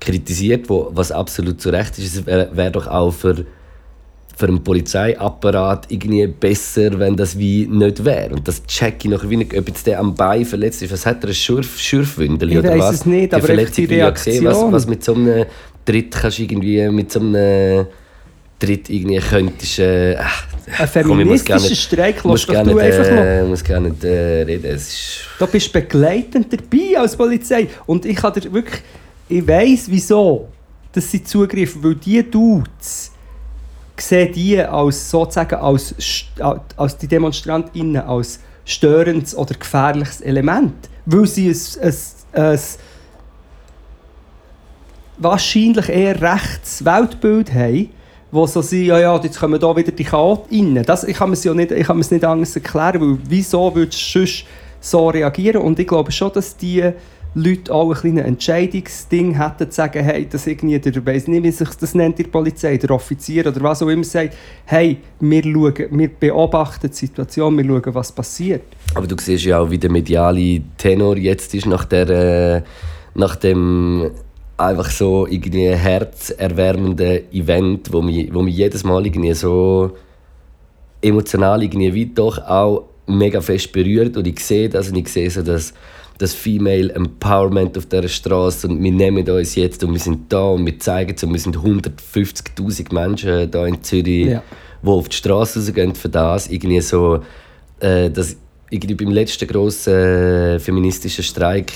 kritisiert, 0.00 0.68
wo, 0.68 0.90
was 0.92 1.12
absolut 1.12 1.60
zu 1.60 1.70
Recht 1.70 1.98
ist. 1.98 2.16
Es 2.16 2.26
wäre 2.26 2.48
wär 2.52 2.70
doch 2.70 2.86
auch 2.86 3.10
für 3.12 3.44
für 4.38 4.46
einen 4.46 4.62
Polizeiapparat 4.62 5.86
irgendwie 5.88 6.24
besser, 6.28 6.96
wenn 7.00 7.16
das 7.16 7.36
wie 7.36 7.66
nicht 7.66 8.04
wäre. 8.04 8.34
Und 8.34 8.46
das 8.46 8.64
check 8.66 9.04
ich 9.04 9.10
nachher 9.10 9.28
wie 9.28 9.36
nicht, 9.36 9.52
ob 9.58 9.66
jetzt 9.66 9.84
der 9.84 9.98
am 9.98 10.14
Bein 10.14 10.44
verletzt 10.44 10.80
ist. 10.80 10.92
Was 10.92 11.04
hat 11.06 11.24
er, 11.24 11.30
ein 11.30 11.34
Schürf, 11.34 11.76
Schürfwündel 11.76 12.52
Ich 12.52 12.58
oder 12.58 12.78
was? 12.78 12.94
es 12.94 13.06
nicht, 13.06 13.32
Die 13.32 13.34
aber 13.34 13.46
Verletzung 13.46 13.88
die 13.88 13.94
ich 13.94 13.98
ja 13.98 14.14
sehen, 14.14 14.44
was, 14.44 14.54
Reaktion. 14.54 14.72
was 14.72 14.86
mit 14.86 15.02
so 15.02 15.14
einem 15.14 15.44
Tritt 15.84 16.12
kannst 16.12 16.38
du 16.38 16.42
irgendwie, 16.42 16.88
mit 16.88 17.10
so 17.10 17.18
einem 17.18 17.86
Tritt 18.60 18.88
irgendwie 18.90 19.18
könntest, 19.18 19.80
äh, 19.80 20.14
Ein 20.16 20.24
ich 20.84 20.90
feministischer 20.90 21.74
Streik 21.74 22.22
lässt 22.24 22.48
doch 22.48 22.62
du 22.62 22.78
einfach 22.78 23.10
noch 23.10 23.24
äh, 23.24 23.42
muss 23.44 23.64
gar 23.64 23.80
nicht 23.80 24.04
äh, 24.04 24.42
reden. 24.42 24.66
Es 24.66 24.88
ist, 24.88 25.20
Du 25.40 25.46
bist 25.48 25.72
begleitend 25.72 26.46
dabei 26.52 26.98
als 27.00 27.16
Polizei. 27.16 27.66
Und 27.86 28.04
ich 28.04 28.16
kann 28.16 28.32
dir 28.34 28.52
wirklich. 28.52 28.82
Ich 29.28 29.46
weiss 29.46 29.90
wieso, 29.90 30.48
dass 30.92 31.10
sie 31.10 31.22
zugreifen, 31.22 31.82
weil 31.84 31.94
die 31.96 32.28
Dudes 32.28 33.12
sehen 33.96 34.32
die 34.32 34.60
als 34.60 35.10
sozusagen 35.10 35.56
als, 35.56 35.94
als 36.76 36.96
die 36.96 37.08
DemonstrantInnen 37.08 38.02
als 38.02 38.40
störendes 38.64 39.36
oder 39.36 39.54
gefährliches 39.54 40.20
Element. 40.20 40.88
Weil 41.04 41.26
sie 41.26 41.50
ein, 41.50 41.56
ein, 41.82 42.42
ein 42.42 42.60
wahrscheinlich 45.18 45.88
eher 45.88 46.20
rechts 46.20 46.84
Weltbild 46.84 47.52
haben, 47.52 47.90
wo 48.30 48.46
so 48.46 48.62
sind, 48.62 48.86
ja, 48.86 48.98
ja, 48.98 49.20
jetzt 49.20 49.38
kommen 49.38 49.58
da 49.58 49.74
wieder 49.74 49.92
die 49.92 50.04
Chaoten. 50.04 50.82
Das, 50.84 51.04
ich 51.04 51.16
kann 51.16 51.32
es 51.32 51.44
ja 51.44 51.54
nicht, 51.54 51.70
ich 51.72 51.86
kann 51.86 51.98
es 51.98 52.10
nicht 52.10 52.24
anders 52.24 52.54
erklären, 52.54 53.00
weil 53.00 53.18
wieso 53.28 53.74
würdest 53.74 54.14
du 54.14 54.20
sonst 54.20 54.44
so 54.80 55.08
reagieren? 55.08 55.62
Und 55.62 55.78
ich 55.78 55.86
glaube 55.86 56.12
schon, 56.12 56.32
dass 56.32 56.56
die 56.56 56.92
Leute 57.38 57.72
auch 57.72 57.90
ein 57.90 58.00
kleines 58.00 58.24
Entscheidungsding 58.24 59.34
hätten, 59.34 59.70
zu 59.70 59.76
sagen, 59.76 60.02
hey, 60.04 60.26
das 60.28 60.46
irgendwie, 60.46 60.78
der 60.78 61.06
weiss 61.06 61.28
nicht, 61.28 61.42
wie 61.42 61.50
sich 61.50 61.68
das 61.70 61.94
nennt, 61.94 62.18
die 62.18 62.24
Polizei, 62.24 62.76
der 62.76 62.90
Offizier 62.90 63.46
oder 63.46 63.60
was 63.62 63.82
auch 63.82 63.88
immer 63.88 64.04
sagt, 64.04 64.34
hey, 64.64 64.98
wir, 65.20 65.42
schauen, 65.42 65.74
wir 65.90 66.08
beobachten 66.08 66.88
die 66.90 66.96
Situation, 66.96 67.56
wir 67.56 67.64
schauen, 67.64 67.94
was 67.94 68.12
passiert. 68.12 68.62
Aber 68.94 69.06
du 69.06 69.16
siehst 69.18 69.44
ja 69.44 69.60
auch, 69.60 69.70
wie 69.70 69.78
der 69.78 69.90
mediale 69.90 70.60
Tenor 70.76 71.16
jetzt 71.16 71.54
ist 71.54 71.66
nach, 71.66 71.84
der, 71.84 72.08
äh, 72.08 72.62
nach 73.14 73.36
dem 73.36 74.10
einfach 74.56 74.90
so 74.90 75.26
irgendwie 75.26 75.68
herzerwärmenden 75.68 77.32
Event, 77.32 77.92
wo 77.92 78.02
mich, 78.02 78.32
wo 78.34 78.42
mich 78.42 78.56
jedes 78.56 78.82
Mal 78.82 79.06
irgendwie 79.06 79.32
so 79.34 79.92
emotional 81.00 81.62
irgendwie 81.62 81.94
wie 81.94 82.06
doch 82.06 82.38
auch 82.38 82.84
mega 83.06 83.40
fest 83.40 83.72
berührt 83.72 84.16
und 84.16 84.26
ich 84.26 84.40
sehe 84.40 84.68
das 84.68 84.88
und 84.90 84.96
ich 84.96 85.08
sehe 85.08 85.30
so 85.30 85.42
das, 85.42 85.72
das 86.18 86.34
Female 86.34 86.92
Empowerment 86.92 87.78
auf 87.78 87.86
dieser 87.86 88.08
Straße 88.08 88.66
und 88.66 88.82
wir 88.82 88.90
nehmen 88.92 89.28
uns 89.30 89.54
jetzt 89.54 89.84
und 89.84 89.92
wir 89.92 90.00
sind 90.00 90.32
da 90.32 90.42
und 90.48 90.66
wir 90.66 90.78
zeigen 90.80 91.14
es 91.16 91.22
und 91.22 91.32
wir 91.32 91.38
sind 91.40 91.56
150'000 91.56 92.92
Menschen 92.92 93.50
da 93.50 93.66
in 93.66 93.82
Zürich, 93.82 94.26
Ja. 94.26 94.42
die 94.82 94.88
auf 94.88 95.08
die 95.08 95.16
Straße 95.16 95.60
rausgehen 95.60 95.94
für 95.94 96.08
das, 96.08 96.48
irgendwie 96.48 96.80
so, 96.80 97.20
äh, 97.80 98.10
das 98.10 98.36
irgendwie 98.70 98.94
beim 98.94 99.12
letzten 99.12 99.46
grossen 99.46 99.94
äh, 99.94 100.58
feministischen 100.58 101.24
Streik, 101.24 101.72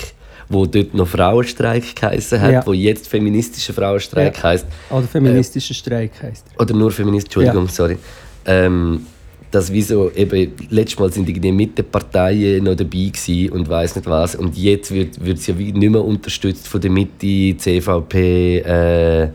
wo 0.49 0.67
dort 0.67 0.93
noch 0.93 1.07
Frauenstreik 1.09 1.95
geheißen 1.97 2.41
hat, 2.41 2.53
Ja. 2.53 2.67
wo 2.67 2.73
jetzt 2.73 3.09
feministischer 3.09 3.73
Frauenstreik 3.73 4.37
Ja. 4.37 4.43
heisst, 4.43 4.67
Oder 4.91 5.07
feministischer 5.07 5.73
Streik 5.75 6.11
heisst 6.23 6.45
er. 6.55 6.61
oder 6.61 6.75
nur 6.75 6.91
Feminist, 6.91 7.27
Entschuldigung, 7.29 7.69
sorry. 7.69 7.97
Ähm, 8.45 9.07
dass 9.53 9.71
wieso 9.71 10.11
eben 10.13 10.53
letztes 10.71 10.99
Mal 10.99 11.13
sind 11.13 11.29
irgendwie 11.29 11.53
mit 11.53 11.79
den 11.79 11.85
Parteien 11.85 12.65
noch 12.65 12.75
dabei 12.75 13.11
gewesen 13.13 13.51
und 13.51 13.69
weiß 13.69 13.97
nicht 13.97 14.09
was 14.09 14.35
und 14.35 14.57
jetzt 14.57 14.93
wird 14.93 15.25
wird 15.25 15.39
es 15.39 15.47
ja 15.47 15.57
wie 15.59 15.73
nicht 15.73 15.91
mehr 15.91 16.05
unterstützt 16.05 16.67
von 16.67 16.81
der 16.81 16.91
Mitte, 16.91 17.57
CVP, 17.57 18.59
äh, 18.59 19.29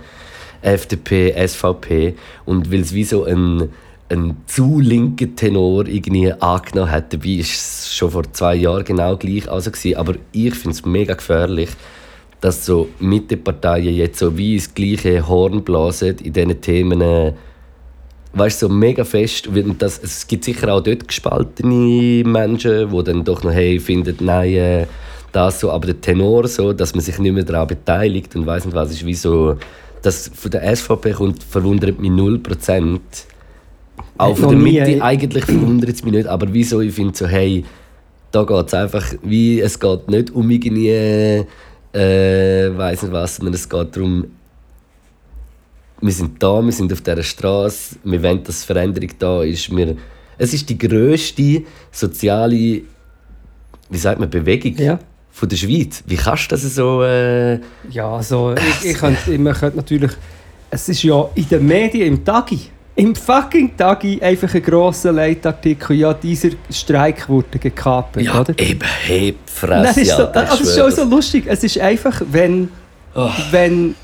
FDP, 0.61 1.33
SVP 1.47 2.15
und 2.45 2.71
weil 2.71 2.81
es 2.81 2.93
wie 2.93 3.03
so 3.03 3.23
ein 3.23 3.69
ein 4.09 4.37
zu 4.45 4.79
linker 4.79 5.35
Tenor 5.35 5.85
irgendwie 5.87 6.31
angenommen 6.31 6.91
hat. 6.91 7.13
Dabei 7.13 7.29
ist 7.29 7.51
es 7.51 7.93
schon 7.93 8.11
vor 8.11 8.31
zwei 8.31 8.55
Jahren 8.55 8.85
genau 8.85 9.17
gleich 9.17 9.49
also 9.49 9.69
gewesen. 9.69 9.97
Aber 9.97 10.15
ich 10.31 10.55
finde 10.55 10.75
es 10.75 10.85
mega 10.85 11.13
gefährlich, 11.13 11.69
dass 12.39 12.65
so 12.65 12.87
Mitteparteien 12.99 13.93
jetzt 13.93 14.19
so 14.19 14.37
wie 14.37 14.53
ins 14.55 14.73
gleiche 14.73 15.27
Horn 15.27 15.63
blasen 15.63 16.15
in 16.19 16.33
diesen 16.33 16.61
Themen. 16.61 17.33
Weißt 18.37 18.59
so 18.59 18.69
mega 18.69 19.03
fest. 19.03 19.47
Und 19.47 19.81
das, 19.81 19.99
es 20.03 20.27
gibt 20.27 20.43
sicher 20.43 20.71
auch 20.73 20.81
dort 20.81 21.07
gespaltene 21.07 22.23
Menschen, 22.23 22.91
die 22.91 23.03
dann 23.03 23.23
doch 23.23 23.43
noch 23.43 23.51
hey, 23.51 23.79
finden, 23.79 24.15
nein, 24.21 24.53
äh, 24.53 24.85
das 25.31 25.59
so. 25.59 25.71
Aber 25.71 25.87
der 25.87 25.99
Tenor, 25.99 26.47
so, 26.47 26.73
dass 26.73 26.93
man 26.93 27.03
sich 27.03 27.17
nicht 27.19 27.33
mehr 27.33 27.43
daran 27.43 27.67
beteiligt 27.67 28.35
und 28.35 28.45
weiß 28.45 28.65
nicht 28.65 28.75
was, 28.75 28.91
ist 28.91 29.05
wie 29.05 29.13
so. 29.13 29.57
Das 30.03 30.29
von 30.33 30.51
der 30.51 30.75
SVP 30.75 31.11
kommt, 31.13 31.43
verwundert 31.43 31.99
mich 31.99 32.11
0%. 32.11 32.99
Auch 34.19 34.37
von 34.37 34.49
der 34.49 34.57
nie, 34.57 34.79
Mitte 34.79 34.91
ey. 34.91 35.01
eigentlich 35.01 35.45
verwundert 35.45 35.89
es 35.89 36.03
mich 36.03 36.13
nicht. 36.13 36.27
Aber 36.27 36.47
wieso? 36.51 36.81
Ich 36.81 36.93
finde 36.93 37.17
so, 37.17 37.27
hey, 37.27 37.65
da 38.31 38.43
geht 38.43 38.67
es 38.67 38.73
einfach, 38.73 39.05
wie, 39.23 39.59
es 39.59 39.79
geht 39.79 40.09
nicht 40.09 40.31
um 40.31 40.49
irgendwie, 40.49 40.89
äh, 41.93 42.77
weiß 42.77 43.03
nicht 43.03 43.11
was, 43.11 43.37
sondern 43.37 43.55
es 43.55 43.67
geht 43.67 43.95
darum, 43.95 44.25
wir 46.01 46.11
sind 46.11 46.41
da, 46.41 46.61
wir 46.63 46.71
sind 46.71 46.91
auf 46.93 47.01
dieser 47.01 47.23
Straße, 47.23 47.95
wir 48.03 48.21
wollen, 48.23 48.43
dass 48.43 48.63
Veränderung 48.63 49.09
da 49.19 49.43
ist. 49.43 49.75
Wir, 49.75 49.95
es 50.37 50.53
ist 50.53 50.69
die 50.69 50.77
grösste 50.77 51.63
soziale, 51.91 52.55
wie 53.89 53.97
sagt 53.97 54.19
man, 54.19 54.29
Bewegung 54.29 54.75
Ja. 54.77 54.99
von 55.31 55.49
der 55.49 55.55
Schweiz. 55.55 56.03
Wie 56.05 56.15
kannst 56.15 56.51
du 56.51 56.55
das 56.55 56.75
so... 56.75 57.03
Äh, 57.03 57.59
Ja, 57.89 58.09
also 58.15 58.53
ich, 58.81 58.91
ich 58.91 58.97
könnte, 58.97 59.37
man 59.39 59.53
könnte 59.53 59.77
natürlich. 59.77 60.11
Es 60.69 60.89
ist 60.89 61.01
ja 61.03 61.27
in 61.35 61.47
den 61.49 61.65
Medien, 61.65 62.07
im 62.07 62.25
Tagi, 62.25 62.59
im 62.95 63.15
fucking 63.15 63.75
Tagi, 63.77 64.21
einfach 64.21 64.53
ein 64.53 64.61
grosser 64.61 65.11
Leitartikel. 65.13 65.95
Ja, 65.95 66.13
dieser 66.13 66.49
Streik 66.69 67.27
wurde 67.29 67.57
gekapert, 67.57 68.21
ja, 68.23 68.41
oder? 68.41 68.53
eben, 68.59 68.79
Nein, 69.07 69.35
Fresse, 69.45 70.01
es 70.01 70.07
ist, 70.09 70.17
so, 70.17 70.23
ich 70.23 70.35
also, 70.35 70.63
ist 70.63 70.77
schon 70.77 70.91
so 70.91 71.03
lustig. 71.05 71.45
Es 71.47 71.63
ist 71.63 71.79
einfach, 71.79 72.21
wenn, 72.31 72.69
Oh. 73.15 73.29
wenn 73.51 73.95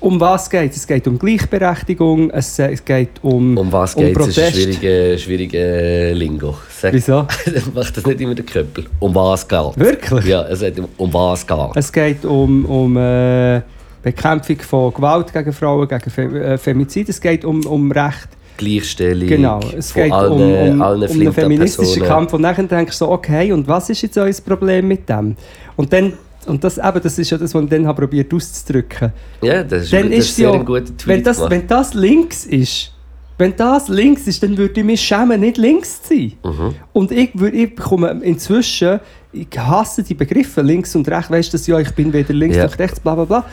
um 0.00 0.20
was 0.20 0.48
geht 0.48 0.72
es? 0.74 0.86
geht 0.86 1.06
um 1.06 1.18
Gleichberechtigung, 1.18 2.30
es, 2.30 2.58
es 2.58 2.84
geht 2.84 3.10
um, 3.22 3.56
Um 3.56 3.70
was 3.72 3.94
um 3.94 4.04
geht 4.04 4.18
es? 4.18 4.26
Das 4.26 4.36
ist 4.36 4.38
ein 4.38 4.52
schwieriger, 4.52 5.18
schwieriger 5.18 6.14
Lingo. 6.14 6.56
Sag, 6.70 6.92
Wieso? 6.92 7.26
Macht 7.74 7.96
das 7.96 8.06
nicht 8.06 8.20
immer 8.20 8.34
der 8.34 8.44
Köppel? 8.44 8.86
Um 8.98 9.14
was 9.14 9.46
geht 9.46 9.76
Wirklich? 9.76 10.24
Ja, 10.24 10.42
er 10.42 10.56
sagt, 10.56 10.78
um- 10.78 10.88
um 10.96 11.12
was 11.12 11.46
geht 11.46 11.58
Es 11.76 11.92
geht 11.92 12.24
um, 12.24 12.64
um 12.64 12.96
äh, 12.96 13.60
Bekämpfung 14.02 14.58
von 14.60 14.94
Gewalt 14.94 15.32
gegen 15.32 15.52
Frauen, 15.52 15.86
gegen 15.86 16.10
Fe 16.10 16.22
äh, 16.22 16.58
Femizid. 16.58 17.08
Es 17.08 17.20
geht 17.20 17.44
um, 17.44 17.64
um 17.66 17.92
Recht. 17.92 18.28
Gleichstellung 18.56 19.26
Genau. 19.28 19.60
Es 19.76 19.92
geht 19.94 20.12
allen, 20.12 20.32
um, 20.32 20.40
um, 20.74 20.82
allen 20.82 21.02
um 21.02 21.20
einen 21.20 21.32
feministischen 21.32 21.84
Personen. 22.02 22.08
Kampf. 22.08 22.32
Und 22.34 22.42
dann 22.42 22.68
denkst 22.68 22.98
du 22.98 23.04
so, 23.04 23.10
okay, 23.10 23.52
und 23.52 23.66
was 23.66 23.88
ist 23.90 24.02
jetzt 24.02 24.18
euer 24.18 24.32
Problem 24.46 24.86
mit 24.88 25.08
dem? 25.08 25.34
Und 25.76 25.92
dann, 25.92 26.12
und 26.46 26.62
das, 26.64 26.78
eben, 26.78 27.00
das 27.02 27.18
ist 27.18 27.30
ja 27.30 27.38
das, 27.38 27.54
was 27.54 27.62
ich 27.64 27.68
dann 27.70 27.86
habe 27.86 28.02
probiert 28.02 28.32
auszudrücken. 28.32 29.12
Ja, 29.42 29.62
das 29.62 29.84
ist, 29.84 29.92
Dann 29.92 30.10
das 30.10 30.18
ist 30.20 30.36
sehr 30.36 30.48
ja, 30.48 30.54
ein 30.54 30.64
guter 30.64 30.84
Tweet 30.86 31.06
wenn 31.06 31.22
das, 31.22 31.36
gemacht. 31.36 31.50
wenn 31.52 31.66
das 31.66 31.94
links 31.94 32.46
ist, 32.46 32.92
wenn 33.38 33.56
das 33.56 33.88
links 33.88 34.26
ist, 34.26 34.42
dann 34.42 34.56
würde 34.56 34.80
ich 34.80 34.86
mich 34.86 35.00
schämen, 35.00 35.40
nicht 35.40 35.56
links 35.56 36.02
zu 36.02 36.08
sein. 36.14 36.32
Mhm. 36.44 36.74
Und 36.92 37.10
ich, 37.12 37.30
würd- 37.34 37.52
ich 37.52 37.74
bekomme 37.74 38.10
inzwischen, 38.22 39.00
ich 39.32 39.48
hasse 39.56 40.02
die 40.02 40.14
Begriffe 40.14 40.60
links 40.62 40.94
und 40.96 41.08
rechts, 41.08 41.30
weißt 41.30 41.54
du, 41.54 41.70
ja, 41.72 41.78
ich 41.78 41.90
bin 41.92 42.12
weder 42.12 42.34
links 42.34 42.56
Ja. 42.56 42.66
noch 42.66 42.78
rechts, 42.78 43.00
bla 43.00 43.14
bla 43.14 43.24
bla. 43.24 43.44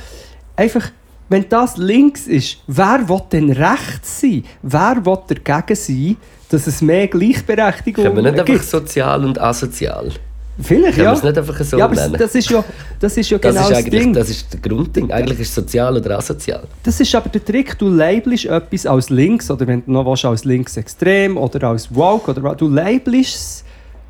Einfach, 0.55 0.89
wenn 1.29 1.45
das 1.49 1.77
links 1.77 2.25
ist, 2.27 2.57
wer 2.67 3.07
will 3.07 3.21
denn 3.31 3.51
rechts 3.51 4.21
sein? 4.21 4.43
Wer 4.61 5.05
will 5.05 5.17
dagegen 5.27 5.75
sein, 5.75 6.15
dass 6.49 6.67
es 6.67 6.81
mehr 6.81 7.07
Gleichberechtigung 7.07 8.03
Können 8.05 8.15
wir 8.15 8.23
nicht 8.23 8.31
einfach 8.39 8.45
gibt? 8.45 8.63
sozial 8.65 9.23
und 9.25 9.39
asozial? 9.39 10.11
Vielleicht, 10.59 10.95
Können 10.95 11.05
ja. 11.05 11.13
es 11.13 11.23
nicht 11.23 11.37
einfach 11.37 11.63
so 11.63 11.77
ja, 11.77 11.85
aber 11.85 11.95
nennen? 11.95 12.15
das 12.17 12.33
ist 12.33 12.49
ja, 12.49 12.63
das 12.99 13.15
ist 13.15 13.29
ja 13.29 13.37
Das 13.37 13.53
genau 13.55 13.69
ist 13.69 13.75
das, 13.77 13.89
Ding. 13.91 14.13
das 14.13 14.29
ist 14.29 14.53
der 14.53 14.59
Grundding. 14.59 15.11
Eigentlich 15.11 15.39
ist 15.41 15.49
es 15.49 15.55
sozial 15.55 15.95
oder 15.97 16.17
asozial. 16.17 16.63
Das 16.83 16.99
ist 16.99 17.13
aber 17.13 17.29
der 17.29 17.45
Trick, 17.45 17.77
du 17.77 17.89
labelst 17.89 18.45
etwas 18.45 18.85
als 18.87 19.09
links 19.11 19.51
oder 19.51 19.67
wenn 19.67 19.85
du 19.85 19.91
noch 19.91 20.05
willst, 20.05 20.25
als 20.25 20.45
linksextrem 20.45 21.37
oder 21.37 21.67
als 21.69 21.93
woke 21.93 22.31
oder 22.31 22.41
was, 22.43 22.57
du 22.57 22.67
labelst 22.69 23.35
es 23.35 23.63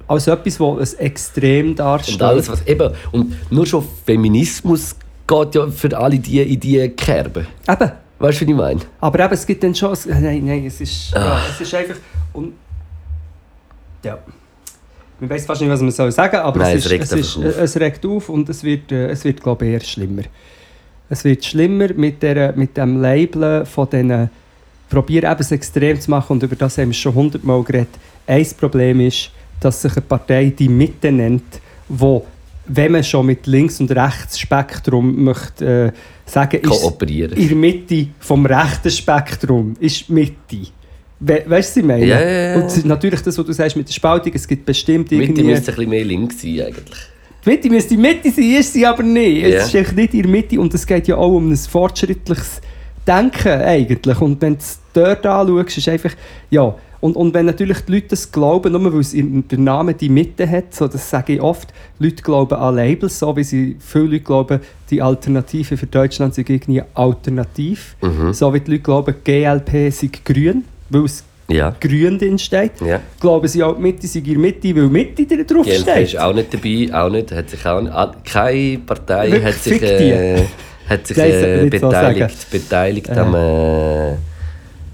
als 0.08 0.28
etwas, 0.28 0.58
das 0.58 0.96
ein 0.98 1.06
Extrem 1.06 1.76
darstellt. 1.76 2.22
Und 2.22 2.28
alles, 2.28 2.50
was 2.50 2.66
eben. 2.66 2.94
Und 3.12 3.36
nur 3.52 3.66
schon 3.66 3.84
Feminismus 4.06 4.96
geht 5.28 5.56
ja 5.56 5.68
für 5.68 5.98
alle 5.98 6.18
die 6.18 6.42
in 6.42 6.60
die 6.60 6.88
Kerbe. 6.90 7.46
Eben, 7.68 7.92
Weißt 8.20 8.42
du, 8.42 8.46
was 8.46 8.50
ich 8.50 8.56
meine? 8.56 8.80
aber 9.02 9.20
eben, 9.26 9.34
es 9.34 9.46
gibt 9.46 9.62
dann 9.64 9.76
schon... 9.76 9.96
Nein, 10.08 10.44
nein, 10.46 10.66
es 10.66 10.80
ist, 10.80 11.14
Ah. 11.14 11.20
ja, 11.20 11.42
es 11.54 11.60
ist 11.62 11.74
einfach... 11.76 11.96
Und, 12.34 12.54
ja. 14.04 14.18
Man 15.20 15.30
weiß 15.30 15.46
fast 15.46 15.62
nicht, 15.62 15.70
was 15.70 15.82
man 15.82 15.92
soll 15.92 16.12
sagen 16.12 16.38
aber 16.38 16.60
Nein, 16.60 16.78
es, 16.78 16.86
es 16.86 16.86
ist, 16.86 16.92
regt 16.92 17.04
es, 17.04 17.12
ist, 17.12 17.38
auf. 17.38 17.44
es 17.46 17.80
regt 17.80 18.06
auf 18.06 18.30
und 18.30 18.50
es 18.50 18.64
wird, 18.64 18.92
äh, 18.92 19.08
es 19.08 19.24
wird 19.24 19.42
glaube 19.42 19.66
ich, 19.66 19.74
eher 19.74 19.80
schlimmer. 19.82 20.24
Es 21.10 21.24
wird 21.24 21.44
schlimmer 21.44 21.94
mit, 21.94 22.22
der, 22.22 22.56
mit 22.56 22.78
dem 22.78 23.02
Labeln 23.02 23.66
von 23.66 23.90
diesen... 23.90 24.30
Probier 24.90 25.24
eben 25.24 25.40
es 25.40 25.52
extrem 25.52 26.00
zu 26.00 26.10
machen 26.10 26.34
und 26.34 26.44
über 26.44 26.56
das 26.56 26.78
haben 26.78 26.88
wir 26.88 26.94
schon 26.94 27.14
hundertmal 27.14 27.62
geredet. 27.62 27.90
Ein 28.26 28.48
Problem 28.58 29.02
ist, 29.02 29.32
dass 29.60 29.82
sich 29.82 29.92
eine 29.92 30.02
Partei 30.02 30.54
die 30.58 30.70
Mitte 30.70 31.12
nennt, 31.12 31.60
wo 31.90 32.26
wenn 32.68 32.92
man 32.92 33.04
schon 33.04 33.26
mit 33.26 33.48
Links- 33.48 33.80
und 33.80 33.92
Rechtsspektrum 33.92 35.24
möchte 35.24 35.94
äh, 35.96 36.30
sagen, 36.30 36.60
ist 36.62 36.84
in 37.38 37.48
der 37.48 37.56
Mitte 37.56 38.08
vom 38.20 38.46
rechten 38.46 38.92
Spektrum 38.92 39.76
ist 39.80 40.10
Mitte. 40.10 40.68
We 41.20 41.44
weißt 41.46 41.48
du, 41.48 41.52
was 41.52 41.78
ich 41.78 41.84
meine? 41.84 42.06
Ja, 42.06 42.22
ja, 42.22 42.56
ja. 42.56 42.62
Und 42.62 42.86
natürlich 42.86 43.22
das, 43.22 43.38
was 43.38 43.46
du 43.46 43.52
sagst 43.52 43.76
mit 43.76 43.88
der 43.88 43.94
Spaltung, 43.94 44.32
es 44.36 44.48
gibt 44.48 44.66
bestimmt 44.66 45.12
Mitte 45.12 45.24
irgendwie... 45.24 45.44
müsste 45.44 45.72
ein 45.72 45.76
bisschen 45.76 45.90
mehr 45.90 46.06
links 46.06 46.42
sein 46.42 46.62
eigentlich. 46.62 47.00
Die 47.44 47.50
Mitte 47.50 47.70
müsste 47.70 47.90
die 47.90 47.98
Mitte 47.98 48.32
sein, 48.32 48.52
ist 48.52 48.74
sie 48.74 48.86
aber 48.86 49.04
nicht. 49.04 49.42
Ja. 49.42 49.48
Es 49.48 49.68
ist 49.68 49.76
echt 49.76 49.96
nicht 49.96 50.14
in 50.14 50.24
der 50.24 50.32
Mitte 50.32 50.60
und 50.60 50.74
es 50.74 50.86
geht 50.86 51.08
ja 51.08 51.16
auch 51.16 51.32
um 51.32 51.52
ein 51.52 51.58
fortschrittliches 51.58 52.62
Denken 53.08 53.62
eigentlich. 53.62 54.22
Und 54.22 54.42
wenn 54.42 54.54
du 54.54 54.60
es 54.60 54.80
dort 54.94 55.26
anschaust, 55.26 55.78
ist 55.78 55.90
einfach, 55.90 56.12
ja, 56.50 56.76
und, 57.00 57.16
und 57.16 57.34
wenn 57.34 57.46
natürlich 57.46 57.80
die 57.82 57.94
Leute 57.94 58.08
das 58.10 58.32
glauben, 58.32 58.72
nur 58.72 58.94
weil 58.94 59.00
es 59.00 59.14
der 59.14 59.60
Name 59.60 59.94
die 59.94 60.10
Mitte 60.10 60.50
hat, 60.50 60.74
so, 60.74 60.88
das 60.88 61.10
sage 61.10 61.34
ich 61.34 61.42
oft, 61.42 61.74
Leute 62.00 62.24
glauben 62.24 62.56
an 62.56 62.76
Labels, 62.76 63.20
so 63.20 63.36
wie 63.36 63.44
sie, 63.44 63.78
viele 63.80 64.06
Leute 64.06 64.20
glauben, 64.22 64.60
die 64.90 65.02
Alternative 65.02 65.78
für 65.78 65.86
Deutschland 65.86 66.34
sei 66.34 66.44
irgendwie 66.48 66.82
alternativ. 66.96 67.96
Mhm. 68.02 68.34
So 68.34 68.54
wie 68.54 68.60
die 68.60 68.72
Leute 68.72 68.84
glauben, 68.84 69.16
GLP 69.24 69.92
sei 69.92 70.10
grün, 70.26 70.64
weil 70.90 71.06
es 71.06 71.24
Ja. 71.50 71.74
grün 71.80 72.18
drin 72.20 72.38
steht. 72.38 72.74
ja. 72.86 73.00
Glauben 73.20 73.48
sie 73.48 73.64
auch, 73.64 73.76
die 73.76 73.82
Mitte 73.82 74.06
sei 74.08 74.20
in 74.20 74.42
Mitte, 74.42 74.76
weil 74.76 74.88
Mitte 74.90 75.26
drauf 75.46 75.66
steht. 75.66 75.98
ist 76.04 76.20
auch 76.20 76.34
nicht 76.34 76.54
dabei, 76.54 76.94
auch 76.94 77.10
nicht, 77.10 77.32
hat 77.32 77.50
sich 77.50 77.66
auch 77.66 77.82
nicht, 77.82 77.94
ah, 77.94 78.14
keine 78.26 78.80
Partei 78.80 79.32
Wirklich, 79.32 79.46
hat 79.56 79.64
sich, 79.64 79.80
die. 79.80 79.86
äh, 79.86 80.44
hat 80.90 81.08
sich 81.08 81.18
äh, 81.20 81.68
beteiligt, 81.70 82.50
beteiligt 82.52 83.10
Äh. 83.10 83.20
am, 83.20 83.36
äh, 83.36 84.16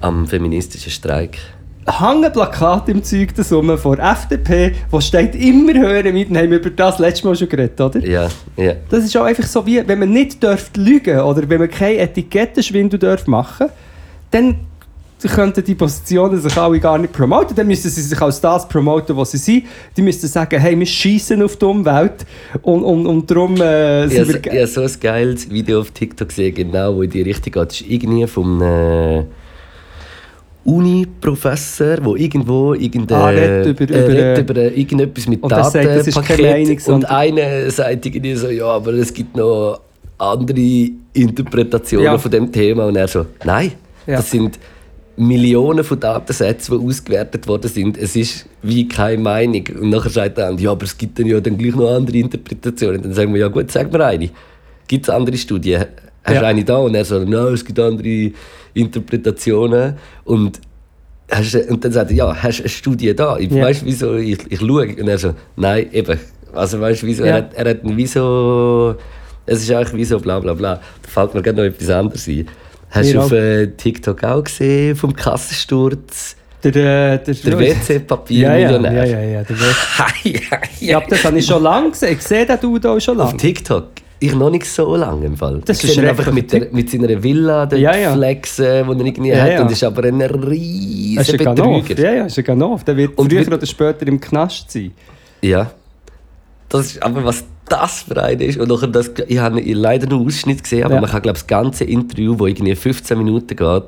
am 0.02 0.28
feministischen 0.28 0.92
Streik. 0.92 1.38
hängen 1.88 2.32
Plakate 2.32 2.92
im 2.92 3.04
Zeug 3.04 3.34
das 3.36 3.52
rum 3.52 3.76
von 3.78 3.96
der 3.98 4.12
FDP, 4.12 4.74
wo 4.92 5.02
steht 5.02 5.36
immer 5.36 5.74
hören 5.74 6.14
mit, 6.14 6.30
haben 6.30 6.50
wir 6.52 6.60
über 6.60 6.70
das 6.70 6.98
letztes 7.00 7.24
Mal 7.26 7.36
schon 7.36 7.50
geredet, 7.50 7.80
oder? 7.82 8.00
Ja, 8.06 8.28
ja. 8.58 8.74
Das 8.90 9.04
ist 9.04 9.18
auch 9.18 9.24
einfach 9.26 9.44
so 9.46 9.66
wie, 9.66 9.86
wenn 9.88 10.00
man 10.00 10.12
nicht 10.12 10.42
dürft 10.44 10.78
lügen 10.78 11.20
oder 11.20 11.50
wenn 11.50 11.60
man 11.60 11.70
keine 11.70 11.98
Etikettenschwindel 11.98 13.00
darf 13.00 13.26
machen, 13.28 13.68
dann 14.32 14.56
könnten 15.30 15.64
die 15.64 15.76
Positionen 15.76 16.40
sich 16.40 16.56
alle 16.58 16.80
gar 16.80 16.98
nicht 16.98 17.14
promoten. 17.14 17.56
Dann 17.56 17.68
müssen 17.68 17.90
sie 17.90 18.02
sich 18.02 18.22
als 18.22 18.40
das 18.42 18.68
promoten, 18.68 19.16
was 19.16 19.32
sie 19.32 19.38
sind. 19.38 19.64
Die 19.96 20.02
müssten 20.02 20.28
sagen, 20.28 20.60
hey, 20.60 20.78
wir 20.78 20.86
schießen 20.86 21.42
auf 21.44 21.56
die 21.58 21.66
Umwelt 21.66 22.26
und, 22.62 22.84
und, 22.84 23.06
und 23.08 23.30
darum 23.32 23.56
äh, 23.62 24.08
sind 24.08 24.28
habe 24.34 24.40
wir... 24.46 24.62
hab 24.62 24.68
so 24.70 24.82
ein 24.82 24.92
geiles 25.00 25.50
Video 25.50 25.80
auf 25.82 25.92
TikTok 25.92 26.30
gesehen, 26.30 26.56
genau, 26.56 26.96
wo 26.96 27.02
in 27.04 27.10
die 27.10 27.22
Richtung 27.22 27.54
geht. 27.54 27.70
Das 27.70 27.82
ist 27.82 27.90
irgendwie 27.90 28.28
vom 28.28 28.62
äh, 28.62 29.24
Uni-Professor, 30.66 31.98
der 31.98 32.16
irgendwo 32.16 32.74
irgendein, 32.74 33.18
Ah, 33.18 33.28
redet 33.30 33.82
über- 33.82 33.94
äh, 33.96 34.00
über, 34.00 34.08
redet 34.14 34.38
äh, 34.38 34.42
über 34.42 34.56
äh, 34.62 34.68
irgendetwas 34.80 35.28
mit 35.28 35.44
er 35.52 35.64
sagt. 35.66 36.42
Meinung, 36.42 36.78
und 36.88 37.06
einer 37.06 37.70
sagt 37.70 38.06
irgendwie 38.06 38.36
so, 38.36 38.50
ja, 38.50 38.66
aber 38.68 38.94
es 38.94 39.14
gibt 39.14 39.36
noch 39.36 39.82
andere 40.18 40.90
Interpretationen 41.14 42.06
Ja. 42.06 42.18
von 42.18 42.32
dem 42.32 42.50
Thema. 42.52 42.86
Und 42.86 42.96
er 42.96 43.08
so, 43.10 43.26
nein, 43.44 43.74
Ja. 44.08 44.18
das 44.18 44.32
sind 44.32 44.58
Millionen 45.16 45.84
von 45.84 46.00
Datensätzen, 46.00 46.80
die 46.80 46.86
ausgewertet 46.86 47.48
worden 47.48 47.70
sind. 47.70 47.98
Es 47.98 48.16
ist 48.16 48.48
wie 48.64 48.88
keine 48.88 49.22
Meinung. 49.22 49.64
Und 49.80 49.90
nachher 49.92 50.10
sagt 50.10 50.38
er, 50.40 50.52
ja, 50.60 50.72
aber 50.72 50.86
es 50.86 50.98
gibt 50.98 51.20
dann 51.20 51.28
ja 51.28 51.40
dann 51.40 51.58
gleich 51.58 51.76
noch 51.76 51.94
andere 51.94 52.18
Interpretationen. 52.18 53.02
Dann 53.04 53.14
sagen 53.14 53.32
wir, 53.34 53.42
ja 53.42 53.48
gut, 53.48 53.70
sag 53.72 53.92
mir 53.92 54.04
eine. 54.04 54.30
Gibt 54.88 55.06
es 55.08 55.10
andere 55.14 55.38
Studien? 55.38 55.86
Hast 56.24 56.34
Ja. 56.36 56.40
du 56.40 56.48
eine 56.48 56.64
da? 56.64 56.78
Und 56.78 56.96
er 56.96 57.06
so, 57.06 57.20
nein, 57.20 57.54
es 57.54 57.64
gibt 57.64 57.80
andere 57.80 58.32
Interpretationen. 58.74 59.96
Und, 60.24 60.60
hast, 61.30 61.56
und 61.56 61.84
dann 61.86 61.92
sagt 61.92 62.12
er, 62.12 62.18
ja, 62.18 62.36
hast 62.44 62.60
du 62.60 62.64
eine 62.64 62.70
Studie 62.70 63.16
da? 63.16 63.38
Ich 63.38 63.52
Ja. 63.52 63.66
weißt 63.66 63.82
du, 63.84 63.86
wieso 63.86 64.16
ich, 64.16 64.40
ich 64.50 64.60
schaue? 64.60 64.88
Und 64.88 65.08
er 65.08 65.18
so, 65.18 65.34
nein, 65.56 65.88
eben. 65.92 66.20
Also 66.54 66.80
weißt 66.80 67.04
du, 67.04 67.08
wieso? 67.08 67.24
Ja. 67.24 67.30
Er, 67.32 67.38
hat, 67.38 67.54
er 67.54 67.70
hat 67.70 67.80
wie 67.84 68.08
so... 68.08 68.96
Es 69.46 69.62
ist 69.62 69.70
eigentlich 69.72 69.94
wie 69.96 70.06
so 70.06 70.20
bla 70.20 70.40
bla 70.40 70.54
bla. 70.54 70.76
Da 70.76 71.08
fällt 71.10 71.34
mir 71.36 71.42
gerade 71.42 71.58
noch 71.58 71.66
etwas 71.66 71.90
anderes 71.90 72.28
ein. 72.28 72.48
Hast 72.94 73.08
Mir 73.08 73.14
du 73.14 73.20
auf 73.22 73.32
äh, 73.32 73.68
TikTok 73.68 74.24
auch 74.24 74.44
gesehen, 74.44 74.96
vom 74.96 75.16
Kassensturz? 75.16 76.36
Der, 76.64 76.70
äh, 76.72 77.18
der, 77.24 77.34
Der 77.34 77.34
ja, 77.34 77.60
ja, 77.60 77.60
WC-Papier-Millionär? 77.60 78.94
ja, 78.94 79.04
ja, 79.06 79.22
ja, 79.22 79.44
der 79.44 79.56
glaube, 80.90 81.06
das 81.10 81.26
habe 81.26 81.40
ich 81.40 81.46
schon 81.46 81.64
lange 81.64 81.90
gesehen. 81.90 82.14
Ich 82.14 82.22
sehe 82.22 82.46
den 82.46 82.60
Dude 82.60 82.90
auch 82.90 83.00
schon 83.00 83.20
Auf 83.20 83.30
lange. 83.30 83.38
TikTok? 83.38 83.88
Ich 84.20 84.34
noch 84.34 84.50
nicht 84.52 84.66
so 84.68 84.96
lange 84.96 85.26
im 85.26 85.36
Fall. 85.36 85.56
Das 85.66 85.80
Das 85.80 85.84
ist 85.84 85.90
ist 85.92 86.00
ein 86.00 86.08
einfach 86.08 86.32
mit, 86.32 86.54
der, 86.54 86.68
mit 86.72 86.90
seiner 86.90 87.22
Villa 87.22 87.66
dort 87.66 87.82
Ja, 87.82 87.94
ja. 87.98 88.14
flexen, 88.14 88.64
die 88.66 88.70
er 88.70 89.06
irgendwie 89.06 89.30
Ja, 89.30 89.42
hat. 89.44 89.52
ja. 89.52 89.62
Und 89.64 89.72
ist 89.72 89.84
aber 89.84 90.04
ein 90.06 90.20
Das 90.20 90.32
riesiger. 90.32 91.54
Betrüger. 91.54 92.02
Ja, 92.02 92.14
ja, 92.14 92.26
ist 92.28 92.38
ein 92.38 92.44
Ganov. 92.46 92.84
Der 92.86 92.96
wird 92.96 93.18
Und 93.18 93.34
früher 93.34 93.48
oder 93.48 93.66
später 93.66 94.08
im 94.08 94.22
Knast 94.22 94.72
sein. 94.72 94.92
Ja. 95.42 95.72
Das 96.70 96.86
ist, 96.86 97.04
aber 97.04 97.26
was 97.26 97.44
das 97.70 98.04
für 98.04 98.22
ein 98.22 98.40
ist, 98.40 98.60
und 98.60 98.70
nachher 98.70 98.88
das, 98.88 99.12
ich 99.28 99.38
habe 99.40 99.60
leider 99.62 100.08
nur 100.08 100.20
einen 100.20 100.28
Ausschnitt 100.28 100.64
gesehen, 100.64 100.84
aber 100.84 100.96
Ja. 100.96 101.02
man 101.02 101.10
kann 101.10 101.22
glaube 101.22 101.38
das 101.38 101.48
ganze 101.48 101.84
Interview, 101.86 102.36
das 102.36 102.48
irgendwie 102.50 102.76
15 102.76 103.18
Minuten 103.18 103.56
geht, 103.56 103.84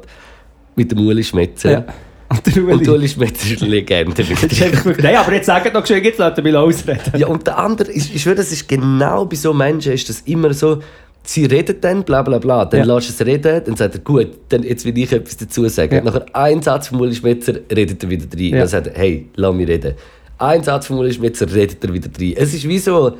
mit 0.75 0.91
dem 0.91 0.99
Uli 1.05 1.23
Schmetzer. 1.23 1.71
Ja. 1.71 1.85
Und 2.29 2.55
der 2.55 2.63
Und. 2.67 2.87
Uli 2.87 3.07
Schmetzer 3.07 3.53
ist 3.53 3.61
eine 3.61 3.71
Legende. 3.71 4.23
Nein, 5.01 5.15
aber 5.15 5.33
jetzt 5.33 5.45
sagt 5.45 5.73
doch 5.75 5.85
schon, 5.85 6.03
jetzt 6.03 6.17
lassen 6.17 6.43
wir 6.43 6.59
ausreden. 6.59 7.13
Ja, 7.17 7.27
und 7.27 7.45
der 7.45 7.57
andere, 7.57 7.91
ich, 7.91 8.13
ich 8.15 8.21
schwöre, 8.21 8.35
das 8.35 8.51
ist 8.51 8.67
genau 8.67 9.25
bei 9.25 9.35
so 9.35 9.53
Menschen, 9.53 9.93
ist 9.93 10.09
das 10.09 10.21
immer 10.21 10.53
so, 10.53 10.79
sie 11.23 11.45
reden 11.45 11.77
dann, 11.81 12.03
bla 12.03 12.21
bla 12.23 12.39
bla, 12.39 12.65
dann 12.65 12.87
Ja. 12.87 12.95
lässt 12.95 13.09
es 13.09 13.25
reden, 13.25 13.61
dann 13.65 13.75
sagt 13.75 13.95
er, 13.95 14.01
gut, 14.01 14.27
dann, 14.49 14.63
jetzt 14.63 14.85
will 14.85 14.97
ich 14.97 15.11
etwas 15.11 15.37
dazu 15.37 15.67
sagen. 15.67 15.95
Ja. 15.95 16.01
Nachher 16.03 16.25
ein 16.33 16.61
Satz 16.61 16.87
von 16.87 16.99
Uli 17.01 17.13
Schmetzer, 17.13 17.53
redet 17.75 18.03
er 18.03 18.09
wieder 18.09 18.25
rein. 18.33 18.45
Ja. 18.47 18.57
Dann 18.59 18.67
sagt 18.67 18.87
er, 18.87 18.93
hey, 18.95 19.27
lass 19.35 19.53
mich 19.53 19.67
reden. 19.67 19.93
Ein 20.37 20.63
Satz 20.63 20.87
von 20.87 20.97
Uli 20.97 21.13
Schmetzer, 21.13 21.51
redet 21.53 21.83
er 21.83 21.93
wieder 21.93 22.09
rein. 22.19 22.33
Es 22.37 22.53
ist 22.53 22.67
wie 22.67 22.79
so, 22.79 23.15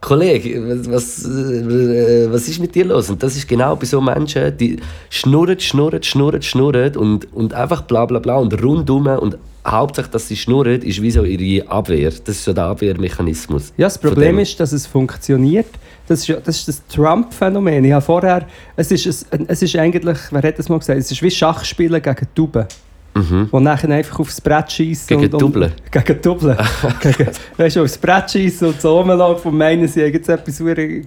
Kollege, 0.00 0.62
was, 0.66 0.90
was, 0.90 1.24
äh, 1.26 2.32
was 2.32 2.48
ist 2.48 2.58
mit 2.58 2.74
dir 2.74 2.86
los? 2.86 3.10
Und 3.10 3.22
das 3.22 3.36
ist 3.36 3.46
genau 3.46 3.76
bei 3.76 3.84
so 3.84 4.00
Menschen, 4.00 4.56
die 4.56 4.78
schnurren, 5.10 5.60
schnurren, 5.60 6.02
schnurren, 6.02 6.40
schnurren 6.40 6.96
und, 6.96 7.32
und 7.34 7.52
einfach 7.52 7.82
bla 7.82 8.06
bla 8.06 8.18
bla 8.18 8.36
und 8.36 8.62
rundum 8.62 9.06
und 9.06 9.36
Hauptsache, 9.66 10.08
dass 10.10 10.26
sie 10.26 10.36
schnurren, 10.36 10.80
ist 10.80 11.02
wie 11.02 11.10
so 11.10 11.22
ihre 11.24 11.68
Abwehr. 11.68 12.10
Das 12.10 12.36
ist 12.36 12.44
so 12.44 12.52
der 12.54 12.64
Abwehrmechanismus. 12.64 13.74
Ja, 13.76 13.86
das 13.86 13.98
Problem 13.98 14.38
ist, 14.38 14.58
dass 14.58 14.72
es 14.72 14.86
funktioniert. 14.86 15.66
Das 16.08 16.26
ist, 16.26 16.46
das, 16.46 16.56
ist 16.56 16.68
das 16.68 16.86
Trump-Phänomen. 16.88 17.84
Ich 17.84 17.92
habe 17.92 18.04
vorher, 18.04 18.46
es 18.76 18.90
ist, 18.90 19.26
ein, 19.30 19.44
es 19.48 19.60
ist 19.62 19.76
eigentlich, 19.76 20.18
wer 20.30 20.42
hat 20.42 20.58
das 20.58 20.68
mal 20.68 20.78
gesagt, 20.78 20.98
es 20.98 21.12
ist 21.12 21.22
wie 21.22 21.30
Schachspielen 21.30 22.00
gegen 22.00 22.26
Tauben. 22.34 22.66
Mhm. 23.14 23.48
Die 23.52 23.60
nachher 23.60 23.90
einfach 23.90 24.20
aufs 24.20 24.40
Brett 24.40 24.70
schießen. 24.70 25.08
Gegen 25.08 25.32
und, 25.32 25.42
Double? 25.42 25.64
und, 25.64 25.92
Gegen 25.92 26.22
Double. 26.22 26.56
gegen, 27.00 27.30
weißt 27.56 27.76
du, 27.76 27.82
aufs 27.82 27.98
Brett 27.98 28.30
schießen 28.30 28.68
und 28.68 28.80
so 28.80 28.98
rumlaufen 28.98 29.50
und 29.50 29.58
meinen, 29.58 29.88
sie 29.88 30.02
haben 30.04 30.12
jetzt 30.12 30.28
etwas 30.28 30.58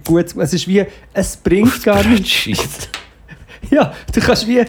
Gutes. 0.04 0.36
Es 0.36 0.52
ist 0.52 0.68
wie, 0.68 0.84
es 1.12 1.36
bringt 1.36 1.82
gar 1.82 2.04
nichts. 2.04 2.88
Ja, 3.70 3.94
du 4.12 4.20
kannst 4.20 4.46
wie 4.46 4.58
äh, 4.58 4.66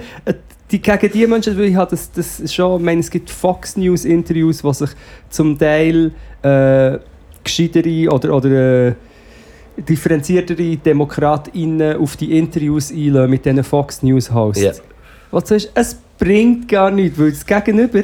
die, 0.71 0.81
gegen 0.81 1.11
die 1.11 1.27
Menschen, 1.27 1.57
weil 1.57 1.65
ich 1.65 1.75
habe 1.75 1.91
das, 1.91 2.09
das 2.13 2.53
schon, 2.53 2.79
ich 2.79 2.85
meine, 2.85 3.01
es 3.01 3.11
gibt 3.11 3.29
Fox 3.29 3.75
News 3.75 4.05
Interviews, 4.05 4.63
wo 4.63 4.71
sich 4.71 4.89
zum 5.29 5.59
Teil 5.59 6.11
äh, 6.41 6.97
gescheitere 7.43 8.09
oder, 8.09 8.33
oder 8.33 8.87
äh, 8.87 8.93
differenziertere 9.77 10.77
DemokratInnen 10.77 11.97
auf 11.97 12.15
die 12.15 12.37
Interviews 12.37 12.89
einlassen 12.89 13.29
mit 13.29 13.45
diesen 13.45 13.63
Fox 13.65 14.01
News 14.01 14.33
Hosts. 14.33 14.61
Ja. 14.61 14.71
Was 15.31 15.43
du 15.43 15.59
sagst, 15.59 15.71
es 15.75 15.97
bringt 16.17 16.67
gar 16.67 16.91
nichts, 16.91 17.19
weil 17.19 17.31
das 17.31 17.45
Gegenüber, 17.45 18.01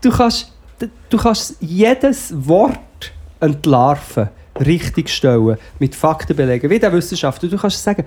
du 0.00 0.10
kannst, 0.10 0.52
du 1.10 1.16
kannst 1.16 1.56
jedes 1.60 2.32
Wort 2.46 2.78
entlarven, 3.40 4.28
richtigstellen, 4.58 5.56
mit 5.78 5.94
Fakten 5.94 6.36
belegen, 6.36 6.68
wie 6.70 6.78
der 6.78 6.92
Wissenschaftler. 6.92 7.48
Du 7.48 7.56
kannst 7.56 7.82
sagen, 7.82 8.04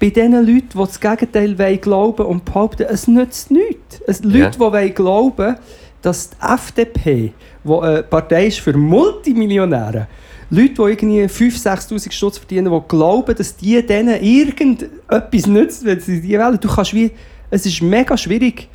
bei 0.00 0.10
den 0.10 0.32
Leuten, 0.32 0.68
die 0.72 0.78
das 0.78 1.00
Gegenteil 1.00 1.58
wollen 1.58 1.80
glauben 1.80 2.26
und 2.26 2.44
behaupten, 2.44 2.86
es 2.88 3.06
nützt 3.06 3.50
nichts. 3.50 4.00
Es, 4.06 4.22
Leute, 4.24 4.58
Ja. 4.58 4.80
die 4.80 4.90
glauben, 4.90 5.56
dass 6.02 6.30
die 6.30 6.36
FDP, 6.40 7.32
die 7.64 7.72
eine 7.72 8.02
Partei 8.02 8.46
ist 8.46 8.60
für 8.60 8.76
Multimillionäre, 8.76 10.06
Leute, 10.50 10.74
die 10.74 10.82
irgendwie 10.82 11.24
5'000, 11.24 11.88
6'000 11.88 12.12
Stutz 12.12 12.38
verdienen, 12.38 12.70
die 12.70 12.88
glauben, 12.88 13.34
dass 13.34 13.56
die 13.56 13.84
denen 13.84 14.22
irgendetwas 14.22 15.46
nützt, 15.46 15.84
wenn 15.84 16.00
sie 16.00 16.20
die 16.20 16.32
wählen. 16.38 16.58
Du 16.60 16.68
kannst 16.68 16.92
wie, 16.94 17.10
es 17.50 17.64
ist 17.64 17.80
mega 17.82 18.16
schwierig, 18.16 18.68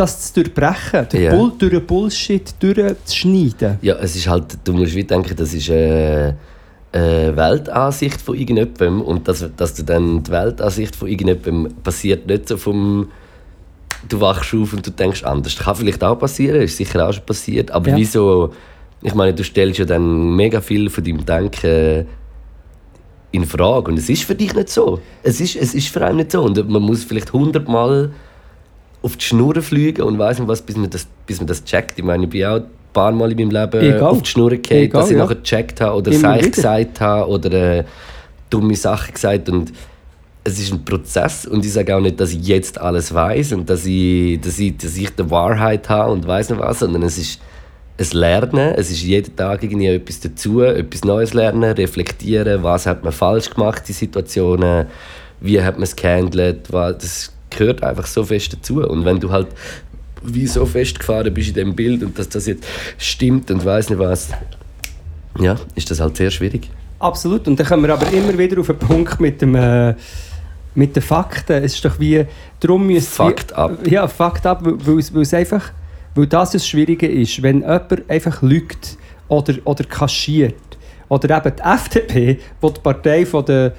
das 0.00 0.32
zu 0.32 0.42
durchbrechen, 0.42 1.08
den 1.12 1.22
Ja. 1.22 1.34
Bull, 1.34 1.52
durch 1.58 1.72
den 1.72 1.86
Bullshit 1.86 2.54
durchzuschneiden. 2.58 3.78
Ja, 3.82 3.96
es 4.00 4.16
ist 4.16 4.26
halt, 4.28 4.58
du 4.64 4.72
musst 4.72 4.94
wie 4.94 5.04
denken, 5.04 5.34
das 5.36 5.52
ist 5.54 5.70
eine, 5.70 6.36
eine 6.92 7.36
Weltansicht 7.36 8.20
von 8.20 8.34
irgendjemandem 8.36 9.02
und 9.02 9.28
dass, 9.28 9.44
dass 9.56 9.74
du 9.74 9.82
dann 9.82 10.22
die 10.22 10.30
Weltansicht 10.30 10.96
von 10.96 11.08
irgendjemandem 11.08 11.74
passiert 11.82 12.26
nicht 12.26 12.48
so 12.48 12.56
vom 12.56 13.08
du 14.08 14.18
wachst 14.20 14.54
auf 14.54 14.72
und 14.72 14.86
du 14.86 14.90
denkst 14.90 15.24
anders. 15.24 15.56
Kann 15.58 15.74
vielleicht 15.74 16.02
auch 16.02 16.18
passieren, 16.18 16.62
ist 16.62 16.76
sicher 16.78 17.06
auch 17.06 17.12
schon 17.12 17.26
passiert, 17.26 17.70
aber 17.70 17.90
Ja. 17.90 17.96
wieso, 17.96 18.52
ich 19.02 19.14
meine, 19.14 19.34
du 19.34 19.44
stellst 19.44 19.78
ja 19.78 19.84
dann 19.84 20.34
mega 20.36 20.60
viel 20.62 20.88
von 20.88 21.04
deinem 21.04 21.24
Denken 21.26 22.06
in 23.32 23.44
Frage 23.44 23.90
und 23.90 23.98
es 23.98 24.08
ist 24.08 24.24
für 24.24 24.34
dich 24.34 24.54
nicht 24.54 24.70
so. 24.70 25.00
Es 25.22 25.40
ist, 25.40 25.54
es 25.54 25.74
ist 25.74 25.88
für 25.88 26.04
einen 26.04 26.16
nicht 26.16 26.32
so 26.32 26.42
und 26.42 26.66
man 26.68 26.82
muss 26.82 27.04
vielleicht 27.04 27.32
hundertmal 27.32 28.10
auf 29.02 29.16
die 29.16 29.24
Schnur 29.24 29.60
fliegen 29.62 30.02
und 30.02 30.18
weiss 30.18 30.38
nicht 30.38 30.48
was, 30.48 30.62
bis 30.62 30.76
man 30.76 30.90
das, 30.90 31.06
bis 31.26 31.38
man 31.38 31.46
das 31.46 31.64
checkt. 31.64 31.98
Ich 31.98 32.04
meine, 32.04 32.24
ich 32.24 32.30
bin 32.30 32.44
auch 32.44 32.60
paar 32.92 33.12
Mal 33.12 33.32
in 33.32 33.38
meinem 33.38 33.50
Leben 33.50 33.80
Egal. 33.80 34.02
auf 34.02 34.22
die 34.22 34.30
Schnur 34.30 34.50
gefallen, 34.50 34.90
dass 34.90 35.10
ich 35.10 35.16
ja. 35.16 35.22
nachher 35.22 35.36
gecheckt 35.36 35.80
habe 35.80 35.96
oder 35.96 36.12
Seich 36.12 36.50
gesagt 36.50 37.00
habe 37.00 37.30
oder 37.30 37.78
äh, 37.78 37.84
dumme 38.48 38.74
Sachen 38.74 39.14
gesagt 39.14 39.48
und 39.48 39.72
es 40.42 40.58
ist 40.58 40.72
ein 40.72 40.84
Prozess 40.84 41.46
und 41.46 41.64
ich 41.64 41.72
sage 41.72 41.94
auch 41.94 42.00
nicht, 42.00 42.18
dass 42.18 42.32
ich 42.32 42.46
jetzt 42.46 42.80
alles 42.80 43.12
weiß 43.12 43.52
und 43.52 43.68
dass 43.68 43.84
ich, 43.84 44.40
dass 44.40 44.58
ich, 44.58 44.76
dass 44.76 44.96
ich 44.96 45.10
die 45.10 45.30
Wahrheit 45.30 45.88
habe 45.88 46.12
und 46.12 46.26
weiß 46.26 46.50
nicht 46.50 46.60
was, 46.60 46.80
sondern 46.80 47.02
es 47.02 47.18
ist 47.18 47.40
ein 47.98 48.18
Lernen, 48.18 48.74
es 48.74 48.90
ist 48.90 49.02
jeden 49.02 49.36
Tag 49.36 49.62
irgendwie 49.62 49.86
etwas 49.86 50.20
dazu, 50.20 50.62
etwas 50.62 51.04
Neues 51.04 51.34
lernen, 51.34 51.72
reflektieren, 51.72 52.62
was 52.62 52.86
hat 52.86 53.04
man 53.04 53.12
falsch 53.12 53.50
gemacht 53.50 53.82
in 53.88 53.94
Situationen, 53.94 54.86
wie 55.40 55.60
hat 55.62 55.74
man 55.74 55.82
es 55.82 55.94
gehandelt, 55.94 56.72
was, 56.72 56.96
das 56.98 57.32
gehört 57.50 57.82
einfach 57.82 58.06
so 58.06 58.24
fest 58.24 58.52
dazu 58.52 58.82
und 58.86 59.04
wenn 59.04 59.20
du 59.20 59.30
halt 59.30 59.48
wie 60.22 60.46
so 60.46 60.66
festgefahren 60.66 61.32
bist 61.32 61.48
in 61.48 61.54
dem 61.54 61.74
Bild 61.74 62.02
und 62.02 62.18
dass 62.18 62.28
das 62.28 62.46
jetzt 62.46 62.64
stimmt 62.98 63.50
und 63.50 63.64
weiß 63.64 63.90
nicht 63.90 63.98
was, 63.98 64.28
ja, 65.38 65.56
ist 65.74 65.90
das 65.90 66.00
halt 66.00 66.16
sehr 66.16 66.30
schwierig. 66.30 66.68
Absolut. 66.98 67.48
Und 67.48 67.58
dann 67.58 67.66
kommen 67.66 67.84
wir 67.84 67.94
aber 67.94 68.12
immer 68.12 68.36
wieder 68.36 68.60
auf 68.60 68.66
den 68.66 68.76
Punkt 68.78 69.18
mit, 69.20 69.40
dem, 69.40 69.54
äh, 69.54 69.94
mit 70.74 70.94
den 70.94 71.02
Fakten. 71.02 71.64
Es 71.64 71.74
ist 71.74 71.84
doch 71.84 71.98
wie, 71.98 72.26
darum 72.60 72.86
müsste 72.86 73.10
Fakt 73.10 73.52
ab. 73.54 73.78
Ja, 73.86 74.06
Fakt 74.08 74.44
ab, 74.44 74.60
weil, 74.62 74.74
weil, 75.14 75.22
es- 75.22 75.32
einfach, 75.32 75.72
weil 76.14 76.26
das 76.26 76.50
das 76.50 76.68
Schwierige 76.68 77.06
ist, 77.08 77.42
wenn 77.42 77.60
jemand 77.60 78.10
einfach 78.10 78.42
lügt 78.42 78.98
oder, 79.28 79.54
oder 79.64 79.84
kaschiert. 79.84 80.54
Oder 81.08 81.38
eben 81.38 81.56
die 81.56 81.62
FDP, 81.62 82.34
die 82.62 82.72
die 82.72 82.80
Partei 82.80 83.24
von 83.24 83.44
der 83.46 83.72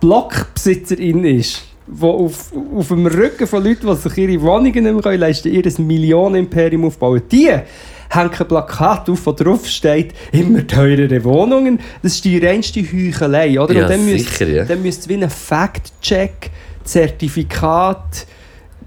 Blockbesitzerin 0.00 1.24
ist, 1.24 1.62
die 1.86 2.02
auf, 2.04 2.52
auf 2.76 2.88
dem 2.88 3.06
Rücken 3.06 3.46
von 3.46 3.62
Leuten, 3.64 3.86
die 3.86 3.94
sich 3.96 4.16
ihre 4.18 4.40
Wohnungen 4.42 4.84
nicht 4.94 5.04
mehr 5.04 5.18
leisten 5.18 5.50
können, 5.52 5.56
ihr 5.56 5.62
Millionenimperium 5.84 6.84
aufbauen. 6.86 7.22
Die 7.30 7.48
hängen 7.48 8.30
ein 8.30 8.48
Plakat 8.48 9.08
auf, 9.10 9.26
wo 9.26 9.32
drauf 9.32 9.66
steht, 9.66 10.12
immer 10.32 10.66
teurere 10.66 11.22
Wohnungen. 11.24 11.80
Das 12.02 12.14
ist 12.14 12.24
die 12.24 12.38
reinste 12.38 12.80
Heuchelei, 12.80 13.60
oder? 13.60 13.74
Ja, 13.74 13.82
Und 13.82 13.90
dann 13.90 14.04
müsst- 14.04 14.28
sicher, 14.30 14.48
ja. 14.48 14.64
Dann 14.64 14.82
müsste 14.82 15.02
es 15.02 15.08
wie 15.08 15.22
ein 15.22 15.28
Fact-Check, 15.30 16.50
Zertifikat, 16.84 18.26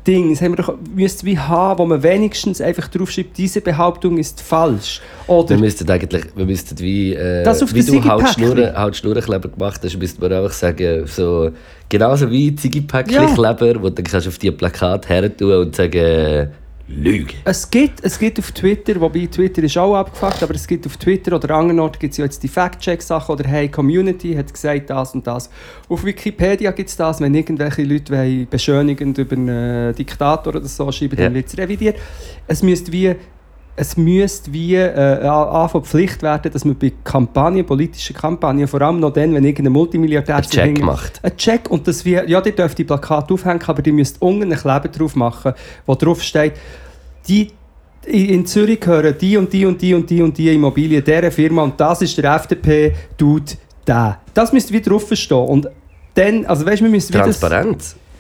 Ding, 0.07 0.29
das 0.31 0.41
haben 0.41 0.53
wir 0.53 0.63
doch, 0.63 0.73
müsste 0.95 1.25
wie 1.25 1.37
haben, 1.37 1.79
wo 1.79 1.85
man 1.85 2.01
wenigstens 2.01 2.61
einfach 2.61 2.87
draufschreibt, 2.87 3.37
diese 3.37 3.59
Behauptung 3.61 4.17
ist 4.17 4.41
falsch. 4.41 5.01
Oder 5.27 5.49
Wir 5.49 5.57
müssten 5.57 5.89
eigentlich, 5.91 6.23
wir 6.35 6.45
müssten 6.45 6.79
wie, 6.79 7.13
äh, 7.13 7.43
Das 7.43 7.61
auf 7.61 7.73
wie 7.73 7.81
du 7.81 7.91
Ziggy-Päckchen. 7.91 8.45
Hautschnurren- 8.45 8.75
Hautschnurrenkleber 8.77 9.49
gemacht 9.49 9.81
hast, 9.83 9.97
müssten 9.99 10.21
wir 10.21 10.31
einfach 10.37 10.53
sagen, 10.53 11.05
so, 11.05 11.51
genauso 11.89 12.31
wie 12.31 12.49
Ja. 12.51 12.55
Ziggy-Päckchen-Kleber, 12.55 13.75
wo 13.81 13.89
du 13.89 13.91
dann 13.91 14.05
kannst 14.05 14.27
auf 14.27 14.37
die 14.37 14.51
Plakat 14.51 15.09
her 15.09 15.35
tun 15.35 15.51
und 15.53 15.75
sagen, 15.75 16.49
Lüge. 16.89 17.33
Es 17.43 17.69
gibt, 17.69 18.01
es 18.03 18.17
gibt 18.17 18.39
auf 18.39 18.51
Twitter, 18.53 18.99
wobei 19.01 19.25
Twitter 19.25 19.61
ist 19.61 19.77
auch 19.77 19.95
abgefuckt, 19.95 20.41
aber 20.41 20.55
es 20.55 20.65
gibt 20.65 20.85
auf 20.85 20.95
Twitter 20.95 21.35
oder 21.35 21.49
an 21.53 21.61
anderen 21.61 21.79
Orten 21.81 21.99
gibt 21.99 22.13
es 22.13 22.17
ja 22.17 22.23
jetzt 22.23 22.41
die 22.43 22.47
Fact-Check-Sachen 22.47 23.33
oder 23.33 23.45
hey, 23.47 23.67
Community 23.67 24.33
hat 24.33 24.53
gesagt 24.53 24.89
das 24.89 25.13
und 25.13 25.27
das. 25.27 25.49
Auf 25.89 26.05
Wikipedia 26.05 26.71
gibt 26.71 26.89
es 26.89 26.95
das, 26.95 27.19
wenn 27.19 27.35
irgendwelche 27.35 27.83
Leute 27.83 28.13
wollen 28.13 28.47
beschönigend 28.49 29.17
über 29.17 29.35
einen 29.35 29.95
Diktator 29.95 30.55
oder 30.55 30.65
so 30.65 30.89
schreiben, 30.91 31.17
Ja. 31.17 31.25
dann 31.25 31.33
wird 31.33 31.47
es 31.47 31.57
revidiert. 31.57 31.97
Es 32.47 32.63
müsste 32.63 32.91
wie 32.93 33.15
es 33.79 33.95
müsste 33.95 34.51
wie 34.51 34.73
äh, 34.75 35.21
anfangen 35.23 35.85
Pflicht 35.85 36.23
werden, 36.23 36.51
dass 36.51 36.65
man 36.65 36.77
bei 36.77 36.91
Kampagnen, 37.03 37.63
politischen 37.63 38.15
Kampagnen, 38.15 38.67
vor 38.67 38.81
allem 38.81 38.99
noch 38.99 39.13
dann, 39.13 39.35
wenn 39.35 39.45
irgendein 39.45 39.71
Multimilliardär 39.71 40.37
Ein 40.37 40.43
sich 40.43 40.51
Check 40.51 40.81
macht. 40.83 41.23
ein 41.23 41.37
Check 41.37 41.69
und 41.69 41.87
das 41.87 42.03
wie, 42.03 42.13
ja, 42.13 42.23
ihr 42.23 42.41
dürft 42.41 42.79
die 42.79 42.83
Plakate 42.83 43.35
aufhängen, 43.35 43.61
aber 43.67 43.85
ihr 43.85 43.93
müsst 43.93 44.19
unten 44.19 44.43
einen 44.43 44.59
Kleber 44.59 44.87
drauf 44.87 45.15
machen, 45.15 45.53
wo 45.85 45.93
drauf 45.93 46.23
steht, 46.23 46.53
die 47.27 47.51
in 48.07 48.45
Zürich 48.47 48.79
gehören 48.79 49.15
die 49.19 49.37
und 49.37 49.53
die 49.53 49.65
und 49.65 49.79
die 49.79 49.93
und 49.93 50.09
die 50.09 50.23
und 50.23 50.35
die 50.35 50.55
Immobilien 50.55 51.03
dieser 51.03 51.31
Firma 51.31 51.61
und 51.61 51.79
das 51.79 52.01
ist 52.01 52.17
der 52.17 52.35
FDP-Dude 52.35 53.53
der. 53.85 54.17
Das 54.33 54.53
müsste 54.53 54.73
wie 54.73 54.81
drauf 54.81 55.07
stehen 55.13 55.37
und 55.37 55.67
dann, 56.15 56.47
also 56.47 56.65
weißt 56.65 56.79
du, 56.79 56.85
wir 56.85 56.91
müssen 56.91 57.13
wie 57.13 57.17
das... 57.19 57.39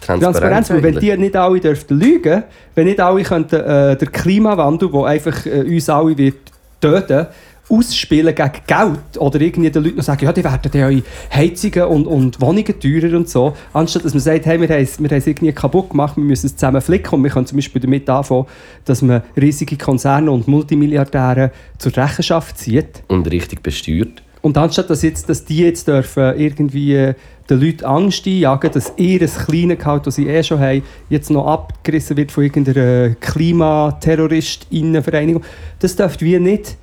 Transparenz. 0.01 0.37
Transparenz, 0.37 0.69
weil 0.69 0.83
wenn 0.83 0.99
die 0.99 1.17
nicht 1.17 1.35
alle 1.35 1.59
dürften 1.59 1.99
lügen, 1.99 2.43
wenn 2.75 2.85
nicht 2.85 2.99
alle 2.99 3.23
könnten 3.23 3.59
äh, 3.59 3.97
der 3.97 4.07
Klimawandel, 4.07 4.89
der 4.91 5.03
einfach 5.03 5.45
äh, 5.45 5.63
uns 5.63 5.89
alle 5.89 6.17
wird 6.17 6.35
töten, 6.79 7.27
ausspielen 7.69 8.33
gegen 8.33 8.51
Geld 8.65 9.17
oder 9.17 9.41
irgendwie 9.41 9.69
den 9.69 9.83
Leuten 9.83 9.97
noch 9.97 10.03
sagen, 10.03 10.23
ja, 10.23 10.31
die 10.31 10.43
werden 10.43 10.71
ja 10.73 10.87
eure 10.87 11.03
Heizungen 11.33 11.83
und, 11.83 12.07
und 12.07 12.41
Wohnungen 12.41 12.79
teurer 12.79 13.15
und 13.17 13.29
so, 13.29 13.55
anstatt 13.73 14.05
dass 14.05 14.13
man 14.13 14.21
sagt, 14.21 14.45
hey, 14.45 14.59
wir 14.59 14.69
haben 14.69 14.81
es 14.81 15.01
wir 15.01 15.09
haben 15.09 15.17
es 15.17 15.27
irgendwie 15.27 15.51
kaputt 15.51 15.89
gemacht, 15.89 16.15
wir 16.15 16.23
müssen 16.23 16.47
es 16.47 16.55
zusammen 16.55 16.81
flicken 16.81 17.15
und 17.15 17.23
wir 17.23 17.31
können 17.31 17.45
zum 17.45 17.57
Beispiel 17.57 17.81
damit 17.81 18.09
anfangen, 18.09 18.45
dass 18.85 19.01
man 19.01 19.21
riesige 19.35 19.77
Konzerne 19.77 20.31
und 20.31 20.47
Multimilliardäre 20.47 21.51
zur 21.77 21.95
Rechenschaft 21.97 22.57
zieht. 22.57 23.03
Und 23.07 23.29
richtig 23.29 23.63
besteuert. 23.63 24.23
Und 24.41 24.57
anstatt 24.57 24.89
dass, 24.89 25.01
jetzt, 25.01 25.29
dass 25.29 25.45
die 25.45 25.59
jetzt 25.59 25.87
dürfen 25.87 26.37
irgendwie 26.37 26.95
äh, 26.95 27.13
den 27.49 27.61
Leuten 27.61 27.85
Angst 27.85 28.27
einjagen, 28.27 28.69
dass 28.71 28.91
ihr 28.97 29.21
ein 29.21 29.29
kleines 29.29 29.77
Gehalt, 29.79 30.05
das 30.05 30.15
sie 30.15 30.27
eh 30.27 30.43
schon 30.43 30.59
haben, 30.59 30.83
jetzt 31.09 31.29
noch 31.29 31.47
abgerissen 31.47 32.17
wird 32.17 32.31
von 32.31 32.43
irgendeiner 32.43 33.15
Klimaterroristinnenvereinigung, 33.15 35.43
das 35.79 35.95
dürfte 35.95 36.25
wir 36.25 36.39
nicht. 36.39 36.75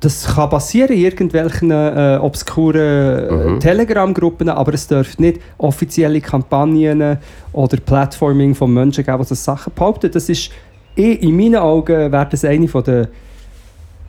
Das 0.00 0.34
kann 0.34 0.48
passieren 0.48 0.92
in 0.92 1.00
irgendwelchen 1.00 1.72
äh, 1.72 2.18
obskuren 2.20 2.80
äh, 2.80 3.32
Mhm. 3.32 3.60
Telegram-Gruppen, 3.60 4.48
aber 4.48 4.72
es 4.74 4.86
dürfte 4.86 5.20
nicht 5.20 5.40
offizielle 5.58 6.20
Kampagnen 6.20 7.18
oder 7.52 7.78
Plattforming 7.78 8.54
von 8.54 8.72
Menschen 8.72 9.04
geben, 9.04 9.18
die 9.18 9.24
so 9.24 9.34
Sachen 9.34 9.72
behaupten. 9.74 10.08
Das 10.12 10.28
ist, 10.28 10.52
eh, 10.96 11.14
in 11.14 11.36
meinen 11.36 11.56
Augen 11.56 12.12
wäre 12.12 12.28
das 12.30 12.44
eine 12.44 12.68
von 12.68 12.84
der 12.84 13.08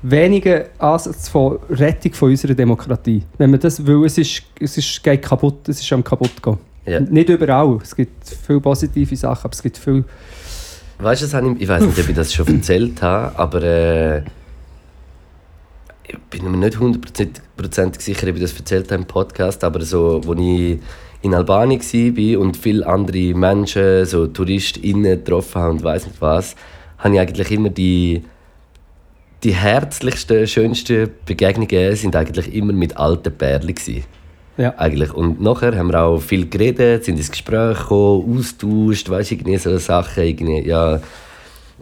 wenigen 0.01 0.63
Ansätze 0.77 1.29
von 1.29 1.59
Rettung 1.69 2.13
von 2.13 2.29
unserer 2.29 2.53
Demokratie. 2.53 3.23
Wenn 3.37 3.51
man 3.51 3.59
das 3.59 3.85
will, 3.85 4.05
es 4.05 4.17
ist, 4.17 4.43
es 4.59 4.77
ist 4.77 5.03
geht 5.03 5.21
kaputt, 5.21 5.67
es 5.67 5.81
ist 5.81 5.91
am 5.93 6.03
kaputt 6.03 6.41
gehen. 6.41 6.57
Ja. 6.85 6.99
Nicht 6.99 7.29
überall. 7.29 7.79
Es 7.83 7.95
gibt 7.95 8.27
viele 8.45 8.59
positive 8.59 9.15
Sachen, 9.15 9.45
aber 9.45 9.53
es 9.53 9.61
gibt 9.61 9.77
viel. 9.77 10.03
Weißt 10.97 11.21
du, 11.21 11.25
ich, 11.25 11.61
ich 11.61 11.67
weiß 11.67 11.83
nicht, 11.83 11.99
ob 11.99 12.09
ich 12.09 12.15
das 12.15 12.33
schon 12.33 12.47
erzählt 12.55 13.01
habe, 13.01 13.37
aber 13.37 13.63
äh, 13.63 14.21
ich 16.07 16.17
bin 16.29 16.49
mir 16.49 16.57
nicht 16.57 16.79
hundertprozentig 16.79 18.01
sicher, 18.01 18.27
ob 18.27 18.35
ich 18.35 18.41
das 18.41 18.53
erzählt 18.53 18.91
habe 18.91 19.01
im 19.01 19.07
Podcast, 19.07 19.63
aber 19.63 19.81
so, 19.81 20.21
als 20.27 20.39
ich 20.39 20.79
in 21.21 21.33
Albanien 21.33 21.81
war 21.81 22.39
und 22.39 22.57
viele 22.57 22.87
andere 22.87 23.33
Menschen, 23.33 24.05
so 24.05 24.27
TouristInnen 24.27 25.23
getroffen 25.23 25.61
habe 25.61 25.71
und 25.71 25.83
weiss 25.83 26.07
nicht 26.07 26.21
was, 26.21 26.55
habe 26.97 27.15
ich 27.15 27.19
eigentlich 27.19 27.51
immer 27.51 27.69
die, 27.69 28.23
die 29.43 29.53
herzlichsten, 29.53 30.47
schönsten 30.47 31.09
Begegnungen 31.25 31.95
sind 31.95 32.15
eigentlich 32.15 32.53
immer 32.53 32.73
mit 32.73 32.97
alten 32.97 33.31
Pärchen 33.33 33.73
gewesen 33.75 34.03
Ja. 34.57 34.73
eigentlich. 34.77 35.13
Und 35.13 35.41
nachher 35.41 35.77
haben 35.77 35.91
wir 35.91 36.01
auch 36.01 36.19
viel 36.19 36.49
geredet, 36.49 37.05
sind 37.05 37.17
ins 37.17 37.31
Gespräch 37.31 37.77
gekommen, 37.77 38.37
austauscht, 38.37 39.09
weißt 39.09 39.31
du, 39.31 39.35
irgendwie 39.35 39.57
so 39.57 39.77
Sachen, 39.77 40.23
irgendwie, 40.23 40.67
ja, 40.67 40.99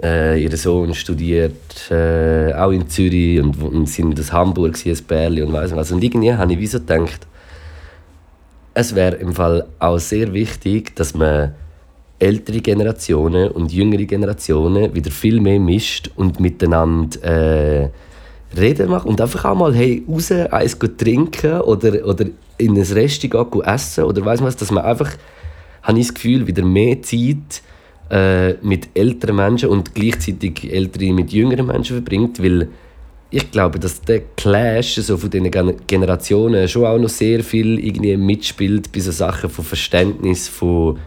äh, 0.03 0.43
ihr 0.43 0.55
Sohn 0.55 0.93
studiert 0.93 1.89
äh, 1.89 2.53
auch 2.53 2.71
in 2.71 2.87
Zürich 2.87 3.41
und, 3.41 3.61
und 3.63 3.89
sind 3.89 4.19
aus 4.19 4.31
Hamburg, 4.31 4.77
ein 4.85 4.97
Bärli 5.07 5.41
und 5.41 5.53
weiss 5.53 5.75
was. 5.75 5.91
Und 5.91 6.03
irgendwie 6.03 6.33
habe 6.33 6.53
ich 6.53 6.59
wie 6.59 6.67
so 6.67 6.79
gedacht, 6.79 7.25
es 8.75 8.93
wäre 8.93 9.15
im 9.15 9.33
Fall 9.33 9.65
auch 9.79 9.97
sehr 9.97 10.31
wichtig, 10.33 10.95
dass 10.95 11.15
man 11.15 11.55
ältere 12.19 12.61
Generationen 12.61 13.51
und 13.51 13.71
jüngere 13.71 14.05
Generationen 14.05 14.93
wieder 14.93 15.11
viel 15.11 15.39
mehr 15.39 15.59
mischt 15.59 16.09
und 16.15 16.39
miteinander 16.39 17.23
äh, 17.23 17.89
reden 18.57 18.89
macht 18.89 19.05
und 19.05 19.21
einfach 19.21 19.45
auch 19.45 19.55
mal 19.55 19.75
hey, 19.75 20.03
raus 20.09 20.31
eins 20.31 20.77
trinken 20.97 21.61
oder, 21.61 22.05
oder 22.07 22.25
in 22.57 22.75
ein 22.75 22.81
Restaurant 22.81 23.65
essen 23.65 24.05
oder 24.05 24.25
weiss 24.25 24.41
was, 24.41 24.55
dass 24.55 24.71
man 24.71 24.83
einfach, 24.83 25.11
habe 25.83 25.99
ich 25.99 26.07
das 26.07 26.15
Gefühl, 26.15 26.47
wieder 26.47 26.63
mehr 26.63 27.01
Zeit 27.01 27.61
äh, 28.09 28.53
mit 28.65 28.89
älteren 28.95 29.35
Menschen 29.35 29.69
und 29.69 29.93
gleichzeitig 29.93 30.71
ältere 30.73 31.13
mit 31.13 31.31
jüngeren 31.31 31.67
Menschen 31.67 31.97
verbringt, 31.97 32.41
weil 32.41 32.69
ich 33.29 33.51
glaube, 33.51 33.77
dass 33.77 34.01
der 34.01 34.21
Clash 34.37 34.95
so 34.95 35.17
von 35.17 35.29
diesen 35.29 35.51
Gen- 35.51 35.75
Generationen 35.85 36.67
schon 36.67 36.85
auch 36.85 36.97
noch 36.97 37.09
sehr 37.09 37.43
viel 37.43 37.77
irgendwie 37.77 38.15
mitspielt 38.15 38.91
bei 38.91 39.01
so 39.01 39.11
Sachen 39.11 39.49
von 39.49 39.65
Verständnis 39.65 40.47
von 40.47 40.97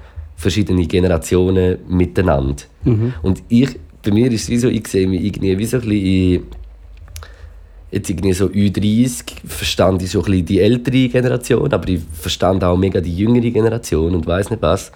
verschiedenen 0.41 0.88
Generationen 0.88 1.78
miteinander. 1.88 2.64
Und 3.22 3.43
ich, 3.49 3.78
bei 4.03 4.11
mir 4.11 4.32
ist 4.32 4.45
es 4.45 4.49
wie 4.49 4.59
so, 4.59 4.68
ich 4.68 4.86
sehe 4.88 5.07
mich 5.07 5.22
irgendwie 5.22 5.59
wie 5.59 5.66
so 5.66 5.76
ein 5.76 5.82
bisschen 5.82 6.07
in, 6.07 6.43
jetzt 7.91 8.09
irgendwie 8.09 8.32
so 8.32 8.47
Ü30 8.47 9.47
verstand 9.47 10.03
ich 10.03 10.11
so 10.11 10.20
ein 10.20 10.24
bisschen 10.24 10.47
die 10.47 10.61
ältere 10.61 11.09
Generation, 11.09 11.70
aber 11.72 11.88
ich 11.88 12.01
verstand 12.12 12.64
auch 12.64 12.76
mega 12.76 13.01
die 13.01 13.14
jüngere 13.14 13.51
Generation 13.51 14.14
und 14.14 14.26
weiß 14.26 14.51
nicht 14.51 14.62
was. 14.62 14.91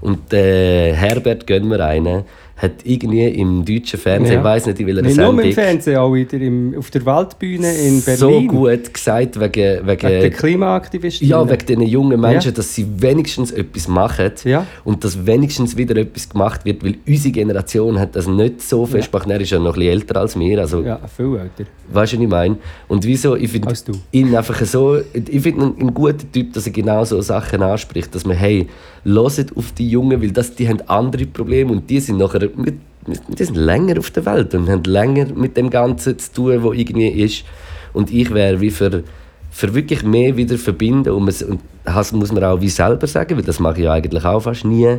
Und 0.00 0.32
äh, 0.32 0.92
Herbert 0.94 1.46
gönnen 1.46 1.70
wir 1.70 1.84
einen. 1.84 2.24
Hat 2.58 2.72
irgendwie 2.84 3.24
im 3.28 3.64
deutschen 3.64 3.98
Fernsehen, 3.98 4.32
Ja. 4.34 4.38
ich 4.40 4.44
weiß 4.44 4.66
nicht 4.66 4.80
in 4.80 4.86
welcher 4.88 5.02
Nicht 5.02 5.16
nur 5.16 5.28
im 5.30 5.36
Sendung, 5.36 5.52
Fernsehen, 5.52 5.96
auch 5.96 6.12
wieder 6.12 6.38
im, 6.40 6.74
auf 6.76 6.90
der 6.90 7.06
Waldbühne 7.06 7.72
in 7.76 8.00
so 8.00 8.28
Berlin. 8.28 8.48
gut 8.48 8.92
gesagt 8.92 9.38
wegen, 9.40 9.86
Wegen 9.86 10.00
der 10.00 10.22
wegen, 10.24 10.36
Klimaaktivisten. 10.36 11.28
ja, 11.28 11.48
wegen 11.48 11.66
diesen 11.66 11.82
jungen 11.82 12.20
Menschen, 12.20 12.48
Ja. 12.50 12.56
dass 12.56 12.74
sie 12.74 12.86
wenigstens 13.00 13.52
etwas 13.52 13.86
machen 13.88 14.32
Ja. 14.44 14.66
und 14.84 15.04
dass 15.04 15.24
wenigstens 15.24 15.76
wieder 15.76 15.96
etwas 15.96 16.28
gemacht 16.28 16.64
wird, 16.64 16.84
weil 16.84 16.96
unsere 17.06 17.32
Generation 17.32 17.98
hat 17.98 18.16
das 18.16 18.26
nicht 18.26 18.60
so 18.62 18.84
fest 18.86 19.10
gemacht. 19.12 19.30
Er 19.30 19.40
ist 19.40 19.50
ja 19.50 19.58
noch 19.58 19.74
ein 19.74 19.80
bisschen 19.80 19.92
älter 19.92 20.20
als 20.20 20.38
wir, 20.38 20.58
also 20.60 20.82
Ja, 20.82 20.98
viel 21.16 21.36
älter 21.36 21.64
weißt 21.90 22.12
du, 22.12 22.16
was 22.18 22.22
ich 22.24 22.28
meine? 22.28 22.56
Und 22.88 23.04
wieso, 23.04 23.34
ich 23.36 23.50
finde 23.50 23.72
ihn 24.12 24.34
einfach 24.36 24.60
so, 24.66 24.98
ich 24.98 25.40
finde 25.40 25.66
ihn 25.66 25.74
ein 25.88 25.94
guter 25.94 26.30
Typ, 26.30 26.52
dass 26.52 26.66
er 26.66 26.72
genau 26.72 27.04
so 27.04 27.20
Sachen 27.20 27.62
anspricht, 27.62 28.14
dass 28.14 28.26
man, 28.26 28.36
hey, 28.36 28.66
hört 29.04 29.56
auf 29.56 29.72
die 29.72 29.88
Jungen, 29.88 30.20
weil 30.20 30.30
das, 30.32 30.54
die 30.54 30.68
haben 30.68 30.80
andere 30.86 31.24
Probleme 31.26 31.72
und 31.72 31.88
die 31.88 32.00
sind 32.00 32.18
nachher, 32.18 32.47
die 32.56 33.44
sind 33.44 33.56
länger 33.56 33.98
auf 33.98 34.10
der 34.10 34.26
Welt 34.26 34.54
und 34.54 34.68
haben 34.68 34.84
länger 34.84 35.26
mit 35.34 35.56
dem 35.56 35.70
Ganzen 35.70 36.18
zu 36.18 36.32
tun, 36.32 36.62
wo 36.62 36.72
irgendwie 36.72 37.08
ist. 37.08 37.44
Und 37.92 38.12
ich 38.12 38.32
wäre 38.32 38.60
wie 38.60 38.70
für, 38.70 39.02
für 39.50 39.74
wirklich 39.74 40.02
mehr 40.02 40.36
wieder 40.36 40.58
verbinden 40.58 41.10
und, 41.10 41.24
man, 41.24 41.34
und 41.48 41.60
das 41.84 42.12
muss 42.12 42.32
man 42.32 42.44
auch 42.44 42.60
wie 42.60 42.68
selber 42.68 43.06
sagen, 43.06 43.36
weil 43.36 43.44
das 43.44 43.60
mache 43.60 43.78
ich 43.78 43.84
ja 43.84 43.92
eigentlich 43.92 44.24
auch 44.24 44.40
fast 44.40 44.64
nie. 44.64 44.98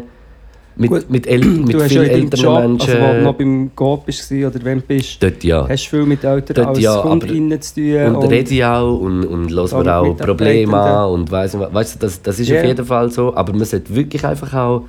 Mit, 0.75 0.91
Gut, 0.91 1.09
mit, 1.09 1.27
El 1.27 1.39
mit 1.39 1.73
du 1.73 1.81
hast 1.83 1.91
ja 1.91 2.03
vielen 2.03 2.09
deinem 2.09 2.21
älteren 2.23 2.43
Job, 2.43 2.59
Menschen. 2.61 2.89
also 2.89 3.01
wo 3.01 3.13
du 3.13 3.21
noch 3.21 3.33
beim 3.33 3.71
Coop 3.75 4.05
bist 4.05 4.31
oder 4.31 4.63
wenn 4.63 4.79
du 4.79 4.85
bist, 4.85 5.21
dort 5.21 5.43
ja. 5.43 5.67
hast 5.67 5.85
du 5.85 5.89
viel 5.89 6.05
mit 6.05 6.23
Eltern 6.23 6.55
Dort 6.55 6.67
als 6.67 6.79
ja, 6.79 7.01
KundInnen 7.01 7.61
zu 7.61 7.75
tun. 7.75 8.15
Und 8.15 8.29
rede 8.29 8.53
ich 8.53 8.63
auch 8.63 8.97
und, 8.97 9.25
und 9.25 9.51
höre 9.51 9.83
mir 9.83 9.95
auch 9.97 10.17
Probleme 10.17 10.77
an 10.77 11.11
und 11.11 11.31
weiss 11.31 11.59
was. 11.59 11.73
Weißt 11.73 11.95
du, 11.95 11.99
das, 11.99 12.21
das 12.21 12.39
ist 12.39 12.47
Ja. 12.47 12.61
auf 12.61 12.65
jeden 12.65 12.85
Fall 12.85 13.11
so. 13.11 13.35
Aber 13.35 13.51
man 13.51 13.65
sollte 13.65 13.93
wirklich 13.93 14.23
einfach 14.23 14.53
auch 14.53 14.83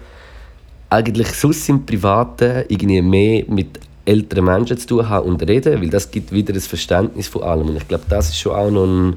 eigentlich 0.91 1.29
sonst 1.29 1.69
im 1.69 1.87
Privaten 1.87 2.65
irgendwie 2.69 3.01
mehr 3.01 3.45
mit 3.49 3.81
älteren 4.05 4.45
Menschen 4.45 4.77
zu 4.77 4.87
tun 4.87 5.09
haben 5.09 5.29
und 5.29 5.49
reden, 5.49 5.81
weil 5.81 5.89
das 5.89 6.11
gibt 6.11 6.33
wieder 6.33 6.53
ein 6.53 6.61
Verständnis 6.61 7.29
von 7.29 7.43
allem. 7.45 7.69
Und 7.69 7.77
ich 7.77 7.87
glaube, 7.87 8.05
das 8.09 8.31
ist 8.31 8.39
schon 8.39 8.53
auch 8.53 8.71
noch 8.71 8.85
ein 8.85 9.17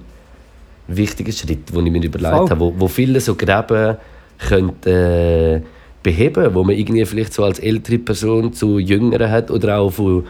wichtiger 0.87 1.31
Schritt, 1.31 1.73
den 1.73 1.85
ich 1.85 1.91
mir 1.91 2.03
überlegt 2.03 2.35
Voll. 2.35 2.49
habe, 2.49 2.59
wo, 2.59 2.73
wo 2.77 2.87
viele 2.87 3.19
so 3.19 3.35
Gräben 3.35 3.97
könnten, 4.37 4.89
äh, 4.89 5.61
beheben, 6.03 6.53
wo 6.53 6.63
man 6.63 6.75
irgendwie 6.75 7.05
vielleicht 7.05 7.33
so 7.33 7.43
als 7.43 7.59
ältere 7.59 7.97
Person 7.97 8.53
zu 8.53 8.77
Jüngeren 8.77 9.31
hat 9.31 9.49
oder 9.49 9.79
auch 9.79 9.89
von 9.89 10.25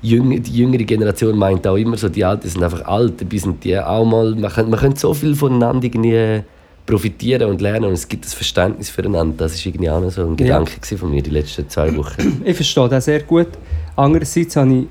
Jüng, 0.00 0.42
die 0.42 0.52
jüngere 0.52 0.84
Generation 0.84 1.36
meint 1.36 1.66
auch 1.66 1.76
immer 1.76 1.96
so, 1.96 2.08
die 2.08 2.24
Alten 2.24 2.48
sind 2.48 2.62
einfach 2.62 2.86
alt, 2.86 3.20
dabei 3.20 3.36
sind 3.36 3.64
die 3.64 3.78
auch 3.78 4.04
mal, 4.04 4.34
man 4.34 4.50
kann 4.50 4.96
so 4.96 5.12
viel 5.12 5.34
voneinander 5.34 5.84
irgendwie 5.84 6.44
profitieren 6.88 7.50
und 7.50 7.60
lernen 7.60 7.84
und 7.84 7.92
es 7.92 8.08
gibt 8.08 8.24
das 8.24 8.32
Verständnis 8.32 8.88
füreinander. 8.88 9.44
Das 9.44 9.58
war 9.58 9.66
irgendwie 9.66 9.90
auch 9.90 10.00
noch 10.00 10.10
so 10.10 10.26
ein 10.26 10.36
Gedanke 10.36 10.96
von 10.96 11.10
mir 11.10 11.22
die 11.22 11.30
letzten 11.30 11.68
zwei 11.68 11.94
Wochen. 11.94 12.42
Ich 12.44 12.56
verstehe 12.56 12.88
das 12.88 13.04
sehr 13.04 13.20
gut. 13.20 13.48
Andererseits 13.94 14.56
habe 14.56 14.74
ich, 14.74 14.86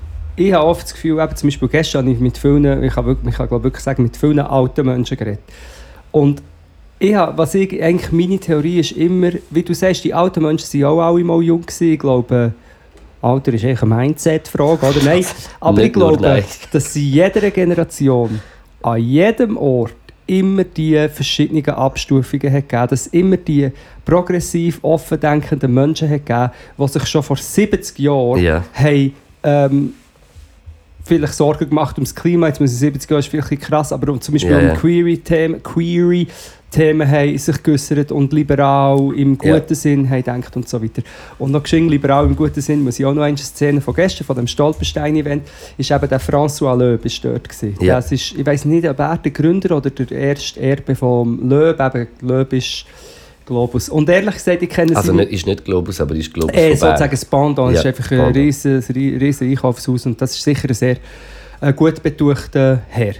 ich 0.46 0.52
habe 0.52 0.64
oft 0.64 0.84
das 0.84 0.94
Gefühl, 0.94 1.20
eben 1.20 1.34
zum 1.34 1.48
Beispiel 1.48 1.68
gestern 1.68 2.02
habe 2.02 2.12
ich 2.12 2.20
mit 2.20 2.38
vielen, 2.38 2.84
ich 2.84 2.92
kann, 2.92 3.04
wirklich, 3.04 3.30
ich 3.30 3.36
kann 3.36 3.48
glaube 3.48 3.64
wirklich 3.64 3.82
sagen, 3.82 4.04
mit 4.04 4.16
vielen 4.16 4.38
alten 4.38 4.86
Menschen 4.86 5.16
geredet. 5.16 5.40
Und 6.12 6.40
ich 7.00 7.14
habe, 7.14 7.36
was 7.36 7.54
ich, 7.56 7.82
eigentlich 7.82 8.12
meine 8.12 8.38
Theorie 8.38 8.78
ist 8.78 8.92
immer, 8.92 9.32
wie 9.50 9.62
du 9.64 9.74
sagst, 9.74 10.04
die 10.04 10.14
alten 10.14 10.44
Menschen 10.44 10.80
waren 10.80 10.90
auch 10.90 11.00
alle 11.00 11.24
mal 11.24 11.42
jung 11.42 11.62
gewesen. 11.62 11.92
Ich 11.92 11.98
glaube, 11.98 12.52
Alter 13.20 13.52
ist 13.52 13.64
eigentlich 13.64 13.82
eine 13.82 13.94
Mindset-Frage, 13.96 14.86
oder? 14.86 15.04
Nein, 15.04 15.24
aber 15.60 15.82
ich 15.82 15.92
glaube, 15.92 16.44
dass 16.72 16.86
es 16.86 16.94
in 16.94 17.02
jeder 17.02 17.50
Generation, 17.50 18.40
an 18.82 19.00
jedem 19.00 19.56
Ort, 19.56 19.94
immer 20.28 20.62
die 20.64 21.08
verschiedenen 21.08 21.64
Abstufungen 21.70 22.52
hat 22.52 22.68
gegeben, 22.68 22.88
dass 22.88 23.00
es 23.02 23.06
immer 23.08 23.36
die 23.36 23.70
progressiv, 24.04 24.78
offen 24.82 25.18
denkenden 25.18 25.74
Menschen 25.74 26.08
hat 26.08 26.24
gegeben, 26.26 26.50
die 26.78 26.88
sich 26.88 27.06
schon 27.06 27.22
vor 27.22 27.36
70 27.36 27.98
Jahren 27.98 28.42
Ja. 28.42 28.64
haben, 28.74 29.12
ähm, 29.42 29.94
vielleicht 31.04 31.34
Sorgen 31.34 31.68
gemacht 31.68 31.96
ums 31.96 32.14
Klima, 32.14 32.48
jetzt 32.48 32.60
muss 32.60 32.72
ich 32.72 32.78
70 32.78 33.10
Jahre, 33.10 33.20
ist 33.20 33.28
vielleicht 33.28 33.62
krass, 33.62 33.92
aber 33.92 34.12
um, 34.12 34.20
zum 34.20 34.34
Beispiel 34.34 34.52
Ja, 34.52 34.58
um 34.58 34.66
ja. 34.68 34.74
Query-Themen 34.74 35.62
Query 35.62 36.28
Themen 36.70 37.10
haben 37.10 37.38
sich 37.38 37.62
geäussert 37.62 38.12
und 38.12 38.32
liberal 38.32 39.12
im 39.16 39.38
guten 39.38 39.54
Ja. 39.68 39.74
Sinn 39.74 40.08
haben 40.10 40.22
gedacht 40.22 40.54
und 40.56 40.68
so 40.68 40.82
weiter. 40.82 41.02
Und 41.38 41.52
noch 41.52 41.62
geschehen 41.62 41.88
liberal 41.88 42.26
im 42.26 42.36
guten 42.36 42.60
Sinn, 42.60 42.84
muss 42.84 42.98
ich 42.98 43.06
auch 43.06 43.14
noch 43.14 43.22
eine 43.22 43.38
Szene 43.38 43.80
von 43.80 43.94
gestern, 43.94 44.24
von 44.24 44.36
dem 44.36 44.46
Stolperstein-Event, 44.46 45.44
ist 45.78 45.90
eben 45.90 46.08
der 46.08 46.20
François 46.20 46.76
Loeb 46.76 47.04
ist 47.06 47.24
dort 47.24 47.48
gewesen. 47.48 47.76
Ja. 47.80 47.96
Das 47.96 48.12
ist, 48.12 48.34
ich 48.36 48.44
weiß 48.44 48.66
nicht, 48.66 48.86
ob 48.88 48.98
er 48.98 49.16
der 49.16 49.32
Gründer 49.32 49.76
oder 49.76 49.90
der 49.90 50.10
erste 50.10 50.60
Erbe 50.60 50.94
von 50.94 51.48
Loeb, 51.48 51.80
eben 51.80 52.08
Loeb 52.20 52.52
ist 52.52 52.84
Globus. 53.46 53.88
Und 53.88 54.10
ehrlich 54.10 54.34
gesagt, 54.34 54.62
ich 54.62 54.68
kenne 54.68 54.94
Also 54.94 55.12
nicht, 55.12 55.32
ist 55.32 55.46
nicht 55.46 55.64
Globus, 55.64 56.00
aber 56.02 56.14
ist 56.14 56.34
Globus 56.34 56.54
äh, 56.54 56.76
sozusagen 56.76 57.10
das 57.10 57.24
Pendant. 57.24 57.72
Ja, 57.72 57.80
ist 57.80 57.86
einfach 57.86 58.10
ein 58.10 58.32
riesen, 58.34 58.78
riesen 58.80 59.48
Einkaufshaus 59.48 60.04
und 60.04 60.20
das 60.20 60.34
ist 60.34 60.42
sicher 60.42 60.68
ein 60.68 60.74
sehr 60.74 60.96
äh, 61.62 61.72
gut 61.72 62.02
betuchter 62.02 62.82
Herr. 62.88 63.14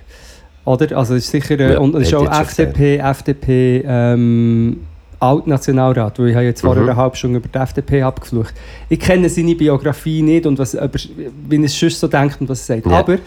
Oder? 0.68 0.96
Also 0.96 1.14
es 1.14 1.24
ist 1.24 1.30
sicher, 1.30 1.58
äh, 1.58 1.72
Ja, 1.74 1.78
und 1.78 1.94
es 1.94 2.08
ist 2.08 2.14
auch 2.14 2.30
FDP, 2.30 2.98
FDP, 2.98 3.84
ähm, 3.86 4.80
Altnationalrat, 5.20 6.18
weil 6.18 6.28
ich 6.28 6.34
habe 6.34 6.44
jetzt 6.44 6.60
vorher 6.60 6.82
Mhm. 6.82 6.90
eine 6.90 6.96
halbe 6.98 7.16
Stunde 7.16 7.38
über 7.38 7.48
die 7.48 7.58
FDP 7.58 8.02
abgeflucht. 8.02 8.54
Ich 8.88 9.00
kenne 9.00 9.28
seine 9.28 9.54
Biografie 9.54 10.22
nicht 10.22 10.46
und 10.46 10.58
was, 10.58 10.74
wie 10.74 11.56
er 11.56 11.64
es 11.64 11.78
sonst 11.78 11.98
so 12.00 12.06
denkt 12.06 12.40
und 12.40 12.48
was 12.48 12.68
er 12.68 12.76
sagt. 12.76 12.86
Ja. 12.86 12.98
Aber 13.00 13.18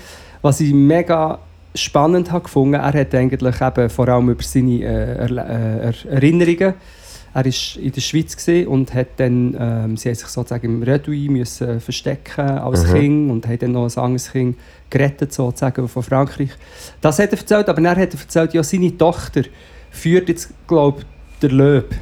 was 0.41 0.61
ich 0.61 0.73
mega 0.73 1.39
spannend 1.75 2.31
habe 2.31 2.43
gefunden, 2.43 2.75
er 2.75 2.93
hat 2.93 3.13
eigentlich 3.15 3.61
eben 3.61 3.89
vor 3.89 4.07
allem 4.07 4.29
über 4.29 4.43
seine 4.43 4.81
äh, 4.83 5.25
äh, 5.25 5.35
Er- 5.35 6.11
Erinnerungen 6.11 6.73
er 7.33 7.45
war 7.45 7.81
in 7.81 7.91
der 7.91 8.01
Schweiz 8.01 8.47
und 8.67 8.93
hat 8.93 9.07
dann, 9.17 9.55
ähm, 9.59 9.97
sie 9.97 10.09
haben 10.09 10.15
sich 10.15 10.27
sozusagen 10.27 10.65
im 10.65 10.83
Redouis 10.83 11.29
müssen 11.29 11.79
verstecken 11.79 12.41
als 12.41 12.85
Mhm. 12.87 12.93
Kind 12.93 13.31
und 13.31 13.47
haben 13.47 13.59
dann 13.59 13.71
noch 13.71 13.85
ein 13.85 14.03
anderes 14.03 14.31
Kind 14.31 14.57
gerettet 14.89 15.31
sozusagen 15.33 15.87
von 15.87 16.03
Frankreich. 16.03 16.49
Das 16.99 17.19
hat 17.19 17.31
er 17.31 17.37
erzählt, 17.39 17.69
aber 17.69 17.81
dann 17.81 17.97
hat 17.97 18.13
er 18.13 18.19
erzählt, 18.19 18.53
ja 18.53 18.63
seine 18.63 18.97
Tochter 18.97 19.43
führt 19.91 20.29
jetzt, 20.29 20.49
glaube 20.67 21.03
der 21.41 21.51
Löb. 21.51 21.95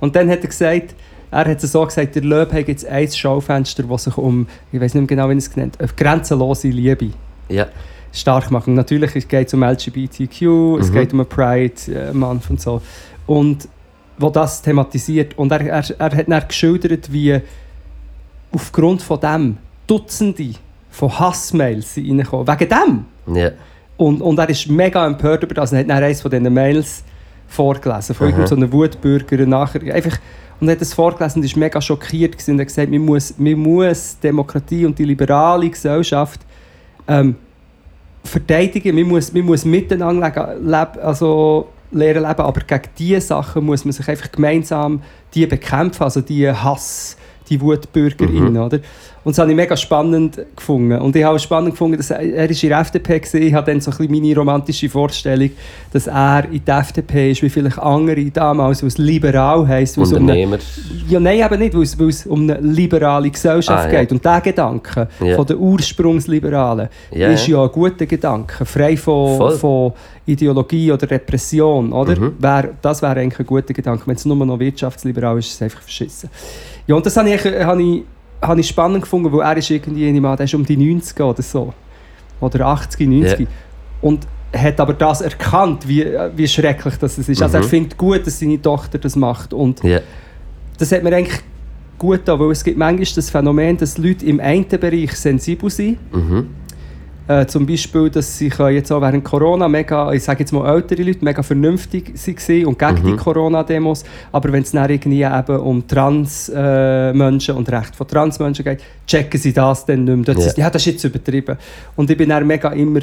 Und 0.00 0.14
dann 0.16 0.28
hat 0.28 0.40
er 0.42 0.48
gesagt, 0.48 0.94
er 1.30 1.44
hat 1.46 1.62
es 1.64 1.72
so 1.72 1.84
gesagt, 1.84 2.14
der 2.14 2.22
Löb 2.22 2.52
hat 2.52 2.68
jetzt 2.68 2.86
ein 2.86 3.08
Schaufenster, 3.10 3.84
das 3.84 4.04
sich 4.04 4.16
um, 4.16 4.46
ich 4.72 4.80
weiß 4.80 4.94
nicht 4.94 5.02
mehr 5.02 5.06
genau, 5.06 5.28
wie 5.28 5.34
er 5.34 5.38
es 5.38 5.50
genannt 5.50 5.78
hat, 5.80 5.96
grenzenlose 5.96 6.68
Liebe 6.68 7.10
Ja, 7.48 7.66
stark 8.12 8.50
machen. 8.50 8.74
Natürlich 8.74 9.16
es 9.16 9.26
geht 9.28 9.48
es 9.48 9.54
um 9.54 9.62
LGBTQ, 9.62 10.78
es 10.80 10.90
Mhm. 10.90 10.92
geht 10.92 11.12
um 11.12 11.20
einen 11.20 11.28
Pride-Month 11.28 12.50
und 12.50 12.60
so. 12.60 12.82
Und 13.26 13.68
wo 14.18 14.30
das 14.30 14.62
thematisiert. 14.62 15.36
Und 15.38 15.52
er, 15.52 15.60
er, 15.60 15.84
er 15.98 16.16
hat 16.16 16.28
dann 16.28 16.48
geschildert, 16.48 17.12
wie 17.12 17.40
aufgrund 18.52 19.02
von 19.02 19.20
dem 19.20 19.56
Dutzende 19.86 20.54
von 20.90 21.18
Hassmails 21.18 21.94
sind 21.94 22.08
reingekommen. 22.08 22.46
Wegen 22.46 22.68
dem! 22.68 23.36
ja. 23.36 23.50
Und, 23.96 24.20
und 24.22 24.38
er 24.38 24.48
ist 24.48 24.68
mega 24.68 25.06
empört 25.06 25.44
über 25.44 25.54
das. 25.54 25.72
Und 25.72 25.78
hat 25.78 25.88
dann 25.88 26.02
eines 26.02 26.20
von 26.20 26.30
diesen 26.30 26.52
Mails 26.52 27.04
vorgelesen. 27.46 28.14
Von 28.14 28.26
Aha. 28.28 28.38
irgendeinem 28.38 28.70
so 28.70 28.76
Wutbürger. 28.76 29.46
Nachher 29.46 29.94
einfach, 29.94 30.18
und 30.60 30.68
er 30.68 30.72
hat 30.72 30.80
das 30.80 30.92
vorgelesen 30.92 31.40
und 31.40 31.44
ist 31.44 31.56
mega 31.56 31.80
schockiert. 31.80 32.32
Gewesen. 32.32 32.52
Und 32.52 32.60
hat 32.60 32.66
gesagt, 32.66 32.90
man 32.90 33.04
muss, 33.04 33.34
man 33.38 33.54
muss 33.54 34.18
Demokratie 34.18 34.84
und 34.84 34.98
die 34.98 35.04
liberale 35.04 35.70
Gesellschaft 35.70 36.40
ähm, 37.06 37.36
verteidigen. 38.24 38.96
Man 38.96 39.06
muss, 39.06 39.32
man 39.32 39.44
muss 39.44 39.64
miteinander 39.64 40.28
leben, 40.28 40.66
leben, 40.66 41.00
also 41.00 41.68
lernen 41.94 42.22
leben. 42.22 42.40
Aber 42.40 42.60
gegen 42.60 42.88
diese 42.98 43.20
Sachen 43.20 43.64
muss 43.64 43.84
man 43.84 43.92
sich 43.92 44.08
einfach 44.08 44.30
gemeinsam 44.30 45.02
die 45.34 45.46
bekämpfen. 45.46 46.02
Also 46.02 46.20
die 46.20 46.50
Hass, 46.50 47.16
die 47.48 47.60
WutbürgerInnen. 47.60 48.52
Mhm. 48.54 48.60
Oder? 48.60 48.80
Und 49.24 49.32
das 49.32 49.38
habe 49.38 49.50
ich 49.50 49.56
mega 49.56 49.74
spannend 49.76 50.38
gefunden. 50.54 50.98
Und 51.00 51.16
ich 51.16 51.24
habe 51.24 51.38
spannend 51.38 51.70
gefunden, 51.70 51.96
dass 51.96 52.10
er, 52.10 52.20
er 52.20 52.50
ist 52.50 52.62
in 52.62 52.68
der 52.68 52.80
FDP 52.80 53.22
war. 53.22 53.40
Ich 53.40 53.54
habe 53.54 53.70
dann 53.72 53.80
so 53.80 53.90
ein 53.90 53.96
bisschen 53.96 54.12
meine 54.12 54.36
romantische 54.36 54.90
Vorstellung, 54.90 55.50
dass 55.92 56.06
er 56.06 56.44
in 56.52 56.62
der 56.64 56.78
FDP 56.78 57.30
ist, 57.30 57.42
wie 57.42 57.48
vielleicht 57.48 57.78
andere 57.78 58.22
damals, 58.26 58.84
was 58.84 58.98
liberal 58.98 59.66
heisst. 59.66 59.96
weil 59.96 60.04
es 60.04 60.10
um 60.12 60.16
eine, 60.18 60.24
Unternehmer. 60.24 60.58
ja, 61.08 61.20
nein, 61.20 61.40
eben 61.40 61.58
nicht, 61.58 61.74
weil 61.74 61.82
es, 61.84 61.98
weil 61.98 62.08
es 62.10 62.26
um 62.26 62.42
eine 62.42 62.60
liberale 62.60 63.30
Gesellschaft 63.30 63.86
Ah, 63.88 63.92
ja. 63.92 64.00
geht. 64.00 64.12
Und 64.12 64.22
der 64.24 64.40
Gedanke 64.42 65.08
Ja. 65.20 65.36
von 65.36 65.46
den 65.46 65.56
Ursprungsliberalen 65.56 66.88
Ja, 67.12 67.28
ist 67.30 67.46
ja. 67.46 67.62
ein 67.62 67.70
guter 67.70 68.06
Gedanke, 68.06 68.64
frei 68.64 68.96
von, 68.96 69.36
Voll. 69.38 69.52
von 69.58 69.92
Ideologie 70.26 70.92
oder 70.92 71.10
Repression. 71.10 71.92
Oder? 71.92 72.18
Mhm. 72.18 72.34
Wär, 72.38 72.70
das 72.82 73.02
wäre 73.02 73.20
eigentlich 73.20 73.40
ein 73.40 73.46
guter 73.46 73.72
Gedanke. 73.74 74.02
Wenn 74.06 74.16
es 74.16 74.24
nur 74.24 74.36
noch 74.36 74.58
wirtschaftsliberal 74.58 75.38
ist, 75.38 75.46
ist 75.48 75.54
es 75.54 75.62
einfach 75.62 75.80
verschissen. 75.82 76.28
Ja, 76.86 76.94
und 76.94 77.04
das 77.06 77.16
habe 77.16 77.30
ich, 77.30 77.42
eigentlich- 77.44 77.64
habe 77.64 77.82
ich, 77.82 78.02
habe 78.46 78.60
ich 78.60 78.68
spannend 78.68 79.02
gefunden, 79.02 79.32
weil 79.32 79.40
er 79.40 79.56
ist 79.56 79.70
irgendwie, 79.70 80.12
meine, 80.20 80.36
der 80.36 80.44
ist 80.44 80.54
um 80.54 80.64
die 80.64 80.76
90 80.76 81.20
oder 81.20 81.42
so. 81.42 81.72
Oder 82.40 82.66
80, 82.66 83.08
90. 83.08 83.40
Ja. 83.40 83.46
Und 84.02 84.26
hat 84.54 84.78
aber 84.80 84.92
das 84.94 85.20
erkannt, 85.20 85.86
wie, 85.88 86.06
wie 86.36 86.46
schrecklich 86.46 86.94
das 86.96 87.18
ist. 87.18 87.42
Also 87.42 87.56
er 87.56 87.62
Mhm. 87.64 87.68
findet 87.68 87.96
gut, 87.98 88.26
dass 88.26 88.38
seine 88.38 88.60
Tochter 88.60 88.98
das 88.98 89.16
macht. 89.16 89.52
Und 89.52 89.82
Ja, 89.82 90.00
das 90.78 90.92
hat 90.92 91.02
mir 91.02 91.14
eigentlich 91.14 91.40
gut 91.98 92.18
getan, 92.18 92.38
weil 92.40 92.50
es 92.50 92.62
gibt 92.62 92.78
manchmal 92.78 93.06
das 93.14 93.30
Phänomen, 93.30 93.76
dass 93.76 93.98
Leute 93.98 94.26
im 94.26 94.40
einen 94.40 94.66
Bereich 94.68 95.12
sensibel 95.12 95.70
sind 95.70 95.98
mhm. 96.12 96.48
Äh, 97.26 97.46
zum 97.46 97.64
Beispiel, 97.66 98.10
dass 98.10 98.38
können 98.38 98.74
jetzt 98.76 98.92
auch 98.92 99.00
während 99.00 99.24
Corona 99.24 99.66
mega, 99.66 100.12
ich 100.12 100.22
sage 100.22 100.40
jetzt 100.40 100.52
mal 100.52 100.74
ältere 100.74 101.02
Leute, 101.02 101.24
mega 101.24 101.42
vernünftig 101.42 102.12
waren 102.14 102.66
und 102.66 102.78
gegen 102.78 103.02
Mhm. 103.02 103.06
die 103.12 103.16
Corona-Demos. 103.16 104.04
Aber 104.30 104.52
wenn 104.52 104.62
es 104.62 104.72
dann 104.72 104.90
irgendwie 104.90 105.22
eben 105.22 105.56
um 105.60 105.86
Trans-Menschen 105.88 107.54
und 107.56 107.70
Recht 107.72 107.96
von 107.96 108.06
Trans-Menschen 108.06 108.64
geht, 108.64 108.80
checken 109.06 109.40
sie 109.40 109.52
das 109.52 109.86
dann 109.86 110.04
nicht 110.04 110.14
mehr. 110.16 110.24
Dort 110.26 110.38
Ja. 110.38 110.46
ist- 110.46 110.58
ja, 110.58 110.70
das 110.70 110.82
ist 110.82 110.92
jetzt 110.92 111.04
übertrieben. 111.04 111.56
Und 111.96 112.10
ich 112.10 112.16
bin 112.16 112.28
dann 112.28 112.46
mega 112.46 112.70
immer 112.70 113.00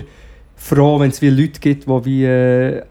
froh, 0.56 1.00
wenn 1.00 1.10
es 1.10 1.22
wie 1.22 1.30
Leute 1.30 1.60
gibt, 1.60 1.86
die 1.88 2.06
wie 2.06 2.26
äh, 2.26 2.82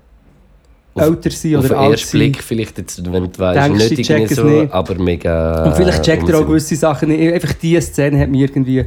älter 0.97 1.31
sind 1.31 1.57
oder 1.57 1.79
alt 1.79 1.93
ersten 1.93 2.09
sind. 2.09 2.19
Blick 2.19 2.43
vielleicht 2.43 2.77
jetzt, 2.79 3.05
wenn 3.13 3.23
du 3.31 3.39
weißt, 3.39 3.71
nicht 3.73 3.83
irgendwie 3.93 4.03
checken 4.03 4.35
so, 4.35 4.43
es 4.49 4.63
nicht? 4.63 4.73
aber 4.73 4.95
mega... 4.97 5.65
Und 5.65 5.77
vielleicht 5.77 6.03
checkt 6.03 6.29
er 6.29 6.41
auch 6.41 6.47
gewisse 6.47 6.75
Sachen 6.75 7.09
nicht. 7.11 7.33
Einfach 7.33 7.53
diese 7.55 7.81
Szene 7.81 8.19
hat 8.19 8.29
mir 8.29 8.41
irgendwie 8.49 8.85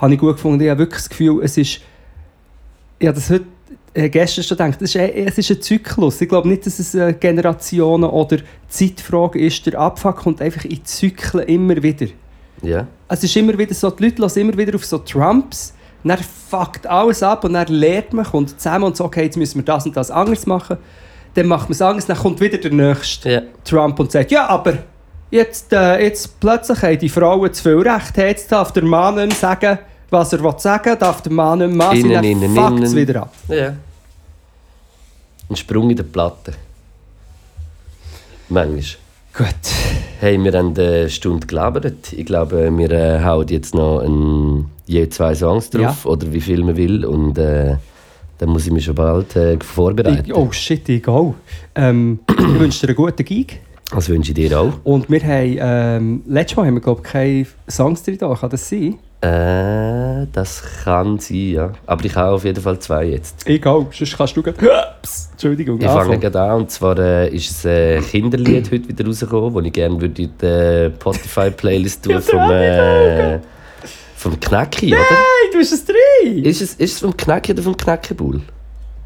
habe 0.00 0.14
ich 0.14 0.18
gut 0.20 0.36
gefunden. 0.36 0.62
Ich 0.62 0.70
habe 0.70 0.80
wirklich 0.80 1.00
das 1.02 1.08
Gefühl, 1.08 1.40
es 1.42 1.56
ist. 1.56 1.80
Ich 2.98 3.06
habe 3.06 3.14
das 3.14 3.30
heute 3.30 3.44
äh, 3.94 4.08
gestern 4.08 4.44
schon 4.44 4.56
gedacht, 4.56 4.82
es 4.82 4.94
ist, 4.94 4.96
ein- 5.00 5.10
es 5.26 5.38
ist 5.38 5.50
ein 5.50 5.60
Zyklus. 5.62 6.20
Ich 6.20 6.28
glaube 6.28 6.48
nicht, 6.48 6.64
dass 6.66 6.78
es 6.78 6.94
eine 6.94 7.14
Generationen- 7.14 8.08
oder 8.10 8.38
Zeitfrage 8.68 9.40
ist. 9.40 9.64
Der 9.66 9.78
Abfuck 9.78 10.16
kommt 10.16 10.40
einfach 10.42 10.64
in 10.64 10.84
Zyklen 10.84 11.46
immer 11.48 11.82
wieder. 11.82 12.06
Ja. 12.62 12.86
Es 13.08 13.24
ist 13.24 13.34
immer 13.36 13.56
wieder 13.56 13.74
so, 13.74 13.90
die 13.90 14.04
Leute 14.04 14.22
hören 14.22 14.36
immer 14.36 14.56
wieder 14.56 14.74
auf 14.76 14.84
so 14.84 14.98
Trumps, 14.98 15.74
dann 16.04 16.18
fuckt 16.18 16.86
alles 16.86 17.22
ab 17.22 17.44
und 17.44 17.54
dann 17.54 17.66
lernt 17.68 18.12
man, 18.12 18.24
kommt 18.24 18.50
zusammen 18.50 18.84
und 18.84 18.96
sagt, 18.96 19.08
okay, 19.08 19.24
jetzt 19.24 19.36
müssen 19.36 19.56
wir 19.58 19.64
das 19.64 19.86
und 19.86 19.96
das 19.96 20.10
anders 20.10 20.46
machen. 20.46 20.76
Dann 21.34 21.46
macht 21.46 21.64
man 21.68 21.72
es 21.72 21.82
anders, 21.82 22.06
dann 22.06 22.16
kommt 22.18 22.40
wieder 22.40 22.58
der 22.58 22.72
Nächste. 22.72 23.30
ja. 23.30 23.42
Trump 23.64 23.98
und 23.98 24.12
sagt, 24.12 24.30
ja, 24.30 24.46
aber 24.48 24.78
jetzt, 25.30 25.72
äh, 25.72 26.02
jetzt 26.04 26.38
plötzlich 26.38 26.82
haben 26.82 26.98
die 26.98 27.08
Frauen 27.08 27.52
zu 27.52 27.62
viel 27.62 27.78
Recht. 27.88 28.16
Jetzt 28.16 28.52
darf 28.52 28.72
der 28.72 28.84
Mann 28.84 29.30
sagen, 29.32 29.78
was 30.10 30.32
er 30.32 30.42
will 30.42 30.58
sagen 30.58 30.96
darf 30.98 31.22
der 31.22 31.32
Mann 31.32 31.58
nicht 31.58 31.78
sein, 31.78 31.94
Innen, 31.96 32.12
dann 32.12 32.24
innen, 32.24 32.54
fuckt 32.54 32.82
es 32.82 32.96
wieder 32.96 33.22
ab. 33.22 33.34
Ja. 33.48 33.74
Ein 35.48 35.56
Sprung 35.56 35.90
in 35.90 35.96
der 35.96 36.04
Platte. 36.04 36.52
Manchmal. 38.48 38.82
Gut. 39.32 39.46
Hey, 40.18 40.42
wir 40.42 40.52
haben 40.52 40.76
eine 40.76 41.08
Stunde 41.08 41.46
gelabert. 41.46 42.12
Ich 42.12 42.26
glaube, 42.26 42.76
wir 42.76 42.90
äh, 42.90 43.22
hauen 43.22 43.46
jetzt 43.48 43.74
noch 43.74 44.00
ein, 44.00 44.66
je 44.86 45.08
zwei 45.08 45.34
Songs 45.34 45.70
drauf, 45.70 46.04
oder 46.04 46.32
wie 46.32 46.40
viel 46.40 46.62
man 46.64 46.76
will. 46.76 47.04
Und 47.04 47.38
äh, 47.38 47.76
dann 48.38 48.48
muss 48.48 48.66
ich 48.66 48.72
mich 48.72 48.84
schon 48.84 48.96
bald 48.96 49.36
äh, 49.36 49.56
vorbereiten. 49.62 50.24
Ich, 50.26 50.34
oh 50.34 50.50
shit, 50.50 50.88
ich 50.88 51.02
gehe. 51.02 51.34
Ähm, 51.74 52.20
ich 52.28 52.58
wünsche 52.58 52.86
dir 52.86 52.88
einen 52.88 52.96
guten 52.96 53.24
Gig. 53.24 53.60
Das 53.90 54.08
wünsche 54.08 54.32
ich 54.32 54.34
dir 54.34 54.60
auch. 54.60 54.72
Und 54.84 55.08
wir 55.08 55.20
haben, 55.20 55.56
ähm, 55.60 56.22
letztes 56.26 56.56
Mal 56.56 56.66
haben 56.66 56.74
wir, 56.74 56.80
glaube 56.80 57.02
ich, 57.04 57.10
keine 57.10 57.46
Songs 57.68 58.02
drin 58.02 58.18
da. 58.18 58.34
Kann 58.34 58.50
das 58.50 58.68
sein? 58.68 58.98
Äh, 59.22 60.26
das 60.32 60.62
kann 60.82 61.18
sein, 61.18 61.50
ja. 61.50 61.72
Aber 61.86 62.04
ich 62.04 62.16
habe 62.16 62.32
auf 62.32 62.44
jeden 62.44 62.62
Fall 62.62 62.78
zwei 62.78 63.04
jetzt. 63.04 63.46
Ich 63.46 63.60
gehe. 63.60 63.86
Sonst 63.92 64.16
kannst 64.16 64.36
du 64.36 64.42
gehen. 64.42 64.54
Psst, 65.02 65.32
Entschuldigung. 65.32 65.78
Ich 65.78 65.86
fange 65.86 66.00
anfangen. 66.00 66.20
gerade 66.20 66.40
an. 66.40 66.60
Und 66.62 66.70
zwar 66.70 66.98
äh, 66.98 67.28
ist 67.28 67.66
ein 67.66 68.02
Kinderlied 68.02 68.70
heute 68.70 68.88
wieder 68.88 69.06
rausgekommen, 69.06 69.54
das 69.54 69.64
ich 69.64 69.72
gerne 69.72 70.00
würde 70.00 70.22
in 70.22 70.32
die 70.40 70.90
Spotify-Playlist 70.96 72.02
tun 72.02 72.22
vom, 72.22 72.50
äh, 72.50 73.40
vom 74.16 74.40
Knacki, 74.40 74.92
oder? 74.92 75.00
Hey, 75.00 75.52
du 75.52 75.58
hast 75.58 75.72
es 75.72 75.84
drin! 75.84 76.44
Ist 76.44 76.62
es, 76.62 76.74
ist 76.74 76.94
es 76.94 77.00
vom 77.00 77.14
Knacki 77.14 77.52
oder 77.52 77.62
vom 77.62 77.76
Knackebull? 77.76 78.40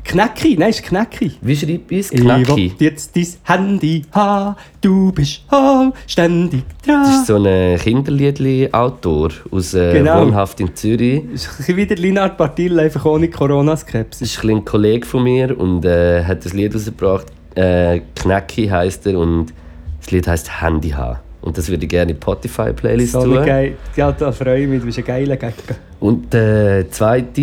Knacki, 0.04 0.56
nein, 0.58 0.70
ist 0.70 0.82
Knacki. 0.82 1.32
Wie 1.40 1.56
schreibt 1.56 1.90
man 1.90 2.00
es? 2.00 2.12
Ich 2.12 2.20
will 2.20 2.26
Knacki. 2.44 2.72
jetzt 2.78 3.16
dein 3.16 3.26
Handy 3.44 4.02
haben, 4.12 4.54
du 4.80 5.10
bist 5.12 5.42
oh, 5.50 5.90
ständig 6.06 6.62
Das 6.86 7.08
ist 7.20 7.28
dran. 7.30 7.42
so 7.42 7.48
ein 7.48 7.78
Kinderliedli-Autor 7.78 9.30
aus 9.50 9.74
äh, 9.74 9.92
Genau. 9.94 10.20
Wohnhaft 10.26 10.60
in 10.60 10.74
Zürich. 10.76 11.22
Das 11.32 11.42
ist 11.42 11.48
ein 11.48 11.56
bisschen 11.56 11.76
wie 11.78 11.86
der 11.86 11.96
Linard 11.96 12.36
Bartil, 12.36 12.78
einfach 12.78 13.04
ohne 13.06 13.28
Das 13.28 13.36
Corona-Skepsis. 13.38 14.34
ist 14.36 14.44
ein, 14.44 14.50
ein 14.50 14.64
Kollege 14.64 15.06
von 15.06 15.22
mir 15.24 15.58
und 15.58 15.84
äh, 15.84 16.22
hat 16.22 16.44
das 16.44 16.52
Lied 16.52 16.74
rausgebracht. 16.74 17.26
Äh, 17.54 18.00
Knacki 18.14 18.66
heisst 18.68 19.06
er 19.06 19.18
und 19.18 19.52
das 20.00 20.10
Lied 20.10 20.26
heisst 20.28 20.60
Handy 20.60 20.90
haben. 20.90 21.18
Und 21.40 21.56
das 21.58 21.68
würde 21.68 21.84
ich 21.84 21.90
gerne 21.90 22.12
in 22.12 22.18
die 22.18 22.22
Spotify-Playlist 22.22 23.12
So 23.12 23.22
tun. 23.24 23.44
geil, 23.44 23.74
ja, 23.96 24.12
da 24.12 24.32
freue 24.32 24.62
ich 24.62 24.68
mich, 24.68 24.80
du 24.80 24.86
bist 24.86 24.98
ein 24.98 25.04
geiler 25.04 25.36
Gagger. 25.36 25.76
Und 26.00 26.32
der 26.32 26.90
zweite 26.90 27.40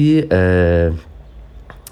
äh, 0.90 0.92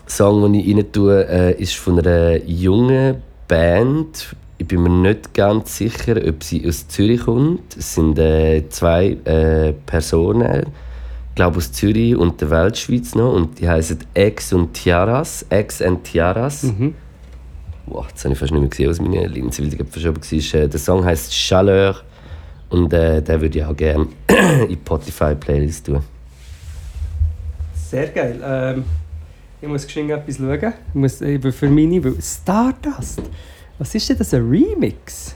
Song, 0.10 0.42
den 0.42 0.56
ich 0.56 0.76
rein 0.76 0.92
tue, 0.92 1.28
äh, 1.28 1.62
ist 1.62 1.76
von 1.76 2.00
einer 2.00 2.44
jungen 2.44 3.22
Band. 3.48 4.36
Ich 4.58 4.68
bin 4.68 4.84
mir 4.84 4.90
nicht 4.90 5.34
ganz 5.34 5.78
sicher, 5.78 6.18
ob 6.28 6.44
sie 6.44 6.68
aus 6.68 6.88
Zürich 6.88 7.22
kommt. 7.22 7.78
Es 7.78 7.96
sind 7.96 8.20
äh, 8.20 8.68
zwei 8.70 9.18
äh, 9.24 9.74
Personen, 9.86 10.64
ich 11.30 11.36
glaube 11.36 11.58
aus 11.58 11.72
Zürich 11.72 12.16
und 12.16 12.42
der 12.42 12.50
Weltschweiz 12.50 13.16
noch. 13.16 13.34
Und 13.34 13.60
die 13.60 13.70
heißen 13.70 14.00
Ex 14.14 14.52
und 14.52 14.74
Tiaras. 14.74 15.46
Ex 15.50 15.82
and 15.82 16.04
Tiaras. 16.04 16.64
Mhm. 16.64 16.96
Wow, 17.86 18.08
jetzt 18.10 18.24
habe 18.24 18.34
ich 18.34 18.40
fast 18.40 18.52
nicht 18.52 18.62
mehr 18.62 18.70
gesehen 18.70 18.90
aus 18.90 19.00
meiner 19.00 19.28
Linse, 19.28 19.62
weil 19.62 19.70
die 19.70 19.78
verschoben 19.78 20.22
war. 20.22 20.60
Äh, 20.60 20.68
der 20.68 20.80
Song 20.80 21.06
heißt 21.06 21.32
Chaleur. 21.32 21.96
Und 22.70 22.94
äh, 22.94 23.22
den 23.22 23.42
würde 23.42 23.60
ich 23.60 23.66
auch 23.66 23.76
gerne 23.76 24.08
in 24.64 24.70
die 24.70 24.76
Spotify-Playlist 24.76 25.86
tun. 25.86 26.02
Sehr 27.74 28.08
geil. 28.08 28.40
Ähm, 28.44 28.84
ich 29.62 29.68
muss 29.68 29.86
geschwind 29.86 30.12
etwas 30.12 30.38
schauen. 30.38 30.74
Ich 30.90 30.96
muss, 30.96 31.22
äh, 31.22 31.52
für 31.52 31.70
meine, 31.70 32.04
weil 32.04 32.16
Stardust. 32.22 33.22
Was 33.78 33.96
ist 33.96 34.10
denn 34.10 34.18
das, 34.18 34.34
ein 34.34 34.48
Remix? 34.48 35.36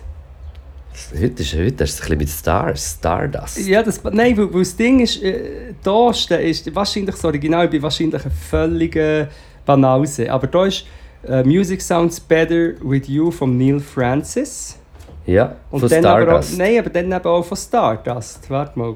Heute 1.13 1.41
ist, 1.41 1.53
heute 1.53 1.83
ist 1.83 1.93
es 1.93 2.01
ein 2.01 2.01
bisschen 2.01 2.17
mit 2.17 2.29
Stars, 2.29 2.97
Stardust. 2.99 3.59
Ja, 3.65 3.81
das, 3.81 4.03
nein, 4.03 4.37
weil, 4.37 4.53
weil 4.53 4.61
das 4.61 4.75
Ding 4.75 4.99
ist, 4.99 5.21
äh, 5.23 5.73
da 5.83 6.11
ist 6.11 6.75
wahrscheinlich 6.75 7.15
das 7.15 7.25
Original, 7.25 7.65
ich 7.65 7.71
bin 7.71 7.81
wahrscheinlich 7.81 8.23
ein 8.23 8.31
völliger 8.31 9.27
Banause. 9.65 10.31
Aber 10.31 10.47
da 10.47 10.65
ist 10.65 10.85
äh, 11.27 11.43
Music 11.43 11.81
Sounds 11.81 12.19
Better 12.19 12.73
With 12.81 13.07
You 13.07 13.31
von 13.31 13.57
Neil 13.57 13.79
Francis. 13.79 14.77
Ja, 15.25 15.55
Und 15.71 15.79
von 15.79 15.89
dann 15.89 16.05
aber 16.05 16.21
auch, 16.21 16.25
Stardust. 16.27 16.57
nein, 16.57 16.79
aber 16.79 16.89
dann 16.89 17.11
eben 17.11 17.25
auch 17.25 17.45
von 17.45 17.57
Stardust. 17.57 18.49
Warte 18.49 18.77
mal. 18.77 18.95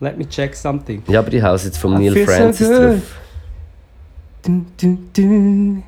Let 0.00 0.18
me 0.18 0.28
check 0.28 0.54
something. 0.54 1.02
Ja, 1.08 1.20
aber 1.20 1.32
ich 1.32 1.42
hau's 1.42 1.64
jetzt 1.64 1.78
von 1.78 1.94
Neil 1.94 2.12
so 2.12 2.24
Francis 2.24 2.68
good. 2.68 2.78
drauf. 2.78 3.02
Dun, 4.46 4.66
dun, 4.80 5.10
dun. 5.12 5.82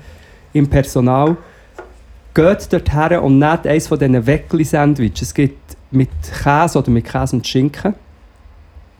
im 0.51 0.67
Personal. 0.67 1.37
Geht 2.33 2.73
dort 2.73 2.93
her 2.93 3.23
und 3.23 3.39
nehmt 3.39 3.65
eines 3.65 3.87
von 3.87 3.97
diesen 3.97 4.27
Weckli-Sandwiches. 4.27 5.29
Es 5.29 5.33
gibt 5.33 5.77
mit 5.91 6.09
Käse 6.43 6.77
oder 6.77 6.91
mit 6.91 7.05
Käse 7.05 7.37
und 7.37 7.47
Schinken. 7.47 7.93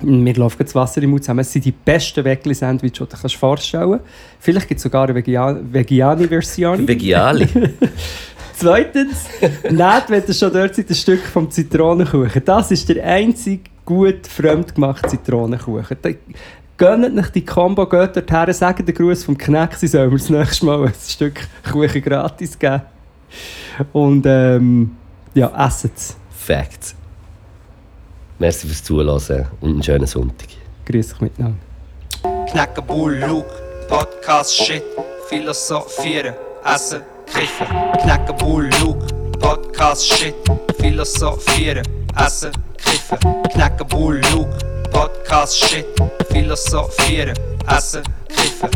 Mir 0.01 0.33
läuft 0.33 0.59
das 0.59 0.75
Wasser 0.75 1.01
im 1.01 1.11
Mund 1.11 1.23
zusammen. 1.23 1.39
Es 1.41 1.51
sind 1.53 1.65
die 1.65 1.71
besten 1.71 2.25
Weckli-Sandwiches, 2.25 2.97
die 2.97 3.05
du 3.05 3.05
dir 3.05 3.29
vorstellen 3.29 3.91
kannst. 3.91 4.05
Vielleicht 4.39 4.67
gibt 4.67 4.79
es 4.79 4.83
sogar 4.83 5.07
eine 5.07 5.15
Vegiani-Version. 5.15 6.87
Vegiali. 6.87 7.47
Zweitens, 8.55 9.25
nehmt, 9.63 10.09
wenn 10.09 10.23
ihr 10.27 10.33
schon 10.33 10.53
dort 10.53 10.75
seid, 10.75 10.89
ein 10.89 10.95
Stück 10.95 11.21
vom 11.21 11.49
Zitronenkuchen. 11.49 12.43
Das 12.45 12.71
ist 12.71 12.87
der 12.89 13.03
einzige 13.03 13.63
gut 13.85 14.27
fremdgemachte 14.27 15.09
Zitronenkuchen. 15.09 15.97
Gönnt 16.77 17.19
euch 17.19 17.29
die 17.29 17.45
Combo, 17.45 17.85
geht 17.85 18.15
dorthin, 18.15 18.53
sagt 18.53 18.87
den 18.87 18.95
Gruß 18.95 19.23
vom 19.23 19.37
Kneck, 19.37 19.75
sie 19.75 19.87
sollen 19.87 20.09
mir 20.09 20.17
das 20.17 20.29
nächste 20.29 20.65
Mal 20.65 20.85
ein 20.85 20.93
Stück 21.07 21.41
Kuchen 21.71 22.01
gratis 22.01 22.57
geben. 22.57 22.81
Und 23.91 24.25
ähm, 24.25 24.91
ja, 25.33 25.51
essen 25.67 25.91
es. 25.95 26.15
Facts. 26.31 26.95
Merci 28.43 28.67
fürs 28.67 28.83
Zuhören 28.83 29.47
und 29.61 29.69
einen 29.69 29.83
schönen 29.83 30.05
Sonntag. 30.05 30.49
Grüß 30.83 31.13
euch 31.13 31.21
miteinander. 31.21 31.57
Knacken, 32.51 32.85
Bull, 32.85 33.15
Luke, 33.25 33.47
Podcast, 33.87 34.53
Shit, 34.53 34.83
Philosophieren, 35.29 36.33
Essen, 36.65 37.03
Kiffen. 37.25 37.67
Knacken, 38.01 38.35
Bull, 38.35 38.69
Luke, 38.81 39.07
Podcast, 39.39 40.05
Shit, 40.05 40.35
Philosophieren, 40.77 41.87
Essen, 42.17 42.51
Kiffen. 42.75 43.17
Knacken, 43.53 43.87
Bull, 43.87 44.19
Luke, 44.33 44.89
Podcast, 44.91 45.63
Shit, 45.63 45.85
Philosophieren, 46.29 47.39
Essen, 47.69 48.03
Kiffen. 48.27 48.69